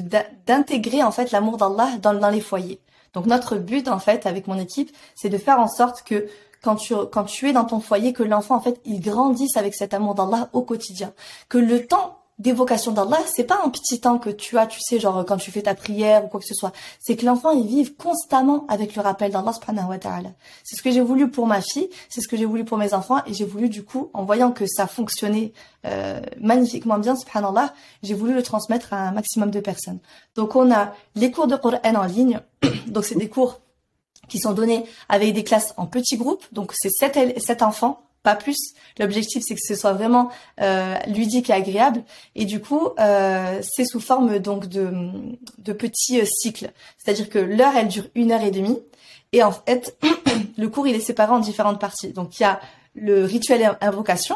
d'intégrer 0.45 1.03
en 1.03 1.11
fait 1.11 1.31
l'amour 1.31 1.57
d'Allah 1.57 1.97
dans, 2.01 2.13
dans 2.13 2.29
les 2.29 2.41
foyers. 2.41 2.79
Donc 3.13 3.25
notre 3.25 3.57
but 3.57 3.87
en 3.87 3.99
fait 3.99 4.25
avec 4.25 4.47
mon 4.47 4.57
équipe, 4.57 4.95
c'est 5.15 5.29
de 5.29 5.37
faire 5.37 5.59
en 5.59 5.67
sorte 5.67 6.03
que 6.03 6.27
quand 6.63 6.75
tu 6.75 6.93
quand 7.11 7.23
tu 7.23 7.49
es 7.49 7.53
dans 7.53 7.65
ton 7.65 7.79
foyer, 7.79 8.13
que 8.13 8.23
l'enfant 8.23 8.55
en 8.55 8.61
fait 8.61 8.79
il 8.85 9.01
grandisse 9.01 9.57
avec 9.57 9.73
cet 9.75 9.93
amour 9.93 10.15
d'Allah 10.15 10.49
au 10.53 10.61
quotidien, 10.61 11.13
que 11.49 11.57
le 11.57 11.85
temps 11.85 12.20
d'évocation 12.41 12.91
d'Allah, 12.91 13.19
c'est 13.33 13.43
pas 13.43 13.61
un 13.63 13.69
petit 13.69 13.99
temps 13.99 14.17
que 14.17 14.29
tu 14.29 14.57
as, 14.57 14.65
tu 14.65 14.79
sais, 14.81 14.99
genre 14.99 15.23
quand 15.25 15.37
tu 15.37 15.51
fais 15.51 15.61
ta 15.61 15.75
prière 15.75 16.25
ou 16.25 16.27
quoi 16.27 16.39
que 16.39 16.45
ce 16.45 16.55
soit. 16.55 16.73
C'est 16.99 17.15
que 17.15 17.25
l'enfant, 17.25 17.51
il 17.51 17.67
vive 17.67 17.95
constamment 17.95 18.65
avec 18.67 18.95
le 18.95 19.01
rappel 19.01 19.31
d'Allah 19.31 19.53
subhanahu 19.53 19.89
wa 19.89 19.99
ta'ala. 19.99 20.29
C'est 20.63 20.75
ce 20.75 20.81
que 20.81 20.91
j'ai 20.91 21.01
voulu 21.01 21.29
pour 21.29 21.45
ma 21.45 21.61
fille, 21.61 21.89
c'est 22.09 22.21
ce 22.21 22.27
que 22.27 22.35
j'ai 22.35 22.45
voulu 22.45 22.65
pour 22.65 22.77
mes 22.77 22.93
enfants 22.93 23.19
et 23.27 23.33
j'ai 23.33 23.45
voulu 23.45 23.69
du 23.69 23.83
coup, 23.83 24.09
en 24.13 24.25
voyant 24.25 24.51
que 24.51 24.65
ça 24.65 24.87
fonctionnait 24.87 25.53
euh, 25.85 26.19
magnifiquement 26.39 26.97
bien, 26.97 27.15
subhanallah, 27.15 27.73
j'ai 28.01 28.15
voulu 28.15 28.33
le 28.33 28.41
transmettre 28.41 28.93
à 28.93 29.07
un 29.07 29.11
maximum 29.11 29.51
de 29.51 29.59
personnes. 29.59 29.99
Donc 30.35 30.55
on 30.55 30.71
a 30.71 30.93
les 31.15 31.31
cours 31.31 31.47
de 31.47 31.55
Coran 31.55 31.79
en 31.83 32.05
ligne, 32.05 32.39
donc 32.87 33.05
c'est 33.05 33.15
des 33.15 33.29
cours 33.29 33.61
qui 34.27 34.39
sont 34.39 34.53
donnés 34.53 34.85
avec 35.09 35.33
des 35.33 35.43
classes 35.43 35.73
en 35.77 35.85
petits 35.85 36.17
groupes, 36.17 36.45
donc 36.51 36.71
c'est 36.73 36.89
sept 36.89 37.61
enfants 37.61 38.01
pas 38.23 38.35
plus. 38.35 38.73
L'objectif, 38.99 39.43
c'est 39.45 39.55
que 39.55 39.61
ce 39.61 39.75
soit 39.75 39.93
vraiment 39.93 40.29
euh, 40.61 40.95
ludique 41.07 41.49
et 41.49 41.53
agréable. 41.53 42.03
Et 42.35 42.45
du 42.45 42.61
coup, 42.61 42.89
euh, 42.99 43.61
c'est 43.63 43.85
sous 43.85 43.99
forme 43.99 44.39
donc 44.39 44.67
de, 44.67 44.91
de 45.57 45.73
petits 45.73 46.21
euh, 46.21 46.25
cycles. 46.25 46.71
C'est-à-dire 46.97 47.29
que 47.29 47.39
l'heure, 47.39 47.75
elle 47.75 47.87
dure 47.87 48.07
une 48.15 48.31
heure 48.31 48.43
et 48.43 48.51
demie. 48.51 48.79
Et 49.31 49.43
en 49.43 49.51
fait, 49.51 49.97
le 50.57 50.69
cours, 50.69 50.87
il 50.87 50.95
est 50.95 51.01
séparé 51.01 51.31
en 51.31 51.39
différentes 51.39 51.79
parties. 51.79 52.13
Donc, 52.13 52.39
il 52.39 52.43
y 52.43 52.45
a 52.45 52.59
le 52.95 53.25
rituel 53.25 53.77
invocation. 53.81 54.35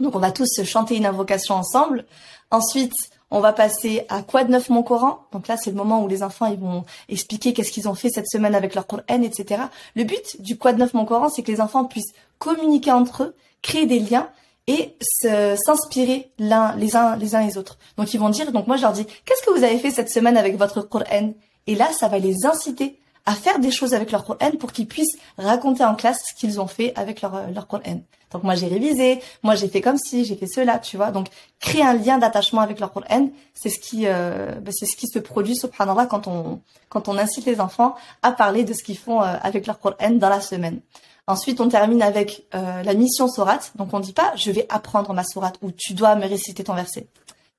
Donc, 0.00 0.14
on 0.14 0.20
va 0.20 0.32
tous 0.32 0.62
chanter 0.64 0.96
une 0.96 1.06
invocation 1.06 1.54
ensemble. 1.54 2.06
Ensuite, 2.50 2.94
on 3.32 3.40
va 3.40 3.54
passer 3.54 4.04
à 4.10 4.22
quoi 4.22 4.44
de 4.44 4.50
neuf 4.50 4.68
mon 4.68 4.82
Coran. 4.82 5.26
Donc 5.32 5.48
là, 5.48 5.56
c'est 5.56 5.70
le 5.70 5.76
moment 5.76 6.04
où 6.04 6.08
les 6.08 6.22
enfants 6.22 6.46
ils 6.46 6.58
vont 6.58 6.84
expliquer 7.08 7.54
qu'est-ce 7.54 7.72
qu'ils 7.72 7.88
ont 7.88 7.94
fait 7.94 8.10
cette 8.10 8.28
semaine 8.28 8.54
avec 8.54 8.74
leur 8.74 8.86
Coran, 8.86 9.02
etc. 9.08 9.62
Le 9.96 10.04
but 10.04 10.40
du 10.40 10.58
quoi 10.58 10.74
de 10.74 10.78
neuf 10.78 10.92
mon 10.92 11.06
Coran, 11.06 11.30
c'est 11.30 11.42
que 11.42 11.50
les 11.50 11.62
enfants 11.62 11.86
puissent 11.86 12.12
communiquer 12.42 12.90
entre 12.90 13.22
eux, 13.22 13.34
créer 13.62 13.86
des 13.86 14.00
liens 14.00 14.28
et 14.66 14.96
s'inspirer 15.00 16.32
l'un 16.40 16.74
les 16.74 16.96
uns 16.96 17.14
les 17.16 17.36
uns 17.36 17.46
les 17.46 17.56
autres. 17.56 17.78
Donc 17.96 18.12
ils 18.14 18.18
vont 18.18 18.30
dire, 18.30 18.50
donc 18.50 18.66
moi 18.66 18.76
je 18.76 18.82
leur 18.82 18.92
dis, 18.92 19.06
qu'est-ce 19.24 19.46
que 19.46 19.56
vous 19.56 19.62
avez 19.62 19.78
fait 19.78 19.92
cette 19.92 20.10
semaine 20.10 20.36
avec 20.36 20.56
votre 20.56 20.82
Coran 20.82 21.34
Et 21.68 21.76
là, 21.76 21.92
ça 21.92 22.08
va 22.08 22.18
les 22.18 22.44
inciter 22.44 22.98
à 23.26 23.34
faire 23.34 23.58
des 23.58 23.70
choses 23.70 23.94
avec 23.94 24.10
leur 24.10 24.24
Coran 24.24 24.50
pour 24.58 24.72
qu'ils 24.72 24.88
puissent 24.88 25.16
raconter 25.38 25.84
en 25.84 25.94
classe 25.94 26.20
ce 26.28 26.34
qu'ils 26.34 26.60
ont 26.60 26.66
fait 26.66 26.92
avec 26.96 27.20
leur, 27.20 27.34
euh, 27.34 27.46
leur 27.54 27.66
Coran. 27.66 28.02
Donc 28.32 28.44
moi 28.44 28.54
j'ai 28.54 28.66
révisé, 28.66 29.20
moi 29.42 29.54
j'ai 29.54 29.68
fait 29.68 29.80
comme 29.80 29.98
si, 29.98 30.24
j'ai 30.24 30.36
fait 30.36 30.46
cela, 30.46 30.78
tu 30.78 30.96
vois. 30.96 31.10
Donc 31.10 31.28
créer 31.60 31.82
un 31.82 31.94
lien 31.94 32.18
d'attachement 32.18 32.62
avec 32.62 32.80
leur 32.80 32.92
Coran, 32.92 33.28
c'est 33.54 33.68
ce 33.68 33.78
qui 33.78 34.06
euh, 34.06 34.52
bah, 34.60 34.70
c'est 34.72 34.86
ce 34.86 34.96
qui 34.96 35.06
se 35.06 35.18
produit 35.18 35.54
subhanallah 35.54 36.06
quand 36.06 36.26
on 36.26 36.60
quand 36.88 37.08
on 37.08 37.18
incite 37.18 37.44
les 37.46 37.60
enfants 37.60 37.94
à 38.22 38.32
parler 38.32 38.64
de 38.64 38.72
ce 38.72 38.82
qu'ils 38.82 38.98
font 38.98 39.22
euh, 39.22 39.36
avec 39.42 39.66
leur 39.66 39.78
Coran 39.80 40.10
dans 40.12 40.30
la 40.30 40.40
semaine. 40.40 40.80
Ensuite, 41.28 41.60
on 41.60 41.68
termine 41.68 42.02
avec 42.02 42.48
la 42.52 42.94
mission 42.94 43.28
sourate. 43.28 43.70
Donc 43.76 43.90
on 43.92 44.00
dit 44.00 44.12
pas 44.12 44.32
je 44.34 44.50
vais 44.50 44.66
apprendre 44.68 45.12
ma 45.12 45.22
sourate 45.22 45.56
ou 45.62 45.70
tu 45.70 45.94
dois 45.94 46.16
me 46.16 46.26
réciter 46.26 46.64
ton 46.64 46.74
verset 46.74 47.06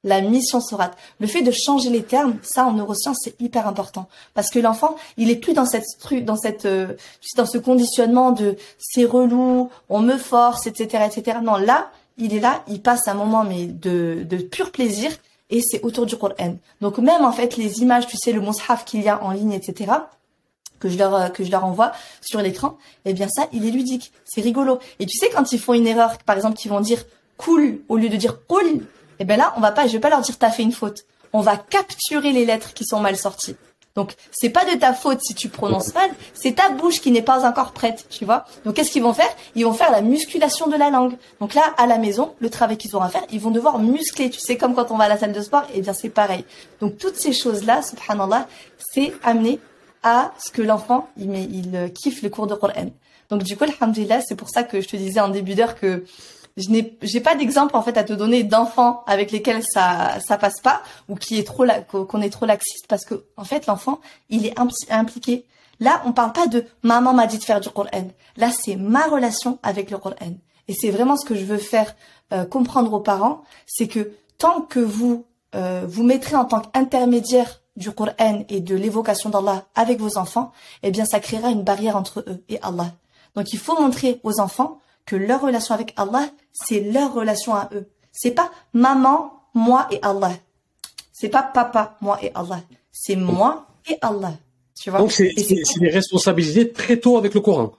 la 0.04 0.22
mission 0.22 0.60
sourate. 0.60 0.98
Le 1.20 1.28
fait 1.28 1.42
de 1.42 1.52
changer 1.52 1.90
les 1.90 2.04
termes, 2.04 2.38
ça 2.42 2.66
en 2.66 2.74
neurosciences 2.74 3.18
c'est 3.24 3.40
hyper 3.42 3.68
important 3.68 4.08
parce 4.34 4.50
que 4.50 4.60
l'enfant, 4.60 4.96
il 5.18 5.30
est 5.30 5.36
plus 5.36 5.54
dans 5.54 5.66
cette 5.66 5.86
dans 6.24 6.36
cette 6.36 6.66
euh, 6.66 6.96
dans 7.38 7.46
ce 7.46 7.58
conditionnement 7.58 8.32
de 8.32 8.58
c'est 8.78 9.06
relou, 9.06 9.70
on 9.90 10.00
me 10.00 10.18
force, 10.18 10.68
etc., 10.68 11.06
etc. 11.06 11.38
Non, 11.42 11.56
là, 11.56 11.92
il 12.18 12.34
est 12.34 12.40
là, 12.40 12.64
il 12.68 12.82
passe 12.82 13.08
un 13.08 13.14
moment 13.14 13.44
mais 13.44 13.66
de 13.66 14.26
de 14.28 14.38
pur 14.38 14.72
plaisir 14.72 15.12
et 15.50 15.62
c'est 15.62 15.82
autour 15.84 16.06
du 16.06 16.18
Coran. 16.18 16.58
Donc 16.82 16.98
même 16.98 17.24
en 17.24 17.32
fait 17.32 17.58
les 17.58 17.82
images, 17.82 18.08
tu 18.08 18.18
sais 18.18 18.34
le 18.34 18.42
mushaf 18.42 18.86
qu'il 18.86 19.02
y 19.02 19.10
a 19.10 19.24
en 19.24 19.32
ligne, 19.32 19.54
etc. 19.54 19.92
que 20.80 20.90
je 20.90 20.98
leur 20.98 21.32
que 21.32 21.46
je 21.46 21.52
leur 21.52 21.64
envoie 21.64 21.94
sur 22.22 22.42
l'écran, 22.42 22.78
eh 23.06 23.14
bien 23.14 23.30
ça, 23.30 23.48
il 23.54 23.66
est 23.66 23.72
ludique, 23.72 24.12
c'est 24.26 24.42
rigolo. 24.42 24.80
Et 25.00 25.06
tu 25.06 25.18
sais 25.18 25.30
quand 25.30 25.54
ils 25.54 25.60
font 25.60 25.74
une 25.74 25.88
erreur, 25.88 26.18
par 26.26 26.36
exemple, 26.36 26.58
qu'ils 26.58 26.72
vont 26.72 26.82
dire 26.82 27.06
cool 27.38 27.80
au 27.88 27.98
lieu 27.98 28.10
de 28.10 28.18
dire 28.18 28.46
cool, 28.48 28.82
et 29.24 29.26
eh 29.26 29.28
ben 29.30 29.38
là, 29.38 29.54
on 29.56 29.62
va 29.62 29.72
pas, 29.72 29.88
je 29.88 29.94
vais 29.94 30.02
pas 30.02 30.10
leur 30.10 30.20
dire 30.20 30.38
t'as 30.38 30.50
fait 30.50 30.64
une 30.64 30.74
faute. 30.74 31.06
On 31.32 31.40
va 31.40 31.56
capturer 31.56 32.34
les 32.34 32.44
lettres 32.44 32.74
qui 32.74 32.84
sont 32.84 33.00
mal 33.00 33.16
sorties. 33.16 33.56
Donc 33.96 34.16
c'est 34.32 34.50
pas 34.50 34.66
de 34.66 34.78
ta 34.78 34.94
faute 34.94 35.20
si 35.22 35.34
tu 35.34 35.48
prononces 35.48 35.94
mal, 35.94 36.10
c'est 36.34 36.56
ta 36.56 36.72
bouche 36.72 37.00
qui 37.00 37.10
n'est 37.10 37.22
pas 37.22 37.48
encore 37.48 37.72
prête, 37.72 38.06
tu 38.10 38.26
vois. 38.26 38.44
Donc 38.66 38.74
qu'est-ce 38.76 38.92
qu'ils 38.92 39.02
vont 39.02 39.14
faire? 39.14 39.34
Ils 39.56 39.64
vont 39.64 39.72
faire 39.72 39.92
la 39.92 40.02
musculation 40.02 40.68
de 40.68 40.76
la 40.76 40.90
langue. 40.90 41.14
Donc 41.40 41.54
là 41.54 41.62
à 41.78 41.88
la 41.88 42.00
maison, 42.00 42.36
le 42.42 42.50
travail 42.50 42.76
qu'ils 42.76 42.94
auront 42.98 43.06
à 43.06 43.10
faire, 43.10 43.24
ils 43.32 43.40
vont 43.40 43.52
devoir 43.52 43.80
muscler, 43.80 44.30
tu 44.30 44.42
sais 44.42 44.58
comme 44.58 44.76
quand 44.76 44.92
on 44.92 44.98
va 44.98 45.06
à 45.06 45.08
la 45.08 45.18
salle 45.18 45.32
de 45.32 45.42
sport, 45.42 45.64
et 45.74 45.78
eh 45.78 45.82
bien 45.82 45.94
c'est 45.94 46.10
pareil. 46.10 46.44
Donc 46.82 46.98
toutes 46.98 47.16
ces 47.16 47.32
choses-là, 47.32 47.82
subhanallah, 47.82 48.50
c'est 48.78 49.14
amener 49.24 49.62
à 50.04 50.34
ce 50.38 50.52
que 50.52 50.62
l'enfant 50.62 51.08
il, 51.16 51.34
il 51.34 51.94
kiffe 51.94 52.24
le 52.24 52.30
cours 52.30 52.48
de 52.48 52.56
Coran. 52.56 52.90
Donc 53.30 53.44
du 53.44 53.56
coup, 53.56 53.64
alhamdulillah, 53.64 54.20
c'est 54.20 54.36
pour 54.36 54.50
ça 54.50 54.64
que 54.64 54.82
je 54.82 54.88
te 54.88 54.98
disais 54.98 55.22
en 55.22 55.30
début 55.30 55.56
d'heure 55.56 55.80
que 55.80 56.04
je 56.58 56.70
n'ai 56.70 56.98
j'ai 57.02 57.20
pas 57.20 57.36
d'exemple 57.36 57.76
en 57.76 57.82
fait 57.82 57.98
à 57.98 58.04
te 58.04 58.14
donner 58.14 58.44
d'enfants 58.44 59.04
avec 59.08 59.32
lesquels 59.32 59.64
ça 59.64 60.20
ça 60.26 60.38
passe 60.38 60.62
pas 60.62 60.84
ou 61.10 61.16
qui 61.16 61.40
est 61.40 61.44
trop 61.44 61.66
qu'on 62.08 62.22
est 62.22 62.30
trop 62.30 62.46
laxiste 62.46 62.86
parce 62.88 63.06
que 63.06 63.26
en 63.38 63.44
fait 63.44 63.66
l'enfant 63.66 64.00
il 64.30 64.46
est 64.46 64.54
impliqué. 64.90 65.46
Là 65.80 66.02
on 66.06 66.14
parle 66.14 66.34
pas 66.34 66.48
de 66.48 66.66
maman 66.84 67.14
m'a 67.14 67.26
dit 67.28 67.40
de 67.40 67.44
faire 67.44 67.60
du 67.60 67.70
Coran 67.70 68.08
là 68.38 68.50
c'est 68.52 68.76
ma 68.76 69.08
relation 69.08 69.60
avec 69.64 69.90
le 69.90 69.98
Coran. 69.98 70.16
Et 70.68 70.74
c'est 70.74 70.92
vraiment 70.92 71.18
ce 71.18 71.26
que 71.26 71.36
je 71.36 71.44
veux 71.44 71.58
faire 71.58 71.96
euh, 72.32 72.46
comprendre 72.46 72.94
aux 72.94 73.00
parents 73.00 73.44
c'est 73.66 73.88
que 73.88 74.12
tant 74.38 74.62
que 74.62 74.80
vous 74.80 75.26
euh, 75.56 75.86
vous 75.88 76.04
mettrez 76.04 76.36
en 76.36 76.46
tant 76.46 76.62
qu'intermédiaire 76.62 77.62
du 77.76 77.92
Coran 77.92 78.46
et 78.50 78.60
de 78.60 78.76
l'évocation 78.76 79.32
d'Allah 79.32 79.66
avec 79.74 80.00
vos 80.00 80.20
enfants, 80.20 80.52
eh 80.84 80.92
bien 80.92 81.06
ça 81.06 81.20
créera 81.20 81.50
une 81.50 81.64
barrière 81.64 81.96
entre 81.96 82.20
eux 82.28 82.44
et 82.48 82.60
Allah. 82.62 82.92
Donc 83.36 83.52
il 83.54 83.60
faut 83.60 83.80
montrer 83.82 84.20
aux 84.24 84.40
enfants 84.40 84.80
que 85.06 85.16
leur 85.16 85.42
relation 85.42 85.76
avec 85.76 85.94
Allah, 85.98 86.30
c'est 86.52 86.80
leur 86.80 87.14
relation 87.14 87.54
à 87.54 87.70
eux. 87.74 87.88
C'est 88.12 88.32
pas 88.32 88.52
maman, 88.74 89.34
moi 89.54 89.88
et 89.92 90.00
Allah. 90.02 90.34
C'est 91.12 91.30
pas 91.30 91.44
papa, 91.44 91.98
moi 92.02 92.20
et 92.22 92.32
Allah. 92.36 92.62
C'est 92.92 93.16
moi 93.16 93.68
et 93.90 93.98
Allah. 94.02 94.34
Tu 94.80 94.90
vois? 94.90 95.00
Donc 95.00 95.12
c'est 95.12 95.34
des 95.36 95.90
responsabilités 95.90 96.72
très 96.72 96.98
tôt 96.98 97.18
avec 97.18 97.34
le 97.34 97.42
Coran. 97.42 97.74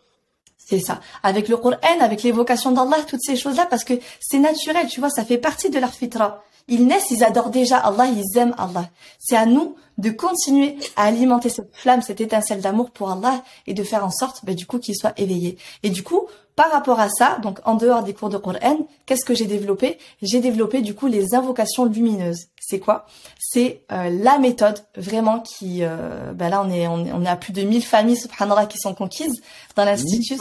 C'est 0.56 0.80
ça. 0.80 1.00
Avec 1.22 1.48
le 1.48 1.56
Coran, 1.56 1.76
avec 2.00 2.22
l'évocation 2.22 2.72
d'Allah, 2.72 3.02
toutes 3.06 3.22
ces 3.22 3.36
choses-là, 3.36 3.66
parce 3.66 3.84
que 3.84 3.94
c'est 4.20 4.38
naturel, 4.38 4.86
tu 4.88 5.00
vois, 5.00 5.10
ça 5.10 5.24
fait 5.24 5.38
partie 5.38 5.68
de 5.70 5.78
leur 5.78 5.92
fitra. 5.92 6.42
Ils 6.68 6.86
naissent, 6.86 7.10
ils 7.10 7.24
adorent 7.24 7.50
déjà 7.50 7.78
Allah, 7.78 8.06
ils 8.06 8.38
aiment 8.38 8.54
Allah. 8.58 8.88
C'est 9.18 9.36
à 9.36 9.46
nous 9.46 9.76
de 9.98 10.10
continuer 10.10 10.76
à 10.96 11.04
alimenter 11.04 11.48
cette 11.48 11.74
flamme, 11.74 12.02
cette 12.02 12.20
étincelle 12.20 12.60
d'amour 12.60 12.90
pour 12.90 13.10
Allah 13.10 13.42
et 13.66 13.74
de 13.74 13.82
faire 13.82 14.04
en 14.04 14.10
sorte, 14.10 14.44
bah, 14.44 14.54
du 14.54 14.66
coup, 14.66 14.78
qu'ils 14.78 14.96
soient 14.96 15.12
éveillés. 15.16 15.56
Et 15.82 15.90
du 15.90 16.02
coup, 16.02 16.26
par 16.56 16.70
rapport 16.70 17.00
à 17.00 17.08
ça, 17.08 17.38
donc 17.42 17.58
en 17.64 17.74
dehors 17.74 18.02
des 18.02 18.14
cours 18.14 18.28
de 18.28 18.38
Coran, 18.38 18.86
qu'est-ce 19.06 19.24
que 19.24 19.34
j'ai 19.34 19.46
développé? 19.46 19.98
J'ai 20.22 20.40
développé 20.40 20.82
du 20.82 20.94
coup 20.94 21.06
les 21.06 21.34
invocations 21.34 21.84
lumineuses. 21.84 22.46
C'est 22.60 22.78
quoi? 22.78 23.06
C'est 23.38 23.82
euh, 23.92 24.08
la 24.10 24.38
méthode 24.38 24.78
vraiment 24.96 25.40
qui, 25.40 25.80
euh, 25.82 26.32
bah 26.32 26.48
là 26.48 26.62
on 26.64 26.70
est, 26.70 26.86
on 26.86 27.24
est 27.24 27.28
à 27.28 27.36
plus 27.36 27.52
de 27.52 27.62
1000 27.62 27.82
familles 27.82 28.16
subhanallah 28.16 28.66
qui 28.66 28.78
sont 28.78 28.94
conquises 28.94 29.42
dans 29.74 29.84
l'institut. 29.84 30.36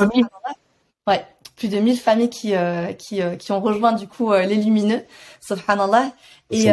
Ouais, 1.07 1.25
plus 1.55 1.67
de 1.67 1.77
1000 1.77 1.99
familles 1.99 2.29
qui 2.29 2.55
euh, 2.55 2.93
qui, 2.93 3.21
euh, 3.21 3.35
qui 3.35 3.51
ont 3.51 3.61
rejoint 3.61 3.93
du 3.93 4.07
coup 4.07 4.33
les 4.33 4.55
lumineux 4.55 5.03
subhanallah. 5.41 6.11
Et, 6.49 6.67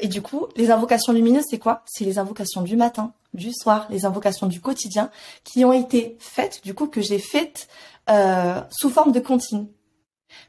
et 0.00 0.08
du 0.08 0.20
coup, 0.20 0.46
les 0.56 0.70
invocations 0.70 1.12
lumineuses, 1.12 1.44
c'est 1.48 1.58
quoi? 1.58 1.82
C'est 1.86 2.04
les 2.04 2.18
invocations 2.18 2.62
du 2.62 2.76
matin, 2.76 3.12
du 3.34 3.52
soir, 3.52 3.86
les 3.88 4.04
invocations 4.04 4.46
du 4.46 4.60
quotidien 4.60 5.10
qui 5.44 5.64
ont 5.64 5.72
été 5.72 6.16
faites, 6.18 6.62
du 6.64 6.74
coup 6.74 6.86
que 6.88 7.00
j'ai 7.00 7.18
faites 7.18 7.68
euh, 8.10 8.60
sous 8.70 8.90
forme 8.90 9.12
de 9.12 9.20
comptines 9.20 9.68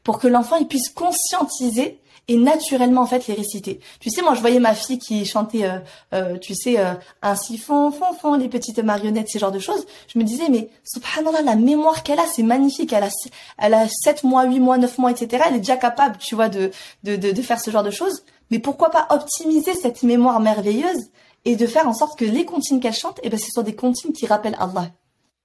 pour 0.02 0.18
que 0.18 0.26
l'enfant 0.26 0.56
il 0.56 0.66
puisse 0.66 0.88
conscientiser 0.88 2.00
et 2.28 2.36
naturellement 2.36 3.02
en 3.02 3.06
fait 3.06 3.26
les 3.26 3.34
réciter. 3.34 3.80
Tu 4.00 4.10
sais, 4.10 4.22
moi 4.22 4.34
je 4.34 4.40
voyais 4.40 4.60
ma 4.60 4.74
fille 4.74 4.98
qui 4.98 5.24
chantait, 5.24 5.64
euh, 5.64 5.78
euh, 6.14 6.38
tu 6.38 6.54
sais, 6.54 6.78
euh, 6.78 6.94
un 7.22 7.34
siphon, 7.34 7.90
fond, 7.90 8.14
fond, 8.14 8.34
les 8.34 8.48
petites 8.48 8.78
marionnettes, 8.78 9.28
ces 9.28 9.38
genres 9.38 9.52
de 9.52 9.58
choses. 9.58 9.86
Je 10.12 10.18
me 10.18 10.24
disais, 10.24 10.48
mais 10.48 10.70
subhanallah, 10.84 11.42
la 11.42 11.56
mémoire 11.56 12.02
qu'elle 12.02 12.18
a, 12.18 12.26
c'est 12.26 12.42
magnifique. 12.42 12.92
Elle 12.92 13.04
a, 13.04 13.10
elle 13.58 13.74
a 13.74 13.86
7 13.88 14.24
mois, 14.24 14.44
8 14.44 14.60
mois, 14.60 14.78
9 14.78 14.98
mois, 14.98 15.10
etc. 15.10 15.44
Elle 15.48 15.56
est 15.56 15.58
déjà 15.58 15.76
capable, 15.76 16.16
tu 16.18 16.34
vois, 16.34 16.48
de, 16.48 16.70
de, 17.02 17.16
de, 17.16 17.32
de 17.32 17.42
faire 17.42 17.60
ce 17.60 17.70
genre 17.70 17.82
de 17.82 17.90
choses. 17.90 18.24
Mais 18.50 18.58
pourquoi 18.58 18.90
pas 18.90 19.06
optimiser 19.10 19.74
cette 19.74 20.02
mémoire 20.02 20.40
merveilleuse 20.40 21.10
et 21.44 21.56
de 21.56 21.66
faire 21.66 21.88
en 21.88 21.94
sorte 21.94 22.18
que 22.18 22.24
les 22.24 22.44
comptines 22.44 22.80
qu'elle 22.80 22.94
chante, 22.94 23.20
eh 23.22 23.28
ben, 23.28 23.38
ce 23.38 23.50
sont 23.50 23.62
des 23.62 23.74
comptines 23.74 24.12
qui 24.12 24.26
rappellent 24.26 24.56
Allah. 24.58 24.90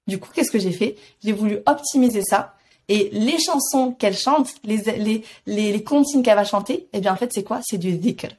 Du 0.08 0.20
coup, 0.20 0.30
qu'est-ce 0.34 0.52
que 0.52 0.60
j'ai 0.60 0.72
fait? 0.72 0.96
J'ai 1.24 1.34
voulu 1.34 1.60
optimiser 1.66 2.24
ça. 2.24 2.56
Et 2.90 3.10
les 3.14 3.40
chansons 3.40 3.92
qu'elle 3.92 4.18
chante, 4.18 4.50
les, 4.64 4.78
les, 4.78 5.24
les, 5.46 5.72
les 5.72 5.84
comptines 5.84 6.24
qu'elle 6.24 6.36
va 6.36 6.44
chanter, 6.44 6.90
eh 6.92 7.00
bien, 7.00 7.14
en 7.14 7.16
fait, 7.16 7.32
c'est 7.32 7.44
quoi? 7.44 7.62
C'est 7.64 7.78
du 7.78 7.94
dhikr. 7.94 8.30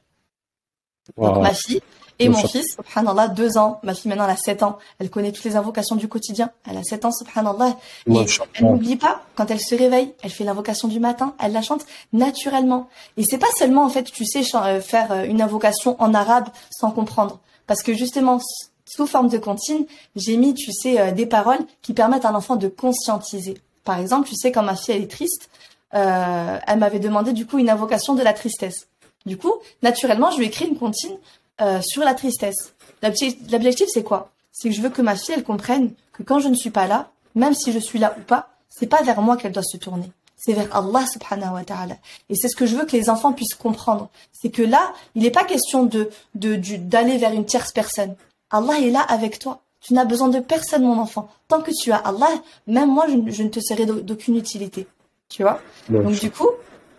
Donc, 1.17 1.37
ma 1.41 1.53
fille 1.53 1.81
et 2.19 2.29
mon 2.29 2.37
fils, 2.37 2.75
subhanallah, 2.75 3.29
deux 3.29 3.57
ans. 3.57 3.79
Ma 3.81 3.95
fille, 3.95 4.09
maintenant, 4.09 4.25
elle 4.25 4.31
a 4.31 4.37
sept 4.37 4.61
ans. 4.61 4.77
Elle 4.99 5.09
connaît 5.09 5.31
toutes 5.31 5.45
les 5.45 5.55
invocations 5.55 5.95
du 5.95 6.07
quotidien. 6.07 6.51
Elle 6.69 6.77
a 6.77 6.83
sept 6.83 7.03
ans, 7.05 7.11
subhanallah. 7.11 7.77
Et 8.07 8.13
elle 8.13 8.65
n'oublie 8.65 8.97
pas, 8.97 9.23
quand 9.35 9.49
elle 9.49 9.59
se 9.59 9.73
réveille, 9.73 10.13
elle 10.21 10.29
fait 10.29 10.43
l'invocation 10.43 10.87
du 10.87 10.99
matin, 10.99 11.33
elle 11.41 11.53
la 11.53 11.63
chante 11.63 11.85
naturellement. 12.13 12.89
Et 13.17 13.23
c'est 13.23 13.39
pas 13.39 13.51
seulement, 13.57 13.83
en 13.83 13.89
fait, 13.89 14.03
tu 14.03 14.25
sais, 14.25 14.43
euh, 14.53 14.81
faire 14.81 15.11
euh, 15.11 15.23
une 15.23 15.41
invocation 15.41 15.95
en 15.99 16.13
arabe 16.13 16.49
sans 16.69 16.91
comprendre. 16.91 17.39
Parce 17.65 17.81
que 17.81 17.93
justement, 17.93 18.39
sous 18.85 19.07
forme 19.07 19.29
de 19.29 19.39
comptine, 19.39 19.85
j'ai 20.15 20.37
mis, 20.37 20.53
tu 20.53 20.71
sais, 20.71 20.99
euh, 20.99 21.11
des 21.11 21.25
paroles 21.25 21.65
qui 21.81 21.93
permettent 21.93 22.25
à 22.25 22.31
l'enfant 22.31 22.57
de 22.57 22.67
conscientiser. 22.67 23.57
Par 23.91 23.99
exemple, 23.99 24.29
tu 24.29 24.35
sais, 24.37 24.53
quand 24.53 24.63
ma 24.63 24.77
fille 24.77 24.95
elle 24.95 25.01
est 25.01 25.11
triste, 25.11 25.49
euh, 25.95 26.57
elle 26.65 26.79
m'avait 26.79 27.01
demandé 27.01 27.33
du 27.33 27.45
coup 27.45 27.57
une 27.57 27.69
invocation 27.69 28.15
de 28.15 28.23
la 28.23 28.31
tristesse. 28.31 28.87
Du 29.25 29.35
coup, 29.35 29.51
naturellement, 29.81 30.31
je 30.31 30.37
lui 30.37 30.45
ai 30.45 30.47
écrit 30.47 30.65
une 30.65 30.77
comptine 30.77 31.17
euh, 31.59 31.81
sur 31.81 32.01
la 32.05 32.13
tristesse. 32.13 32.73
L'objectif, 33.03 33.87
c'est 33.89 34.03
quoi? 34.03 34.31
C'est 34.53 34.69
que 34.69 34.75
je 34.75 34.81
veux 34.81 34.91
que 34.91 35.01
ma 35.01 35.17
fille 35.17 35.35
elle 35.35 35.43
comprenne 35.43 35.91
que 36.13 36.23
quand 36.23 36.39
je 36.39 36.47
ne 36.47 36.55
suis 36.55 36.69
pas 36.69 36.87
là, 36.87 37.11
même 37.35 37.53
si 37.53 37.73
je 37.73 37.79
suis 37.79 37.99
là 37.99 38.15
ou 38.17 38.21
pas, 38.21 38.47
c'est 38.69 38.87
pas 38.87 39.01
vers 39.01 39.21
moi 39.21 39.35
qu'elle 39.35 39.51
doit 39.51 39.61
se 39.61 39.75
tourner. 39.75 40.09
C'est 40.37 40.53
vers 40.53 40.73
Allah 40.73 41.05
subhanahu 41.05 41.55
wa 41.55 41.65
ta'ala. 41.65 41.95
Et 42.29 42.35
c'est 42.35 42.47
ce 42.47 42.55
que 42.55 42.65
je 42.65 42.77
veux 42.77 42.85
que 42.85 42.95
les 42.95 43.09
enfants 43.09 43.33
puissent 43.33 43.55
comprendre. 43.55 44.09
C'est 44.31 44.51
que 44.51 44.61
là, 44.61 44.93
il 45.15 45.23
n'est 45.23 45.31
pas 45.31 45.43
question 45.43 45.83
de 45.83 46.09
d'aller 46.33 47.17
vers 47.17 47.33
une 47.33 47.45
tierce 47.45 47.73
personne. 47.73 48.15
Allah 48.51 48.79
est 48.79 48.89
là 48.89 49.01
avec 49.01 49.37
toi. 49.37 49.59
Tu 49.81 49.93
n'as 49.95 50.05
besoin 50.05 50.27
de 50.29 50.39
personne, 50.39 50.83
mon 50.83 50.99
enfant. 50.99 51.29
Tant 51.47 51.61
que 51.61 51.71
tu 51.71 51.91
as 51.91 51.97
Allah, 51.97 52.29
même 52.67 52.89
moi, 52.89 53.07
je, 53.07 53.43
ne 53.43 53.49
te 53.49 53.59
serai 53.59 53.85
d'aucune 53.85 54.37
utilité. 54.37 54.87
Tu 55.27 55.41
vois? 55.41 55.59
Donc 55.89 56.13
du 56.13 56.29
coup, 56.29 56.49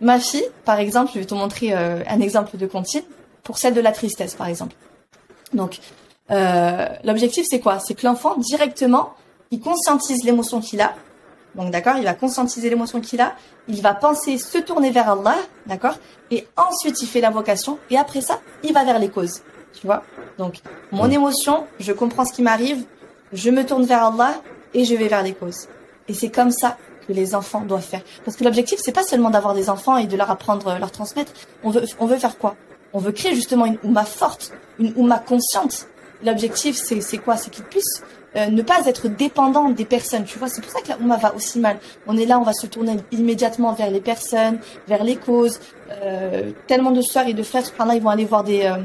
ma 0.01 0.19
fille, 0.19 0.45
par 0.65 0.79
exemple, 0.81 1.13
je 1.15 1.21
vais 1.21 1.25
te 1.25 1.35
montrer 1.35 1.75
euh, 1.75 2.03
un 2.09 2.21
exemple 2.21 2.57
de 2.57 2.67
comptine 2.67 3.05
pour 3.45 3.59
celle 3.59 3.75
de 3.75 3.81
la 3.81 3.93
tristesse, 3.93 4.35
par 4.35 4.49
exemple. 4.49 4.75
Donc, 5.55 5.79
euh, 6.31 6.87
l'objectif, 7.05 7.47
c'est 7.49 7.61
quoi? 7.61 7.79
C'est 7.79 7.95
que 7.95 8.07
l'enfant, 8.07 8.37
directement, 8.37 9.15
il 9.51 9.61
conscientise 9.61 10.25
l'émotion 10.25 10.61
qu'il 10.61 10.81
a. 10.81 10.95
Donc, 11.55 11.71
d'accord? 11.71 11.97
Il 11.99 12.05
va 12.05 12.15
conscientiser 12.15 12.71
l'émotion 12.71 13.01
qu'il 13.01 13.21
a. 13.21 13.35
Il 13.69 13.83
va 13.83 13.95
penser 13.95 14.39
se 14.39 14.59
tourner 14.59 14.91
vers 14.91 15.11
Allah, 15.11 15.37
d'accord? 15.67 15.95
Et 16.31 16.49
ensuite, 16.57 17.01
il 17.03 17.07
fait 17.07 17.21
l'invocation. 17.21 17.79
Et 17.91 17.99
après 17.99 18.23
ça, 18.23 18.41
il 18.65 18.73
va 18.73 18.85
vers 18.85 18.99
les 18.99 19.09
causes. 19.09 19.43
Tu 19.73 19.87
vois? 19.87 20.03
Donc, 20.39 20.57
mon 20.91 21.11
émotion, 21.11 21.65
je 21.81 21.93
comprends 21.93 22.25
ce 22.25 22.33
qui 22.33 22.43
m'arrive, 22.43 22.85
je 23.33 23.51
me 23.51 23.65
tourne 23.65 23.85
vers 23.85 24.05
Allah 24.05 24.35
et 24.75 24.85
je 24.85 24.95
vais 24.95 25.09
vers 25.09 25.23
les 25.23 25.33
causes. 25.33 25.69
Et 26.09 26.15
c'est 26.15 26.31
comme 26.31 26.51
ça 26.51 26.77
que 27.07 27.13
les 27.13 27.35
enfants 27.35 27.63
doivent 27.63 27.83
faire. 27.83 28.03
Parce 28.25 28.37
que 28.37 28.45
l'objectif, 28.45 28.79
c'est 28.83 28.93
pas 28.93 29.03
seulement 29.03 29.31
d'avoir 29.31 29.55
des 29.55 29.71
enfants 29.71 29.97
et 29.97 30.07
de 30.07 30.17
leur 30.17 30.31
apprendre, 30.31 30.79
leur 30.79 30.91
transmettre. 30.91 31.33
On 31.63 31.71
veut, 31.71 31.85
on 31.99 32.07
veut 32.07 32.19
faire 32.19 32.39
quoi? 32.39 32.57
On 32.93 32.99
veut 32.99 33.13
créer 33.13 33.35
justement 33.35 33.67
une 33.67 33.79
oumma 33.83 34.05
forte, 34.05 34.53
une 34.79 34.93
oumma 34.97 35.19
consciente. 35.19 35.89
l'objectif, 36.25 36.77
c'est 36.77 37.19
quoi? 37.19 37.37
C'est 37.37 37.51
qu'ils 37.51 37.65
puissent 37.65 38.03
euh, 38.35 38.47
ne 38.47 38.63
pas 38.63 38.87
être 38.87 39.09
dépendants 39.09 39.69
des 39.69 39.85
personnes. 39.85 40.25
Tu 40.25 40.39
vois, 40.39 40.49
c'est 40.49 40.63
pour 40.63 40.71
ça 40.71 40.81
que 40.81 40.89
la 40.89 40.99
Oumma 40.99 41.19
va 41.19 41.35
aussi 41.35 41.59
mal. 41.59 41.77
On 42.07 42.17
est 42.17 42.25
là, 42.25 42.39
on 42.39 42.45
va 42.45 42.55
se 42.55 42.67
tourner 42.67 42.97
immédiatement 43.11 43.73
vers 43.75 43.91
les 43.91 44.01
personnes, 44.01 44.59
vers 44.89 45.05
les 45.05 45.17
causes. 45.17 45.61
Euh, 46.03 46.51
tellement 46.67 46.93
de 46.93 47.03
soeurs 47.03 47.27
et 47.27 47.35
de 47.35 47.43
frères, 47.43 47.65
là, 47.79 47.95
ils 47.95 48.01
vont 48.01 48.09
aller 48.09 48.25
voir 48.25 48.43
des, 48.43 48.63
euh, 48.65 48.77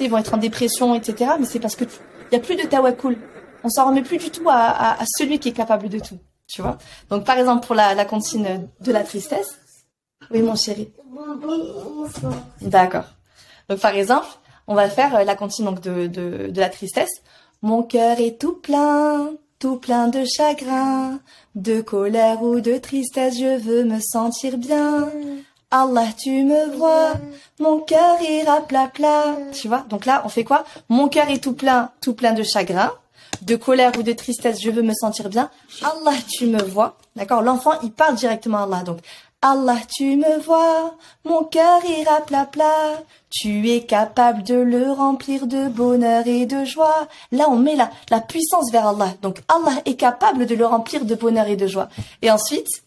ils 0.00 0.10
vont 0.10 0.18
être 0.18 0.34
en 0.34 0.38
dépression, 0.38 0.94
etc. 0.94 1.32
Mais 1.38 1.46
c'est 1.46 1.60
parce 1.60 1.76
que 1.76 1.84
il 1.84 2.34
y 2.34 2.36
a 2.36 2.40
plus 2.40 2.56
de 2.56 2.62
tawakkul. 2.62 3.18
On 3.62 3.68
s'en 3.68 3.86
remet 3.86 4.02
plus 4.02 4.18
du 4.18 4.30
tout 4.30 4.48
à, 4.48 4.98
celui 5.16 5.38
qui 5.38 5.50
est 5.50 5.52
capable 5.52 5.88
de 5.88 5.98
tout. 5.98 6.18
Tu 6.46 6.62
vois. 6.62 6.78
Donc 7.10 7.24
par 7.24 7.38
exemple 7.38 7.66
pour 7.66 7.74
la, 7.74 7.94
la 7.94 8.04
consigne 8.04 8.68
de 8.80 8.92
la 8.92 9.02
tristesse. 9.02 9.58
Oui, 10.30 10.42
mon 10.42 10.56
chéri. 10.56 10.92
D'accord. 12.60 13.04
Donc 13.68 13.78
par 13.80 13.94
exemple, 13.94 14.26
on 14.66 14.74
va 14.74 14.88
faire 14.88 15.16
euh, 15.16 15.24
la 15.24 15.34
consigne 15.36 15.66
donc 15.66 15.80
de, 15.80 16.06
de 16.06 16.60
la 16.60 16.68
tristesse. 16.68 17.22
Mon 17.62 17.82
cœur 17.82 18.20
est 18.20 18.38
tout 18.38 18.56
plein, 18.56 19.30
tout 19.58 19.76
plein 19.76 20.08
de 20.08 20.24
chagrin, 20.24 21.20
de 21.54 21.80
colère 21.80 22.42
ou 22.42 22.60
de 22.60 22.76
tristesse, 22.76 23.38
je 23.38 23.58
veux 23.58 23.84
me 23.84 23.98
sentir 24.00 24.58
bien. 24.58 25.08
Allah, 25.76 26.06
tu 26.16 26.44
me 26.44 26.76
vois, 26.76 27.14
mon 27.58 27.80
cœur 27.80 28.22
ira 28.22 28.60
plat 28.60 28.86
plat. 28.86 29.34
Tu 29.52 29.66
vois 29.66 29.84
Donc 29.88 30.06
là, 30.06 30.22
on 30.24 30.28
fait 30.28 30.44
quoi? 30.44 30.64
Mon 30.88 31.08
cœur 31.08 31.28
est 31.28 31.42
tout 31.42 31.54
plein, 31.54 31.90
tout 32.00 32.14
plein 32.14 32.32
de 32.32 32.44
chagrin, 32.44 32.92
de 33.42 33.56
colère 33.56 33.90
ou 33.98 34.04
de 34.04 34.12
tristesse, 34.12 34.62
je 34.62 34.70
veux 34.70 34.82
me 34.82 34.94
sentir 34.94 35.28
bien. 35.28 35.50
Allah, 35.82 36.16
tu 36.30 36.46
me 36.46 36.62
vois. 36.62 36.96
D'accord? 37.16 37.42
L'enfant, 37.42 37.72
il 37.82 37.90
parle 37.90 38.14
directement 38.14 38.58
à 38.58 38.62
Allah. 38.62 38.84
Donc, 38.84 38.98
Allah, 39.42 39.78
tu 39.92 40.16
me 40.16 40.38
vois, 40.38 40.94
mon 41.24 41.42
cœur 41.42 41.84
ira 41.84 42.20
plat 42.20 42.46
plat. 42.46 43.02
Tu 43.30 43.68
es 43.68 43.82
capable 43.82 44.44
de 44.44 44.54
le 44.54 44.92
remplir 44.92 45.48
de 45.48 45.66
bonheur 45.66 46.24
et 46.28 46.46
de 46.46 46.64
joie. 46.64 47.08
Là, 47.32 47.46
on 47.48 47.56
met 47.56 47.74
la, 47.74 47.90
la 48.10 48.20
puissance 48.20 48.70
vers 48.70 48.86
Allah. 48.86 49.08
Donc, 49.22 49.42
Allah 49.48 49.80
est 49.86 49.96
capable 49.96 50.46
de 50.46 50.54
le 50.54 50.66
remplir 50.66 51.04
de 51.04 51.16
bonheur 51.16 51.48
et 51.48 51.56
de 51.56 51.66
joie. 51.66 51.88
Et 52.22 52.30
ensuite, 52.30 52.83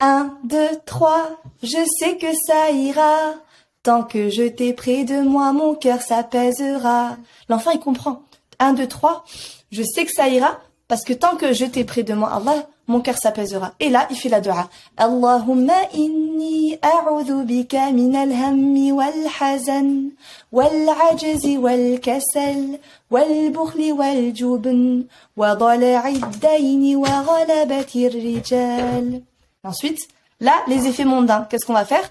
un, 0.00 0.34
deux, 0.44 0.70
trois, 0.86 1.30
je 1.62 1.78
sais 1.98 2.16
que 2.16 2.32
ça 2.46 2.70
ira. 2.70 3.34
Tant 3.82 4.02
que 4.02 4.28
je 4.28 4.42
t'ai 4.42 4.72
près 4.72 5.04
de 5.04 5.20
moi, 5.20 5.52
mon 5.52 5.74
cœur 5.74 6.02
s'apaisera. 6.02 7.16
L'enfant, 7.48 7.70
il 7.70 7.80
comprend. 7.80 8.22
Un, 8.58 8.74
deux, 8.74 8.88
trois, 8.88 9.24
je 9.70 9.82
sais 9.82 10.04
que 10.04 10.12
ça 10.12 10.28
ira. 10.28 10.58
Parce 10.88 11.04
que 11.04 11.12
tant 11.12 11.36
que 11.36 11.52
je 11.52 11.64
t'ai 11.64 11.84
près 11.84 12.02
de 12.02 12.14
moi, 12.14 12.30
Allah, 12.34 12.66
mon 12.86 13.00
cœur 13.00 13.18
s'apaisera. 13.18 13.72
Et 13.78 13.90
là, 13.90 14.06
il 14.10 14.16
fait 14.16 14.30
la 14.30 14.40
dua. 14.40 14.68
Allahumma 14.96 15.74
inni 15.94 16.78
a'udhu 16.80 17.44
bika 17.44 17.92
min 17.92 18.14
al-hammi 18.14 18.92
wal-hazan, 18.92 20.10
wal-ajzi 20.50 21.58
wal-kasal, 21.58 22.78
wal-bukhli 23.10 23.92
wal-jubn, 23.92 25.06
wa 25.36 25.54
dala'i 25.54 26.16
ad-dayn 26.16 26.96
wa 26.96 27.22
ghalabati 27.22 28.06
ar-rijal. 28.06 29.22
Ensuite, 29.68 30.08
là, 30.40 30.54
les 30.66 30.86
effets 30.86 31.04
mondains. 31.04 31.46
Qu'est-ce 31.48 31.66
qu'on 31.66 31.74
va 31.74 31.84
faire? 31.84 32.10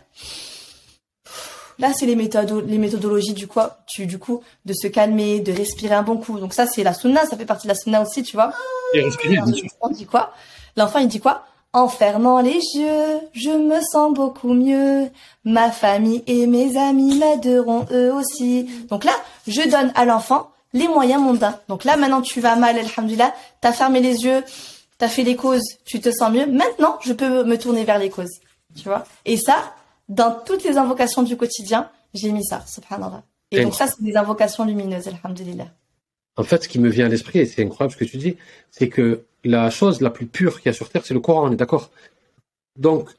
Là, 1.80 1.92
c'est 1.94 2.06
les 2.06 2.16
méthodes, 2.16 2.66
les 2.68 2.78
méthodologies 2.78 3.34
du 3.34 3.46
quoi, 3.48 3.80
tu, 3.86 4.08
du 4.08 4.18
coup, 4.18 4.42
de 4.66 4.74
se 4.74 4.88
calmer, 4.88 5.40
de 5.40 5.52
respirer 5.52 5.94
un 5.94 6.02
bon 6.02 6.18
coup. 6.18 6.40
Donc 6.40 6.54
ça, 6.54 6.66
c'est 6.66 6.84
la 6.84 6.94
sunna, 6.94 7.26
ça 7.26 7.38
fait 7.38 7.46
partie 7.46 7.68
de 7.68 7.72
la 7.74 7.78
sunna 7.78 8.02
aussi, 8.02 8.24
tu 8.24 8.36
vois. 8.36 8.52
Et 8.94 9.02
respirer, 9.02 9.36
bien 9.36 9.54
sûr. 9.54 9.68
On 9.82 9.90
dit 9.90 10.06
quoi? 10.06 10.34
L'enfant, 10.76 11.00
il 11.00 11.08
dit 11.08 11.20
quoi? 11.20 11.44
En 11.74 11.88
fermant 11.88 12.40
les 12.40 12.60
yeux, 12.76 13.20
je 13.34 13.52
me 13.52 13.80
sens 13.82 14.12
beaucoup 14.14 14.54
mieux. 14.54 15.10
Ma 15.44 15.70
famille 15.70 16.24
et 16.26 16.48
mes 16.48 16.78
amis 16.78 17.16
m'aideront 17.16 17.86
eux 17.92 18.12
aussi. 18.12 18.68
Donc 18.90 19.04
là, 19.04 19.14
je 19.48 19.62
donne 19.70 19.92
à 19.94 20.06
l'enfant 20.06 20.50
les 20.74 20.88
moyens 20.88 21.22
mondains. 21.22 21.60
Donc 21.68 21.84
là, 21.84 21.96
maintenant, 21.96 22.22
tu 22.22 22.42
vas 22.42 22.56
mal, 22.56 22.78
alhamdulillah, 22.80 23.34
t'as 23.62 23.72
fermé 23.72 24.00
les 24.00 24.24
yeux, 24.24 24.44
t'as 24.98 25.08
fait 25.08 25.24
les 25.24 25.36
causes, 25.36 25.64
tu 25.86 26.00
te 26.00 26.12
sens 26.12 26.32
mieux. 26.32 26.46
Maintenant, 26.46 26.98
je 27.04 27.14
peux 27.14 27.44
me 27.44 27.58
tourner 27.58 27.84
vers 27.84 28.00
les 28.00 28.10
causes. 28.10 28.40
Tu 28.76 28.84
vois 28.84 29.06
Et 29.26 29.38
ça, 29.38 29.76
dans 30.10 30.40
toutes 30.46 30.64
les 30.64 30.78
invocations 30.78 31.24
du 31.24 31.38
quotidien, 31.38 31.90
j'ai 32.14 32.32
mis 32.32 32.46
ça, 32.46 32.64
subhanallah. 32.68 33.24
Et, 33.52 33.64
donc 33.64 33.76
ça, 33.76 33.88
c'est 33.88 34.04
des 34.04 34.18
invocations 34.18 34.66
lumineuses, 34.66 35.08
alhamdulillah. 35.08 35.68
En 36.36 36.44
fait, 36.44 36.64
ce 36.64 36.70
qui 36.70 36.80
me 36.80 36.90
vient 36.90 37.06
à 37.06 37.10
l'esprit, 37.10 37.40
et 37.40 37.46
c'est 37.46 37.64
incroyable 37.64 37.94
ce 37.94 37.98
que 37.98 38.06
tu 38.06 38.18
dis, 38.18 38.38
c'est 38.72 38.90
que 38.90 39.24
la 39.44 39.70
chose 39.70 40.02
la 40.02 40.10
plus 40.10 40.28
pure 40.28 40.58
qu'il 40.58 40.68
y 40.68 40.70
a 40.70 40.74
sur 40.74 40.90
Terre, 40.90 41.06
c'est 41.06 41.14
le 41.14 41.20
Coran, 41.20 41.48
on 41.48 41.52
est 41.52 41.56
d'accord? 41.56 41.90
Donc, 42.78 43.10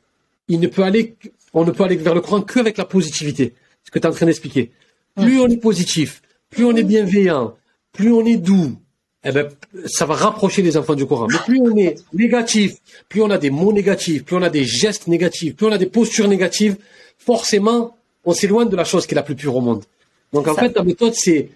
il 0.47 0.61
ne 0.61 0.69
peut 0.69 0.83
aller, 0.83 1.17
on 1.53 1.65
ne 1.65 1.71
peut 1.71 1.85
aller 1.85 1.97
vers 1.97 2.15
le 2.15 2.21
Coran 2.21 2.43
qu'avec 2.43 2.77
la 2.77 2.85
positivité. 2.85 3.55
Ce 3.85 3.91
que 3.91 3.99
tu 3.99 4.07
es 4.07 4.11
en 4.11 4.13
train 4.13 4.27
d'expliquer. 4.27 4.73
Plus 5.17 5.41
on 5.41 5.49
est 5.49 5.57
positif, 5.57 6.23
plus 6.51 6.65
on 6.65 6.77
est 6.77 6.85
bienveillant, 6.85 7.57
plus 7.93 8.13
on 8.13 8.25
est 8.25 8.37
doux, 8.37 8.77
eh 9.25 9.33
ben, 9.33 9.49
ça 9.87 10.07
va 10.07 10.15
rapprocher 10.15 10.63
les 10.63 10.77
enfants 10.77 10.95
du 10.95 11.07
Coran. 11.07 11.27
Mais 11.29 11.39
plus 11.45 11.61
on 11.61 11.77
est 11.77 11.97
négatif, 12.13 12.77
plus 13.09 13.23
on 13.23 13.31
a 13.31 13.39
des 13.39 13.51
mots 13.51 13.73
négatifs, 13.73 14.25
plus 14.25 14.37
on 14.37 14.43
a 14.43 14.51
des 14.51 14.65
gestes 14.65 15.09
négatifs, 15.09 15.57
plus 15.57 15.67
on 15.67 15.73
a 15.73 15.79
des 15.79 15.87
postures 15.87 16.29
négatives, 16.29 16.77
forcément, 17.19 17.97
on 18.25 18.33
s'éloigne 18.33 18.69
de 18.69 18.77
la 18.77 18.85
chose 18.85 19.07
qui 19.07 19.15
est 19.15 19.17
la 19.17 19.23
plus 19.23 19.35
pure 19.35 19.57
au 19.57 19.61
monde. 19.61 19.85
Donc 20.33 20.47
en 20.47 20.55
fait, 20.55 20.75
la 20.77 20.85
méthode, 20.85 21.15
c'est 21.15 21.51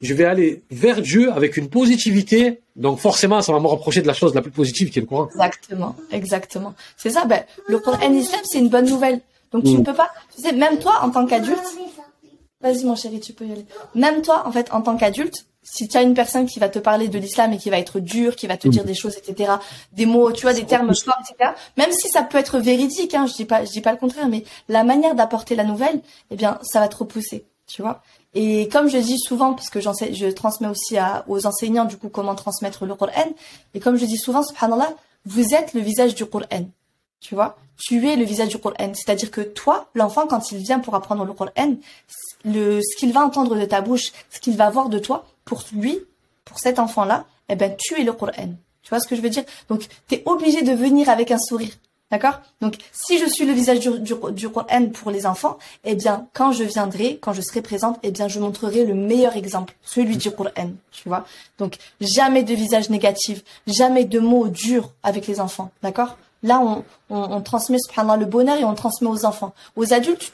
je 0.00 0.14
vais 0.14 0.24
aller 0.24 0.62
vers 0.70 1.00
Dieu 1.00 1.32
avec 1.32 1.56
une 1.56 1.68
positivité. 1.68 2.60
Donc 2.76 2.98
forcément, 2.98 3.40
ça 3.40 3.52
va 3.52 3.60
me 3.60 3.66
rapprocher 3.66 4.02
de 4.02 4.06
la 4.06 4.12
chose 4.12 4.34
la 4.34 4.42
plus 4.42 4.50
positive 4.50 4.90
qui 4.90 4.98
est 4.98 5.02
le 5.02 5.08
Coran. 5.08 5.28
Exactement, 5.28 5.96
exactement. 6.10 6.74
C'est 6.96 7.10
ça. 7.10 7.24
Ben, 7.24 7.44
le 7.68 7.78
Coran 7.78 8.12
islam, 8.12 8.40
c'est 8.44 8.58
une 8.58 8.68
bonne 8.68 8.88
nouvelle. 8.88 9.20
Donc 9.52 9.64
tu 9.64 9.72
ne 9.72 9.82
peux 9.82 9.94
pas. 9.94 10.10
Tu 10.34 10.42
sais, 10.42 10.52
même 10.52 10.78
toi, 10.78 11.00
en 11.02 11.10
tant 11.10 11.26
qu'adulte, 11.26 11.58
vas-y 12.60 12.84
mon 12.84 12.96
chéri, 12.96 13.20
tu 13.20 13.32
peux 13.32 13.46
y 13.46 13.52
aller. 13.52 13.66
Même 13.94 14.22
toi, 14.22 14.42
en 14.46 14.52
fait, 14.52 14.68
en 14.72 14.82
tant 14.82 14.96
qu'adulte, 14.96 15.46
si 15.64 15.88
tu 15.88 15.96
as 15.96 16.02
une 16.02 16.14
personne 16.14 16.46
qui 16.46 16.60
va 16.60 16.68
te 16.68 16.78
parler 16.78 17.08
de 17.08 17.18
l'islam 17.18 17.52
et 17.52 17.58
qui 17.58 17.70
va 17.70 17.78
être 17.78 17.98
dure, 17.98 18.36
qui 18.36 18.46
va 18.46 18.56
te 18.56 18.68
dire 18.68 18.84
des 18.84 18.94
choses, 18.94 19.16
etc., 19.16 19.54
des 19.92 20.06
mots, 20.06 20.30
tu 20.30 20.42
vois, 20.42 20.52
des 20.52 20.64
termes 20.64 20.94
forts, 20.94 21.18
etc., 21.20 21.52
même 21.76 21.90
si 21.90 22.08
ça 22.08 22.22
peut 22.22 22.38
être 22.38 22.58
véridique, 22.58 23.14
hein, 23.14 23.26
je 23.26 23.32
dis 23.32 23.44
pas, 23.46 23.64
je 23.64 23.70
dis 23.70 23.80
pas 23.80 23.92
le 23.92 23.98
contraire, 23.98 24.28
mais 24.28 24.44
la 24.68 24.84
manière 24.84 25.14
d'apporter 25.14 25.56
la 25.56 25.64
nouvelle, 25.64 26.00
eh 26.30 26.36
bien, 26.36 26.58
ça 26.62 26.80
va 26.80 26.88
te 26.88 26.96
repousser, 26.96 27.46
tu 27.66 27.82
vois. 27.82 28.02
Et 28.34 28.68
comme 28.68 28.88
je 28.88 28.98
dis 28.98 29.18
souvent, 29.18 29.54
parce 29.54 29.70
que 29.70 29.80
je 29.80 30.30
transmets 30.30 30.68
aussi 30.68 30.98
à, 30.98 31.24
aux 31.28 31.46
enseignants, 31.46 31.86
du 31.86 31.96
coup, 31.96 32.10
comment 32.10 32.34
transmettre 32.34 32.84
le 32.84 32.94
Coran, 32.94 33.32
et 33.72 33.80
comme 33.80 33.96
je 33.96 34.04
dis 34.04 34.18
souvent, 34.18 34.42
subhanallah, 34.42 34.92
vous 35.24 35.54
êtes 35.54 35.72
le 35.72 35.80
visage 35.80 36.14
du 36.14 36.26
Coran, 36.26 36.68
tu 37.24 37.34
vois. 37.34 37.56
Tu 37.78 38.06
es 38.06 38.16
le 38.16 38.24
visage 38.24 38.48
du 38.48 38.58
Coran. 38.58 38.92
C'est-à-dire 38.92 39.30
que 39.30 39.40
toi, 39.40 39.88
l'enfant, 39.94 40.26
quand 40.26 40.52
il 40.52 40.58
vient 40.58 40.78
pour 40.78 40.94
apprendre 40.94 41.24
le 41.24 41.32
Coran, 41.32 41.76
le, 42.44 42.80
ce 42.82 42.96
qu'il 42.98 43.12
va 43.14 43.24
entendre 43.24 43.56
de 43.56 43.64
ta 43.64 43.80
bouche, 43.80 44.12
ce 44.30 44.40
qu'il 44.40 44.56
va 44.56 44.68
voir 44.68 44.90
de 44.90 44.98
toi, 44.98 45.24
pour 45.46 45.64
lui, 45.72 45.98
pour 46.44 46.58
cet 46.58 46.78
enfant-là, 46.78 47.24
eh 47.48 47.56
ben, 47.56 47.74
tu 47.78 47.98
es 47.98 48.04
le 48.04 48.12
Coran. 48.12 48.50
Tu 48.82 48.90
vois 48.90 49.00
ce 49.00 49.08
que 49.08 49.16
je 49.16 49.22
veux 49.22 49.30
dire? 49.30 49.44
Donc, 49.70 49.88
tu 50.06 50.16
es 50.16 50.22
obligé 50.26 50.60
de 50.62 50.72
venir 50.72 51.08
avec 51.08 51.30
un 51.30 51.38
sourire. 51.38 51.72
D'accord? 52.10 52.42
Donc, 52.60 52.76
si 52.92 53.18
je 53.18 53.26
suis 53.26 53.46
le 53.46 53.54
visage 53.54 53.80
du, 53.80 53.98
du, 54.00 54.14
du 54.32 54.48
pour 54.50 55.10
les 55.10 55.24
enfants, 55.24 55.58
eh 55.84 55.94
bien, 55.94 56.28
quand 56.34 56.52
je 56.52 56.62
viendrai, 56.62 57.18
quand 57.22 57.32
je 57.32 57.40
serai 57.40 57.62
présente, 57.62 57.98
eh 58.02 58.10
bien, 58.10 58.28
je 58.28 58.38
montrerai 58.38 58.84
le 58.84 58.94
meilleur 58.94 59.34
exemple, 59.34 59.74
celui 59.82 60.18
du 60.18 60.30
Coran, 60.30 60.72
tu 60.92 61.08
vois? 61.08 61.24
Donc, 61.56 61.78
jamais 62.02 62.42
de 62.42 62.54
visage 62.54 62.90
négatif, 62.90 63.42
jamais 63.66 64.04
de 64.04 64.20
mots 64.20 64.48
durs 64.48 64.90
avec 65.02 65.26
les 65.26 65.40
enfants, 65.40 65.70
d'accord? 65.82 66.18
Là, 66.44 66.62
on, 67.08 67.40
transmet, 67.40 67.78
subhanallah, 67.78 68.18
le 68.18 68.26
bonheur 68.26 68.58
et 68.58 68.64
on 68.64 68.74
transmet 68.74 69.08
aux 69.08 69.24
enfants. 69.24 69.54
Aux 69.76 69.94
adultes, 69.94 70.30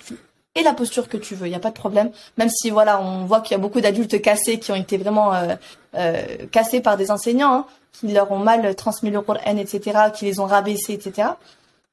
et 0.57 0.65
la 0.65 0.75
posture 0.75 1.09
que 1.09 1.17
tu 1.17 1.37
veux, 1.37 1.47
il 1.47 1.51
n'y 1.51 1.57
a 1.57 1.61
pas 1.61 1.71
de 1.71 1.75
problème. 1.75 2.11
Même 2.37 2.51
si 2.51 2.71
voilà, 2.71 3.01
on 3.01 3.25
voit 3.27 3.41
qu'il 3.41 3.53
y 3.53 3.55
a 3.55 3.59
beaucoup 3.59 3.81
d'adultes 3.81 4.21
cassés 4.21 4.59
qui 4.59 4.73
ont 4.73 4.77
été 4.77 4.99
vraiment 4.99 5.33
euh, 5.33 5.55
euh, 5.95 6.23
cassés 6.51 6.81
par 6.81 6.97
des 6.97 7.13
enseignants, 7.13 7.55
hein, 7.55 7.67
qui 7.93 8.09
leur 8.09 8.33
ont 8.33 8.41
mal 8.41 8.75
transmis 8.75 9.11
le 9.11 9.21
Coran, 9.21 9.57
etc., 9.57 10.11
qui 10.13 10.25
les 10.25 10.41
ont 10.41 10.47
rabaissés, 10.47 10.95
etc. 10.95 11.29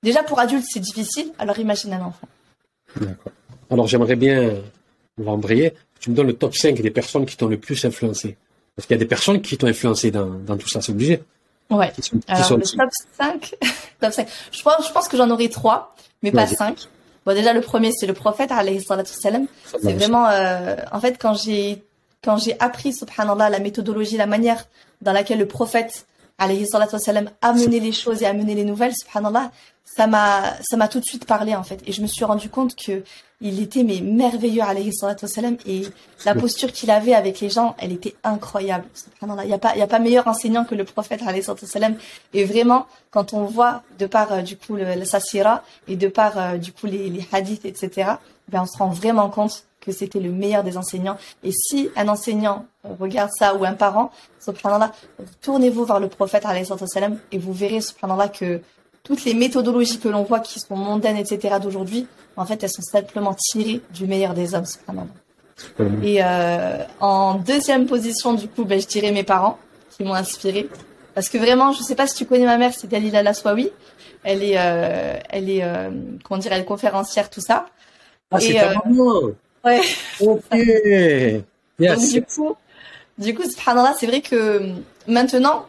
Déjà 0.02 0.24
pour 0.24 0.40
adultes 0.40 0.66
c'est 0.68 0.80
difficile, 0.80 1.32
alors 1.38 1.60
imagine 1.60 1.94
un 1.94 2.02
enfant. 2.02 2.28
D'accord. 3.00 3.32
Alors 3.70 3.88
j'aimerais 3.88 4.16
bien, 4.16 4.56
on 5.20 5.38
va 5.38 5.50
tu 6.00 6.10
me 6.10 6.16
donnes 6.16 6.28
le 6.28 6.34
top 6.34 6.56
5 6.56 6.82
des 6.82 6.92
personnes 6.92 7.26
qui 7.28 7.38
t'ont 7.38 7.48
le 7.48 7.58
plus 7.58 7.86
influencé. 7.86 8.36
Parce 8.76 8.88
qu'il 8.88 8.96
y 8.96 9.00
a 9.00 9.00
des 9.00 9.08
personnes 9.08 9.42
qui 9.42 9.58
t'ont 9.58 9.68
influencé 9.68 10.10
dans 10.10 10.58
tout 10.58 10.68
ça, 10.68 10.82
c'est 10.82 10.92
obligé. 10.92 11.22
Ouais. 11.70 11.92
alors, 12.28 12.58
le 12.58 12.64
top 12.64 12.90
5, 13.18 13.56
top 14.00 14.14
5. 14.14 14.28
Je 14.52 14.62
pense, 14.62 14.88
je 14.88 14.92
pense 14.92 15.08
que 15.08 15.18
j'en 15.18 15.30
aurai 15.30 15.50
trois, 15.50 15.96
mais 16.24 16.32
pas 16.32 16.48
5. 16.48 16.88
Bon, 17.26 17.34
déjà, 17.34 17.52
le 17.52 17.62
premier, 17.62 17.92
c'est 17.92 18.08
le 18.08 18.14
prophète, 18.14 18.52
alayhi. 18.52 18.82
C'est 18.82 19.94
vraiment, 19.94 20.28
euh, 20.30 20.78
en 20.92 21.00
fait, 21.02 21.18
quand 21.20 21.34
j'ai, 21.34 21.84
quand 22.24 22.38
j'ai 22.38 22.58
appris, 22.60 22.94
subhanallah, 22.94 23.50
la 23.50 23.60
méthodologie, 23.60 24.16
la 24.16 24.28
manière 24.28 24.66
dans 25.02 25.12
laquelle 25.12 25.40
le 25.40 25.48
prophète, 25.48 26.06
alayhi 26.38 26.66
a 27.42 27.54
mené 27.54 27.80
les 27.80 27.92
choses 27.92 28.22
et 28.22 28.26
a 28.26 28.34
mené 28.34 28.56
les 28.56 28.64
nouvelles, 28.64 28.94
subhanallah, 28.96 29.52
ça 29.96 30.06
m'a, 30.06 30.54
ça 30.62 30.76
m'a 30.78 30.88
tout 30.88 31.00
de 31.00 31.06
suite 31.06 31.26
parlé, 31.26 31.56
en 31.56 31.64
fait. 31.64 31.82
Et 31.88 31.92
je 31.92 32.02
me 32.02 32.08
suis 32.08 32.26
rendu 32.26 32.50
compte 32.50 32.76
que 32.76 33.04
il 33.40 33.62
était, 33.62 33.84
mais 33.84 34.02
merveilleux, 34.02 34.64
alayhi 34.64 34.92
salam, 34.94 35.58
et 35.66 35.84
la 36.26 36.34
posture 36.34 36.72
qu'il 36.72 36.90
avait 36.90 37.14
avec 37.14 37.40
les 37.40 37.50
gens, 37.50 37.76
elle 37.78 37.92
était 37.92 38.16
incroyable. 38.24 38.86
Il 39.22 39.48
n'y 39.48 39.54
a 39.54 39.60
pas, 39.60 39.74
il 39.76 39.80
y 39.80 39.84
a 39.84 39.88
pas 39.88 40.00
meilleur 40.00 40.28
enseignant 40.28 40.66
que 40.66 40.76
le 40.76 40.84
prophète, 40.84 41.22
alayhi 41.26 41.44
salam. 41.44 41.96
Et 42.34 42.46
vraiment, 42.46 42.88
quand 43.12 43.34
on 43.34 43.46
voit, 43.46 43.84
de 44.00 44.08
par, 44.08 44.34
euh, 44.34 44.42
du 44.42 44.58
coup, 44.58 44.76
le, 44.76 44.86
le 44.86 45.62
et 45.88 45.96
de 45.96 46.08
par, 46.08 46.38
euh, 46.38 46.58
du 46.58 46.74
coup, 46.74 46.88
les, 46.88 47.10
les 47.10 47.28
hadiths, 47.32 47.66
etc., 47.66 48.12
ben, 48.50 48.64
on 48.64 48.66
se 48.66 48.78
rend 48.78 48.90
vraiment 48.90 49.30
compte 49.30 49.66
que 49.82 49.92
c'était 49.92 50.20
le 50.20 50.32
meilleur 50.32 50.64
des 50.64 50.78
enseignants. 50.78 51.18
Et 51.44 51.52
si 51.52 51.90
un 51.96 52.08
enseignant 52.10 52.66
regarde 53.00 53.32
ça 53.38 53.56
ou 53.56 53.64
un 53.64 53.74
parent, 53.74 54.12
subhanallah, 54.40 54.92
tournez-vous 55.42 55.86
vers 55.86 56.00
le 56.00 56.10
prophète 56.10 56.44
salam 56.88 57.20
et 57.32 57.38
vous 57.38 57.54
verrez 57.54 57.82
subhanallah 57.82 58.28
que 58.30 58.62
toutes 59.08 59.24
les 59.24 59.34
méthodologies 59.34 60.00
que 60.00 60.10
l'on 60.10 60.24
voit 60.24 60.42
qui 60.42 60.60
sont 60.60 60.76
mondaines, 60.76 61.16
etc. 61.16 61.56
d'aujourd'hui, 61.62 62.08
en 62.36 62.46
fait, 62.46 62.62
elles 62.62 62.70
sont 62.70 62.82
simplement 62.82 63.34
tirées 63.34 63.82
du 63.94 64.06
meilleur 64.06 64.34
des 64.34 64.54
hommes, 64.54 64.66
subhanallah. 64.66 65.08
Et 66.04 66.18
euh, 66.22 66.84
en 67.00 67.36
deuxième 67.36 67.88
position, 67.88 68.34
du 68.34 68.48
coup, 68.48 68.66
ben, 68.66 68.80
je 68.80 68.86
dirais 68.86 69.12
mes 69.12 69.24
parents 69.24 69.58
qui 69.92 70.04
m'ont 70.04 70.14
inspiré. 70.14 70.70
Parce 71.16 71.30
que 71.30 71.38
vraiment, 71.38 71.72
je 71.72 71.82
sais 71.82 71.96
pas 71.96 72.06
si 72.06 72.16
tu 72.16 72.26
connais 72.26 72.46
ma 72.46 72.58
mère, 72.58 72.74
c'est 72.76 72.88
Dalila 72.88 73.24
Laswawi. 73.24 73.72
Elle 74.24 74.44
est, 74.44 74.58
euh, 74.58 75.18
elle 75.30 75.50
est, 75.50 75.64
euh, 75.64 75.90
comment 76.24 76.40
dire, 76.40 76.52
elle 76.52 76.62
est 76.62 76.66
conférencière, 76.66 77.30
tout 77.30 77.42
ça. 77.42 77.66
Ah, 78.30 78.40
c'est 78.40 78.54
maman. 78.86 79.22
Ouais. 79.64 79.82
Ok. 80.20 80.42
Yes. 80.52 81.42
Donc, 81.80 82.12
du 82.12 82.22
coup, 82.24 82.56
du 83.18 83.34
coup, 83.34 83.44
subhanallah, 83.50 83.96
c'est 83.98 84.06
vrai 84.06 84.22
que 84.22 84.70
maintenant, 85.08 85.66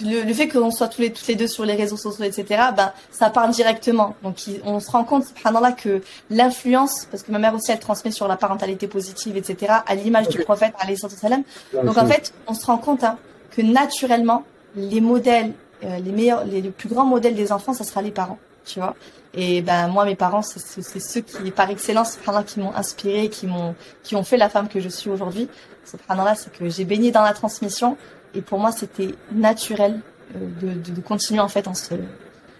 le, 0.00 0.32
fait 0.34 0.48
que 0.48 0.58
l'on 0.58 0.70
soit 0.70 0.88
tous 0.88 1.00
les, 1.00 1.12
toutes 1.12 1.26
les 1.26 1.36
deux 1.36 1.46
sur 1.46 1.64
les 1.64 1.74
réseaux 1.74 1.96
sociaux, 1.96 2.24
etc., 2.24 2.64
ben, 2.76 2.92
ça 3.10 3.30
parle 3.30 3.50
directement. 3.50 4.14
Donc, 4.22 4.36
on 4.64 4.80
se 4.80 4.90
rend 4.90 5.04
compte, 5.04 5.24
subhanallah, 5.24 5.72
que 5.72 6.02
l'influence, 6.30 7.06
parce 7.10 7.22
que 7.22 7.32
ma 7.32 7.38
mère 7.38 7.54
aussi, 7.54 7.72
elle 7.72 7.78
transmet 7.78 8.10
sur 8.10 8.28
la 8.28 8.36
parentalité 8.36 8.88
positive, 8.88 9.36
etc., 9.36 9.72
à 9.86 9.94
l'image 9.94 10.28
du 10.28 10.38
prophète, 10.40 10.74
alayhi 10.78 10.98
salam. 10.98 11.42
Donc, 11.72 11.96
en 11.96 12.06
fait, 12.06 12.32
on 12.46 12.54
se 12.54 12.66
rend 12.66 12.78
compte 12.78 13.04
hein, 13.04 13.16
que 13.50 13.62
naturellement, 13.62 14.44
les 14.74 15.00
modèles, 15.00 15.52
euh, 15.84 15.98
les 15.98 16.12
meilleurs, 16.12 16.44
les, 16.44 16.62
plus 16.62 16.88
grands 16.88 17.06
modèles 17.06 17.34
des 17.34 17.50
enfants, 17.50 17.72
ça 17.72 17.84
sera 17.84 18.02
les 18.02 18.10
parents, 18.10 18.38
tu 18.64 18.78
vois. 18.78 18.94
Et 19.32 19.60
ben 19.60 19.88
moi, 19.88 20.04
mes 20.06 20.14
parents, 20.14 20.42
c'est 20.42 21.00
ceux 21.00 21.20
qui, 21.20 21.50
par 21.50 21.68
excellence, 21.70 22.18
qui 22.46 22.60
m'ont 22.60 22.74
inspiré, 22.74 23.28
qui 23.28 23.46
m'ont, 23.46 23.74
qui 24.02 24.16
ont 24.16 24.24
fait 24.24 24.38
la 24.38 24.48
femme 24.48 24.68
que 24.68 24.80
je 24.80 24.88
suis 24.88 25.10
aujourd'hui. 25.10 25.48
Subhanallah, 25.84 26.34
c'est 26.34 26.52
que 26.52 26.68
j'ai 26.68 26.84
baigné 26.84 27.12
dans 27.12 27.22
la 27.22 27.34
transmission 27.34 27.96
et 28.36 28.42
pour 28.42 28.58
moi, 28.58 28.70
c'était 28.70 29.14
naturel 29.32 30.00
euh, 30.34 30.38
de, 30.60 30.92
de, 30.92 31.00
continuer 31.00 31.40
en 31.40 31.48
fait 31.48 31.62
dans, 31.62 31.74
ce, 31.74 31.94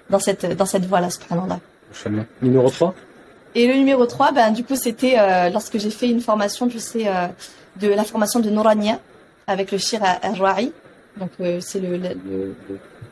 dans 0.09 0.19
cette, 0.19 0.57
dans 0.57 0.67
cette 0.67 0.87
voie-là, 0.87 1.11
subhanallah. 1.11 1.61
Numéro 2.43 2.71
3 2.71 2.95
Et 3.55 3.67
le 3.67 3.75
numéro 3.75 4.07
3, 4.07 4.33
ben, 4.33 4.51
du 4.51 4.65
coup, 4.65 4.77
c'était 4.77 5.19
euh, 5.19 5.51
lorsque 5.51 5.79
j'ai 5.79 5.91
fait 5.91 6.09
une 6.09 6.21
formation, 6.21 6.69
tu 6.69 6.79
sais, 6.79 7.07
euh, 7.07 7.27
de 7.81 7.89
la 7.89 8.05
formation 8.05 8.41
de 8.41 8.51
Nourania 8.51 8.99
avec 9.47 9.71
le 9.71 9.79
Shir 9.79 10.01
Arwa'i. 10.03 10.73
Donc, 11.19 11.31
c'est 11.61 11.81
le, 11.81 11.99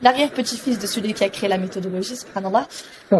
l'arrière-petit-fils 0.02 0.78
de 0.78 0.86
celui 0.86 1.14
qui 1.14 1.24
a 1.24 1.30
créé 1.30 1.48
la 1.48 1.56
méthodologie, 1.56 2.16
subhanallah. 2.16 2.66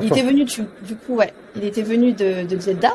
Il 0.03 0.09
était 0.09 0.23
venu, 0.23 0.45
du, 0.45 0.63
du 0.83 0.95
coup, 0.95 1.15
ouais, 1.15 1.33
il 1.57 1.65
était 1.65 1.83
venu 1.83 2.13
de, 2.13 2.47
de 2.47 2.61
Jeddah 2.61 2.93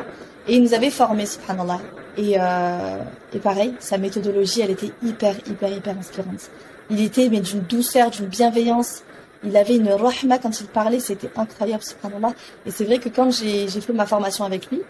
et 0.50 0.56
il 0.56 0.64
nous 0.64 0.74
avait 0.74 0.90
formés, 0.90 1.28
subhanallah. 1.28 1.80
Et, 2.18 2.36
euh, 2.40 2.98
et 3.34 3.40
pareil, 3.40 3.76
sa 3.80 3.98
méthodologie, 4.00 4.62
elle 4.62 4.72
était 4.72 4.92
hyper, 5.04 5.36
hyper, 5.48 5.72
hyper 5.72 5.98
inspirante. 5.98 6.50
Il 6.90 7.02
était 7.04 7.30
mais 7.30 7.40
d'une 7.40 7.62
douceur, 7.62 8.10
d'une 8.10 8.26
bienveillance. 8.26 9.04
Il 9.44 9.56
avait 9.56 9.76
une 9.76 9.92
rahma 9.92 10.40
quand 10.40 10.60
il 10.60 10.68
parlait, 10.68 11.00
c'était 11.00 11.30
incroyable, 11.36 11.84
subhanallah. 11.84 12.34
Et 12.66 12.72
c'est 12.72 12.84
vrai 12.84 12.98
que 12.98 13.10
quand 13.10 13.32
j'ai 13.32 13.68
fait 13.68 13.94
ma 13.94 14.08
formation 14.08 14.44
avec 14.44 14.70
lui, 14.72 14.82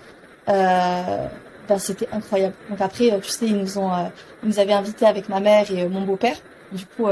euh, 0.48 1.28
ben 1.68 1.78
c'était 1.78 2.08
incroyable. 2.14 2.56
Donc 2.70 2.80
après, 2.80 3.12
euh, 3.12 3.20
tu 3.20 3.30
sais, 3.30 3.46
ils 3.46 3.58
nous 3.58 3.78
ont, 3.78 3.94
euh, 3.94 4.08
ils 4.44 4.50
nous 4.50 4.60
avaient 4.60 4.74
invités 4.74 5.06
avec 5.06 5.28
ma 5.28 5.42
mère 5.42 5.70
et 5.72 5.88
mon 5.90 6.02
beau-père, 6.02 6.38
du 6.72 6.86
coup, 6.86 7.08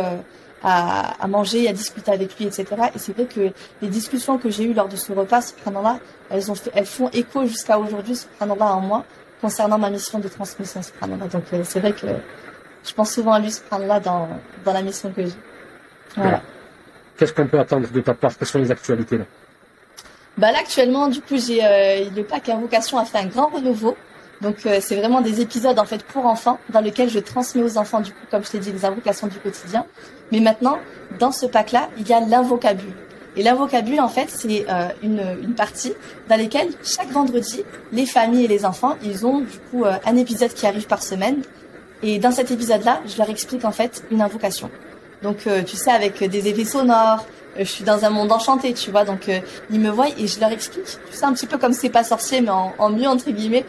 à, 0.64 1.22
à, 1.24 1.28
manger, 1.28 1.68
à 1.68 1.74
discuter 1.74 2.12
avec 2.12 2.38
lui, 2.38 2.46
etc. 2.46 2.66
Et 2.96 3.00
c'est 3.00 3.14
vrai 3.14 3.26
que 3.26 3.52
les 3.82 3.88
discussions 3.88 4.38
que 4.38 4.50
j'ai 4.50 4.64
eues 4.64 4.74
lors 4.74 4.88
de 4.88 4.96
ce 4.96 5.12
repas, 5.14 5.42
subhanallah, 5.42 6.00
elles 6.30 6.52
ont 6.52 6.56
fait, 6.56 6.72
elles 6.74 6.86
font 6.86 7.10
écho 7.10 7.46
jusqu'à 7.46 7.78
aujourd'hui, 7.78 8.16
subhanallah, 8.16 8.76
en 8.76 8.82
moi 8.82 9.06
concernant 9.42 9.78
ma 9.78 9.90
mission 9.90 10.20
de 10.20 10.28
transmission, 10.28 10.82
subhanallah. 10.82 11.28
Donc 11.28 11.44
euh, 11.54 11.62
c'est 11.64 11.80
vrai 11.80 11.94
que 11.94 12.08
je 12.86 12.94
pense 12.94 13.12
souvent 13.12 13.34
à 13.34 13.40
lui, 13.40 13.52
subhanallah, 13.52 14.00
dans, 14.00 14.28
dans 14.66 14.74
la 14.74 14.82
mission 14.82 15.12
que 15.12 15.24
j'ai. 15.26 15.34
Voilà. 16.16 16.42
Qu'est-ce 17.18 17.34
qu'on 17.34 17.48
peut 17.48 17.60
attendre 17.60 17.90
de 17.90 18.02
ta 18.02 18.14
part? 18.14 18.38
Quelles 18.38 18.48
sont 18.48 18.60
les 18.60 18.72
actualités 18.72 19.18
là? 19.18 19.26
Bah 20.38 20.52
là 20.52 20.60
actuellement 20.60 21.08
du 21.08 21.20
coup 21.20 21.36
j'ai 21.36 21.66
euh, 21.66 22.10
le 22.16 22.22
pack 22.22 22.48
Invocation 22.50 23.00
a 23.00 23.06
fait 23.06 23.18
un 23.18 23.26
grand 23.26 23.48
renouveau 23.48 23.98
donc 24.40 24.58
euh, 24.68 24.78
c'est 24.80 24.96
vraiment 24.96 25.22
des 25.22 25.42
épisodes 25.42 25.80
en 25.80 25.86
fait 25.86 26.04
pour 26.04 26.28
enfants 26.28 26.60
dans 26.70 26.80
lesquels 26.80 27.10
je 27.10 27.18
transmets 27.18 27.64
aux 27.64 27.76
enfants 27.80 28.02
du 28.02 28.12
coup 28.12 28.26
comme 28.30 28.46
je 28.46 28.52
t'ai 28.52 28.60
dit 28.60 28.72
les 28.72 28.86
invocations 28.86 29.26
du 29.26 29.40
quotidien 29.40 29.84
mais 30.32 30.40
maintenant 30.40 30.78
dans 31.20 31.32
ce 31.32 31.46
pack 31.46 31.72
là 31.72 31.90
il 31.98 32.08
y 32.08 32.14
a 32.14 32.20
l'invocabule 32.20 32.94
et 33.38 33.44
l'invocabule, 33.44 34.02
en 34.02 34.10
fait, 34.10 34.30
c'est 34.30 34.66
euh, 34.68 34.88
une, 35.04 35.22
une, 35.44 35.54
partie 35.54 35.94
dans 36.28 36.38
laquelle 36.38 36.70
chaque 36.84 37.12
vendredi, 37.12 37.64
les 37.92 38.08
familles 38.08 38.46
et 38.46 38.48
les 38.48 38.66
enfants, 38.66 38.96
ils 39.04 39.28
ont 39.28 39.42
du 39.42 39.60
coup 39.70 39.86
euh, 39.86 39.94
un 40.08 40.18
épisode 40.18 40.52
qui 40.52 40.66
arrive 40.66 40.88
par 40.88 41.04
semaine. 41.04 41.44
Et 42.02 42.18
dans 42.18 42.32
cet 42.32 42.50
épisode-là, 42.50 43.00
je 43.06 43.16
leur 43.16 43.30
explique 43.30 43.64
en 43.64 43.72
fait 43.72 44.04
une 44.10 44.24
invocation. 44.24 44.72
Donc, 45.22 45.46
euh, 45.46 45.62
tu 45.62 45.76
sais, 45.76 45.92
avec 45.92 46.24
des 46.24 46.48
effets 46.48 46.66
sonores, 46.66 47.26
je 47.60 47.64
suis 47.64 47.84
dans 47.84 48.04
un 48.06 48.10
monde 48.10 48.32
enchanté, 48.32 48.74
tu 48.74 48.90
vois. 48.90 49.06
Donc, 49.06 49.30
ils 49.70 49.80
me 49.80 49.90
voient 49.90 50.10
et 50.18 50.26
je 50.26 50.40
leur 50.40 50.52
explique. 50.52 50.86
Tu 50.86 51.16
sais, 51.16 51.26
un 51.26 51.34
petit 51.34 51.48
peu 51.48 51.60
comme 51.60 51.74
c'est 51.74 51.90
pas 51.90 52.04
sorcier, 52.04 52.42
mais 52.42 52.50
en, 52.50 52.74
en, 52.80 52.90
mieux 52.90 53.08
entre 53.08 53.30
guillemets. 53.30 53.66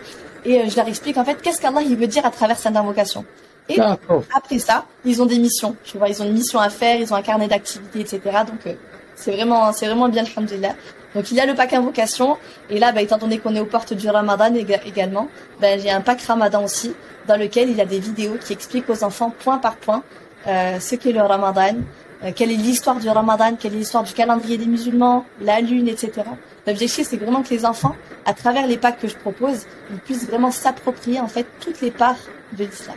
Et 0.47 0.69
je 0.69 0.77
leur 0.77 0.89
explique 0.89 1.19
en 1.19 1.25
fait 1.27 1.43
qu'est-ce 1.43 1.61
qu'Allah 1.61 1.83
il 1.83 1.97
veut 1.97 2.07
dire 2.07 2.25
à 2.25 2.31
travers 2.31 2.59
cette 2.59 2.77
invocation. 2.77 3.25
Et 3.69 3.81
après 3.81 4.59
ça, 4.59 4.85
ils 5.05 5.21
ont 5.23 5.27
des 5.27 5.39
missions. 5.39 5.77
Tu 5.85 5.99
vois, 5.99 6.09
ils 6.09 6.23
ont 6.23 6.27
une 6.27 6.33
mission 6.33 6.59
à 6.59 6.71
faire, 6.71 6.97
ils 6.97 7.13
ont 7.13 7.17
un 7.17 7.23
carnet 7.23 7.49
d'activités, 7.49 8.01
etc. 8.01 8.21
Donc 8.47 8.77
c'est 9.15 9.33
vraiment, 9.33 9.73
c'est 9.73 9.87
vraiment 9.87 10.09
bien, 10.09 10.25
alhamdulillah. 10.25 10.75
Donc 11.15 11.31
il 11.31 11.37
y 11.37 11.41
a 11.41 11.47
le 11.47 11.55
pack 11.55 11.73
invocation. 11.73 12.37
Et 12.71 12.79
là, 12.79 12.93
bah, 12.93 13.03
étant 13.03 13.19
donné 13.19 13.39
qu'on 13.39 13.55
est 13.55 13.61
aux 13.61 13.67
portes 13.67 13.95
du 13.95 14.09
ramadan 14.09 14.55
également, 14.55 15.29
bah, 15.61 15.79
j'ai 15.79 15.91
un 15.91 16.01
pack 16.01 16.23
ramadan 16.23 16.65
aussi, 16.65 16.95
dans 17.27 17.37
lequel 17.37 17.71
il 17.71 17.77
y 17.77 17.81
a 17.81 17.87
des 17.87 17.99
vidéos 17.99 18.37
qui 18.41 18.53
expliquent 18.53 18.89
aux 18.89 19.05
enfants 19.05 19.33
point 19.39 19.59
par 19.59 19.77
point 19.77 20.03
euh, 20.47 20.79
ce 20.81 20.95
qu'est 20.95 21.13
le 21.13 21.21
ramadan, 21.21 21.77
euh, 22.25 22.33
quelle 22.35 22.51
est 22.51 22.57
l'histoire 22.57 22.97
du 22.97 23.09
ramadan, 23.09 23.57
quelle 23.59 23.75
est 23.75 23.79
l'histoire 23.79 24.03
du 24.03 24.13
calendrier 24.13 24.57
des 24.57 24.67
musulmans, 24.67 25.25
la 25.41 25.61
lune, 25.61 25.89
etc. 25.89 26.23
L'objectif, 26.67 27.07
c'est 27.09 27.17
vraiment 27.17 27.43
que 27.43 27.51
les 27.51 27.65
enfants, 27.65 27.95
à 28.25 28.35
travers 28.35 28.67
les 28.67 28.77
packs 28.77 28.99
que 28.99 29.09
je 29.09 29.17
propose, 29.17 29.67
ils 29.91 29.99
puissent 29.99 30.27
vraiment 30.27 30.51
s'approprier 30.51 31.21
en 31.21 31.29
fait 31.29 31.47
toutes 31.61 31.81
les 31.81 31.91
parts 31.91 32.17
de 32.57 32.65
l'islam. 32.65 32.97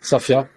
Safia 0.00 0.48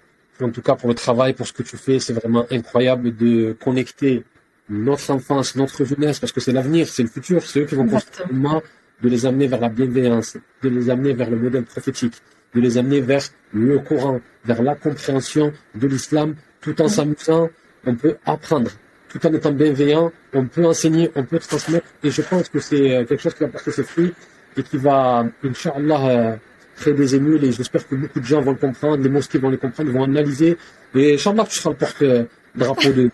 en 0.44 0.50
tout 0.50 0.62
cas 0.62 0.76
pour 0.76 0.90
le 0.90 0.96
travail, 0.96 1.34
pour 1.34 1.48
ce 1.48 1.54
que 1.54 1.64
tu 1.64 1.78
fais. 1.78 2.00
C'est 2.00 2.14
vraiment 2.14 2.46
incroyable 2.52 3.16
de 3.16 3.56
connecter 3.64 4.24
notre 4.70 5.12
enfance, 5.12 5.56
notre 5.56 5.84
jeunesse, 5.84 6.20
parce 6.20 6.32
que 6.32 6.40
c'est 6.40 6.52
l'avenir, 6.52 6.88
c'est 6.88 7.04
le 7.04 7.10
futur, 7.10 7.42
c'est 7.44 7.62
eux 7.62 7.66
qui 7.66 7.76
vont 7.76 7.88
construire 7.88 8.28
le 8.30 8.38
monde, 8.38 8.62
de 9.02 9.10
les 9.10 9.26
amener 9.26 9.48
vers 9.48 9.60
la 9.60 9.70
bienveillance, 9.70 10.38
de 10.62 10.70
les 10.70 10.90
amener 10.90 11.14
vers 11.14 11.30
le 11.30 11.38
modèle 11.38 11.64
prophétique, 11.64 12.14
de 12.54 12.62
les 12.62 12.78
amener 12.78 13.02
vers 13.02 13.24
le 13.54 13.80
Coran, 13.80 14.22
vers 14.46 14.62
la 14.62 14.76
compréhension 14.76 15.52
de 15.76 15.88
l'islam, 15.88 16.36
tout 16.62 16.80
en 16.82 16.88
s'amusant. 16.88 17.50
On 17.86 17.96
peut 17.96 18.16
apprendre, 18.26 18.70
tout 19.10 19.26
en 19.26 19.34
étant 19.34 19.52
bienveillant, 19.52 20.12
on 20.34 20.46
peut 20.46 20.66
enseigner, 20.66 21.12
on 21.16 21.24
peut 21.24 21.40
transmettre, 21.40 21.88
et 22.04 22.12
je 22.12 22.22
pense 22.22 22.48
que 22.48 22.60
c'est 22.60 22.96
euh, 22.96 23.06
quelque 23.06 23.22
chose 23.22 23.34
qui 23.34 23.44
va 23.44 23.50
porter 23.50 23.72
ses 23.72 23.84
fruits 23.84 24.14
et 24.56 24.64
qui 24.64 24.78
va, 24.78 25.26
Inch'Allah, 25.44 26.08
euh, 26.08 26.36
créer 26.82 26.94
des 26.94 27.16
émules 27.16 27.44
et 27.46 27.52
j'espère 27.52 27.88
que 27.88 27.96
beaucoup 27.96 28.20
de 28.20 28.26
gens 28.26 28.42
vont 28.42 28.52
le 28.52 28.58
comprendre, 28.58 29.02
les 29.04 29.10
mosquées 29.10 29.38
vont 29.38 29.50
les 29.50 29.58
comprendre, 29.58 29.92
vont 29.92 30.04
analyser. 30.04 30.58
Et 30.96 31.14
Inch'Allah, 31.16 31.46
tu 31.50 31.58
seras 31.60 31.72
le 31.72 31.78
porte-drapeau 31.84 32.90
de, 33.00 33.10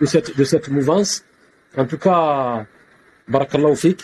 de, 0.00 0.06
cette, 0.06 0.36
de 0.36 0.44
cette 0.44 0.68
mouvance. 0.68 1.24
En 1.76 1.86
tout 1.86 1.98
cas, 1.98 2.64
barakallahu 3.28 3.76
fik. 3.76 4.00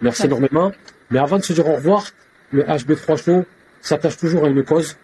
Merci 0.00 0.26
énormément. 0.26 0.72
Mais 1.10 1.18
avant 1.18 1.38
de 1.38 1.44
se 1.44 1.52
dire 1.52 1.68
au 1.68 1.74
revoir, 1.76 2.06
le 2.52 2.62
HB3 2.62 3.22
Show 3.22 3.44
s'attache 3.80 4.16
toujours 4.16 4.44
à 4.46 4.48
une 4.48 4.64
cause. 4.64 4.96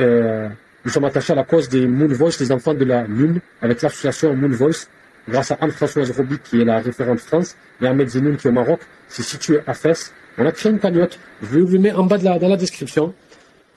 Euh, 0.00 0.48
nous 0.84 0.90
sommes 0.90 1.04
attachés 1.04 1.32
à 1.32 1.36
la 1.36 1.44
cause 1.44 1.68
des 1.68 1.86
Moon 1.86 2.06
Voice, 2.06 2.38
les 2.40 2.52
enfants 2.52 2.74
de 2.74 2.84
la 2.84 3.02
Lune, 3.04 3.40
avec 3.60 3.82
l'association 3.82 4.34
Moon 4.34 4.48
Voice, 4.48 4.86
grâce 5.28 5.50
à 5.50 5.58
Anne-Françoise 5.60 6.10
Roby, 6.12 6.38
qui 6.38 6.60
est 6.60 6.64
la 6.64 6.78
référente 6.78 7.20
France, 7.20 7.56
et 7.82 7.86
Ahmed 7.86 8.08
Zenoun, 8.08 8.36
qui 8.36 8.46
est 8.46 8.50
au 8.50 8.54
Maroc. 8.54 8.80
C'est 9.08 9.22
situé 9.22 9.60
à 9.66 9.74
Fès. 9.74 10.12
On 10.38 10.46
a 10.46 10.52
créé 10.52 10.70
une 10.70 10.78
cagnotte. 10.78 11.18
Je 11.42 11.46
vais 11.48 11.60
vous 11.60 11.78
mettre 11.78 11.98
en 11.98 12.04
bas 12.04 12.16
de 12.16 12.24
la, 12.24 12.38
dans 12.38 12.48
la 12.48 12.56
description. 12.56 13.12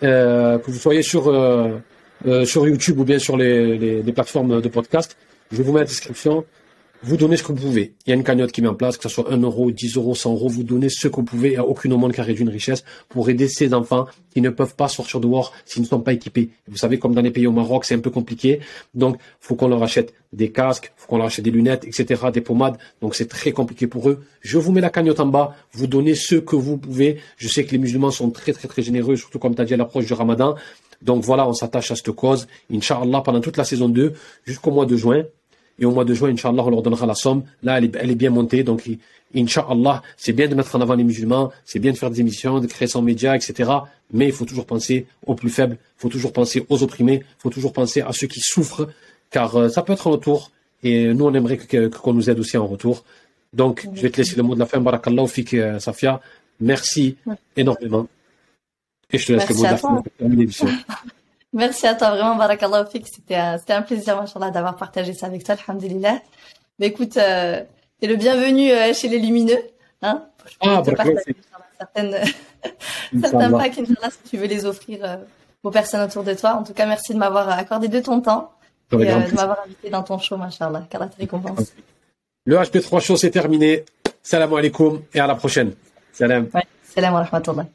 Euh, 0.04 0.58
que 0.60 0.72
vous 0.72 0.78
soyez 0.78 1.02
sur, 1.02 1.28
euh, 1.28 1.78
euh, 2.28 2.46
sur 2.46 2.68
YouTube 2.68 3.00
ou 3.00 3.04
bien 3.04 3.20
sur 3.20 3.38
les, 3.38 3.78
les, 3.78 4.02
les, 4.04 4.14
plateformes 4.14 4.62
de 4.62 4.70
podcast. 4.70 5.18
Je 5.52 5.62
vous 5.62 5.72
mettre 5.74 5.86
la 5.86 5.90
description 5.90 6.46
vous 7.04 7.18
donnez 7.18 7.36
ce 7.36 7.44
que 7.44 7.52
vous 7.52 7.62
pouvez. 7.68 7.96
Il 8.06 8.12
y 8.12 8.14
a 8.14 8.16
une 8.16 8.24
cagnotte 8.24 8.52
qui 8.52 8.62
met 8.62 8.68
en 8.68 8.76
place, 8.76 8.98
que 8.98 9.04
ce 9.04 9.10
soit 9.10 9.32
1 9.32 9.38
euro, 9.42 9.72
10 9.72 9.96
euros, 9.98 10.14
100 10.14 10.34
euros, 10.34 10.50
vous 10.50 10.64
donnez 10.64 10.90
ce 10.90 11.08
que 11.08 11.16
vous 11.16 11.24
pouvez. 11.24 11.50
Il 11.50 11.54
n'y 11.54 11.58
a 11.58 11.66
aucune 11.66 11.96
monde 11.96 12.14
qui 12.14 12.22
a 12.22 12.24
réduit 12.24 12.44
une 12.44 12.50
richesse 12.50 12.84
pour 13.10 13.30
aider 13.30 13.48
ces 13.48 13.74
enfants 13.74 14.06
qui 14.32 14.42
ne 14.42 14.50
peuvent 14.50 14.76
pas 14.76 14.88
sortir 14.88 15.20
dehors 15.20 15.52
s'ils 15.66 15.82
ne 15.82 15.88
sont 15.88 16.00
pas 16.00 16.14
équipés. 16.14 16.52
Vous 16.68 16.78
savez, 16.78 17.00
comme 17.00 17.16
dans 17.16 17.22
les 17.22 17.32
pays 17.32 17.48
au 17.48 17.52
Maroc, 17.52 17.86
c'est 17.86 17.96
un 17.96 18.00
peu 18.00 18.12
compliqué. 18.12 18.60
Donc, 18.94 19.18
faut 19.40 19.56
qu'on 19.56 19.68
leur 19.68 19.82
achète 19.82 20.14
des 20.32 20.52
casques, 20.52 20.94
faut 20.96 21.08
qu'on 21.08 21.18
leur 21.18 21.26
achète 21.26 21.44
des 21.44 21.52
lunettes, 21.52 21.86
etc., 21.86 22.26
des 22.32 22.42
pommades. 22.42 22.78
Donc, 23.02 23.16
c'est 23.16 23.28
très 23.28 23.52
compliqué 23.52 23.88
pour 23.88 24.08
eux. 24.08 24.24
Je 24.42 24.60
vous 24.60 24.72
mets 24.72 24.82
la 24.82 24.92
cagnotte 24.92 25.20
en 25.20 25.26
bas. 25.26 25.56
Vous 25.74 25.88
donnez 25.88 26.14
ce 26.14 26.36
que 26.36 26.56
vous 26.56 26.78
pouvez. 26.78 27.18
Je 27.38 27.48
sais 27.48 27.66
que 27.66 27.72
les 27.72 27.80
musulmans 27.80 28.12
sont 28.12 28.30
très, 28.30 28.54
très, 28.54 28.68
très 28.68 28.84
généreux, 28.84 29.16
surtout 29.16 29.40
comme 29.40 29.56
tu 29.56 29.62
as 29.62 29.66
dit 29.66 29.74
à 29.74 29.78
l'approche 29.78 30.06
du 30.06 30.14
ramadan. 30.14 30.56
Donc 31.02 31.24
voilà, 31.24 31.48
on 31.48 31.54
s'attache 31.54 31.90
à 31.90 31.96
cette 31.96 32.12
cause. 32.12 32.48
Inch'Allah, 32.72 33.22
pendant 33.22 33.42
toute 33.42 33.58
la 33.58 33.64
saison 33.64 33.90
2, 33.90 34.14
jusqu'au 34.46 34.70
mois 34.70 34.86
de 34.86 34.96
juin. 34.96 35.24
Et 35.82 35.86
au 35.86 35.92
mois 35.92 36.06
de 36.06 36.14
juin, 36.14 36.30
Inch'Allah, 36.30 36.64
on 36.64 36.70
leur 36.70 36.82
donnera 36.82 37.06
la 37.06 37.16
somme. 37.16 37.44
Là, 37.64 37.80
elle 37.80 37.86
est, 37.86 37.96
elle 38.00 38.12
est 38.12 38.16
bien 38.16 38.30
montée, 38.30 38.64
donc 38.64 38.88
Inch'Allah, 39.36 40.04
c'est 40.16 40.32
bien 40.32 40.48
de 40.48 40.56
mettre 40.56 40.76
en 40.76 40.82
avant 40.82 40.94
les 40.94 41.04
musulmans, 41.04 41.52
c'est 41.66 41.80
bien 41.80 41.92
de 41.92 41.98
faire 41.98 42.12
des 42.12 42.22
émissions, 42.22 42.60
de 42.60 42.68
créer 42.68 42.88
son 42.88 43.02
média, 43.02 43.36
etc. 43.36 43.70
Mais 44.14 44.28
il 44.28 44.32
faut 44.32 44.46
toujours 44.46 44.66
penser 44.66 45.08
aux 45.26 45.36
plus 45.36 45.50
faibles, 45.50 45.78
il 45.98 46.02
faut 46.02 46.10
toujours 46.10 46.32
penser 46.32 46.66
aux 46.70 46.84
opprimés, 46.84 47.24
il 47.24 47.42
faut 47.42 47.50
toujours 47.50 47.74
penser 47.74 48.02
à 48.02 48.14
ceux 48.14 48.28
qui 48.28 48.40
souffrent, 48.42 48.88
car 49.32 49.56
euh, 49.56 49.70
ça 49.70 49.82
peut 49.82 49.94
être 49.94 50.08
un 50.08 50.12
retour, 50.12 50.52
et 50.84 51.14
nous, 51.14 51.26
on 51.26 51.34
aimerait 51.34 51.58
qu'on 51.90 52.14
nous 52.14 52.30
aide 52.30 52.40
aussi 52.40 52.58
en 52.58 52.68
retour. 52.68 53.04
Donc, 53.54 53.88
je 53.94 54.02
vais 54.02 54.10
te 54.10 54.18
laisser 54.18 54.36
le 54.36 54.44
mot 54.44 54.56
de 54.56 54.60
la 54.60 54.66
fin. 54.66 54.80
Barakallahu 54.80 55.28
fik, 55.28 55.54
euh, 55.54 55.80
Safia. 55.80 56.22
Merci 56.60 57.18
énormément. 57.56 58.08
Et 59.12 59.18
je 59.18 59.28
te 59.28 59.34
laisse 59.34 59.50
le 59.50 59.56
mot 59.56 59.62
de 59.64 59.68
la 59.68 59.78
fin 59.78 59.96
pour 59.96 60.12
terminer 60.18 60.42
l'émission. 60.42 60.68
Merci 61.54 61.86
à 61.86 61.96
toi, 61.96 62.12
vraiment, 62.12 62.36
Barakallahu 62.36 62.90
fik. 62.90 63.08
C'était 63.08 63.36
un 63.74 63.82
plaisir, 63.82 64.16
machallah, 64.16 64.52
d'avoir 64.52 64.78
partagé 64.78 65.14
ça 65.14 65.26
avec 65.28 65.44
toi, 65.44 65.56
alhamdulillah. 65.68 66.22
Mais 66.80 66.88
écoute, 66.88 67.18
euh, 67.18 67.62
t'es 68.00 68.08
le 68.08 68.16
bienvenu 68.16 68.72
euh, 68.72 68.94
chez 68.94 69.10
les 69.10 69.20
lumineux. 69.20 69.60
Hein 70.02 70.24
ah, 70.62 70.82
partager 70.82 71.36
certaines, 71.78 72.18
certains 73.22 73.52
packs, 73.52 73.74
si 73.74 74.30
tu 74.30 74.38
veux 74.38 74.48
les 74.48 74.66
offrir 74.66 75.00
euh, 75.04 75.18
aux 75.64 75.72
personnes 75.72 76.02
autour 76.02 76.24
de 76.24 76.34
toi. 76.34 76.54
En 76.56 76.64
tout 76.64 76.74
cas, 76.74 76.86
merci 76.86 77.14
de 77.14 77.20
m'avoir 77.20 77.50
accordé 77.50 77.90
de 77.90 78.00
ton 78.00 78.22
temps 78.22 78.54
et 78.94 78.96
de 78.96 79.36
m'avoir 79.36 79.60
invité 79.66 79.90
dans 79.90 80.04
ton 80.04 80.20
show, 80.20 80.38
machallah. 80.38 80.84
Qu'Allah 80.90 81.08
te 81.08 81.18
récompense. 81.18 81.74
Le 82.46 82.58
HP3 82.58 83.02
show, 83.02 83.18
c'est 83.18 83.32
terminé. 83.32 83.86
Salam 84.24 84.54
alaikum 84.54 85.02
et 85.14 85.20
à 85.20 85.28
la 85.28 85.36
prochaine. 85.36 85.74
Salam. 86.14 86.48
Ouais, 86.54 86.64
salam 86.84 87.14
wa 87.14 87.24
rahmatullah. 87.24 87.66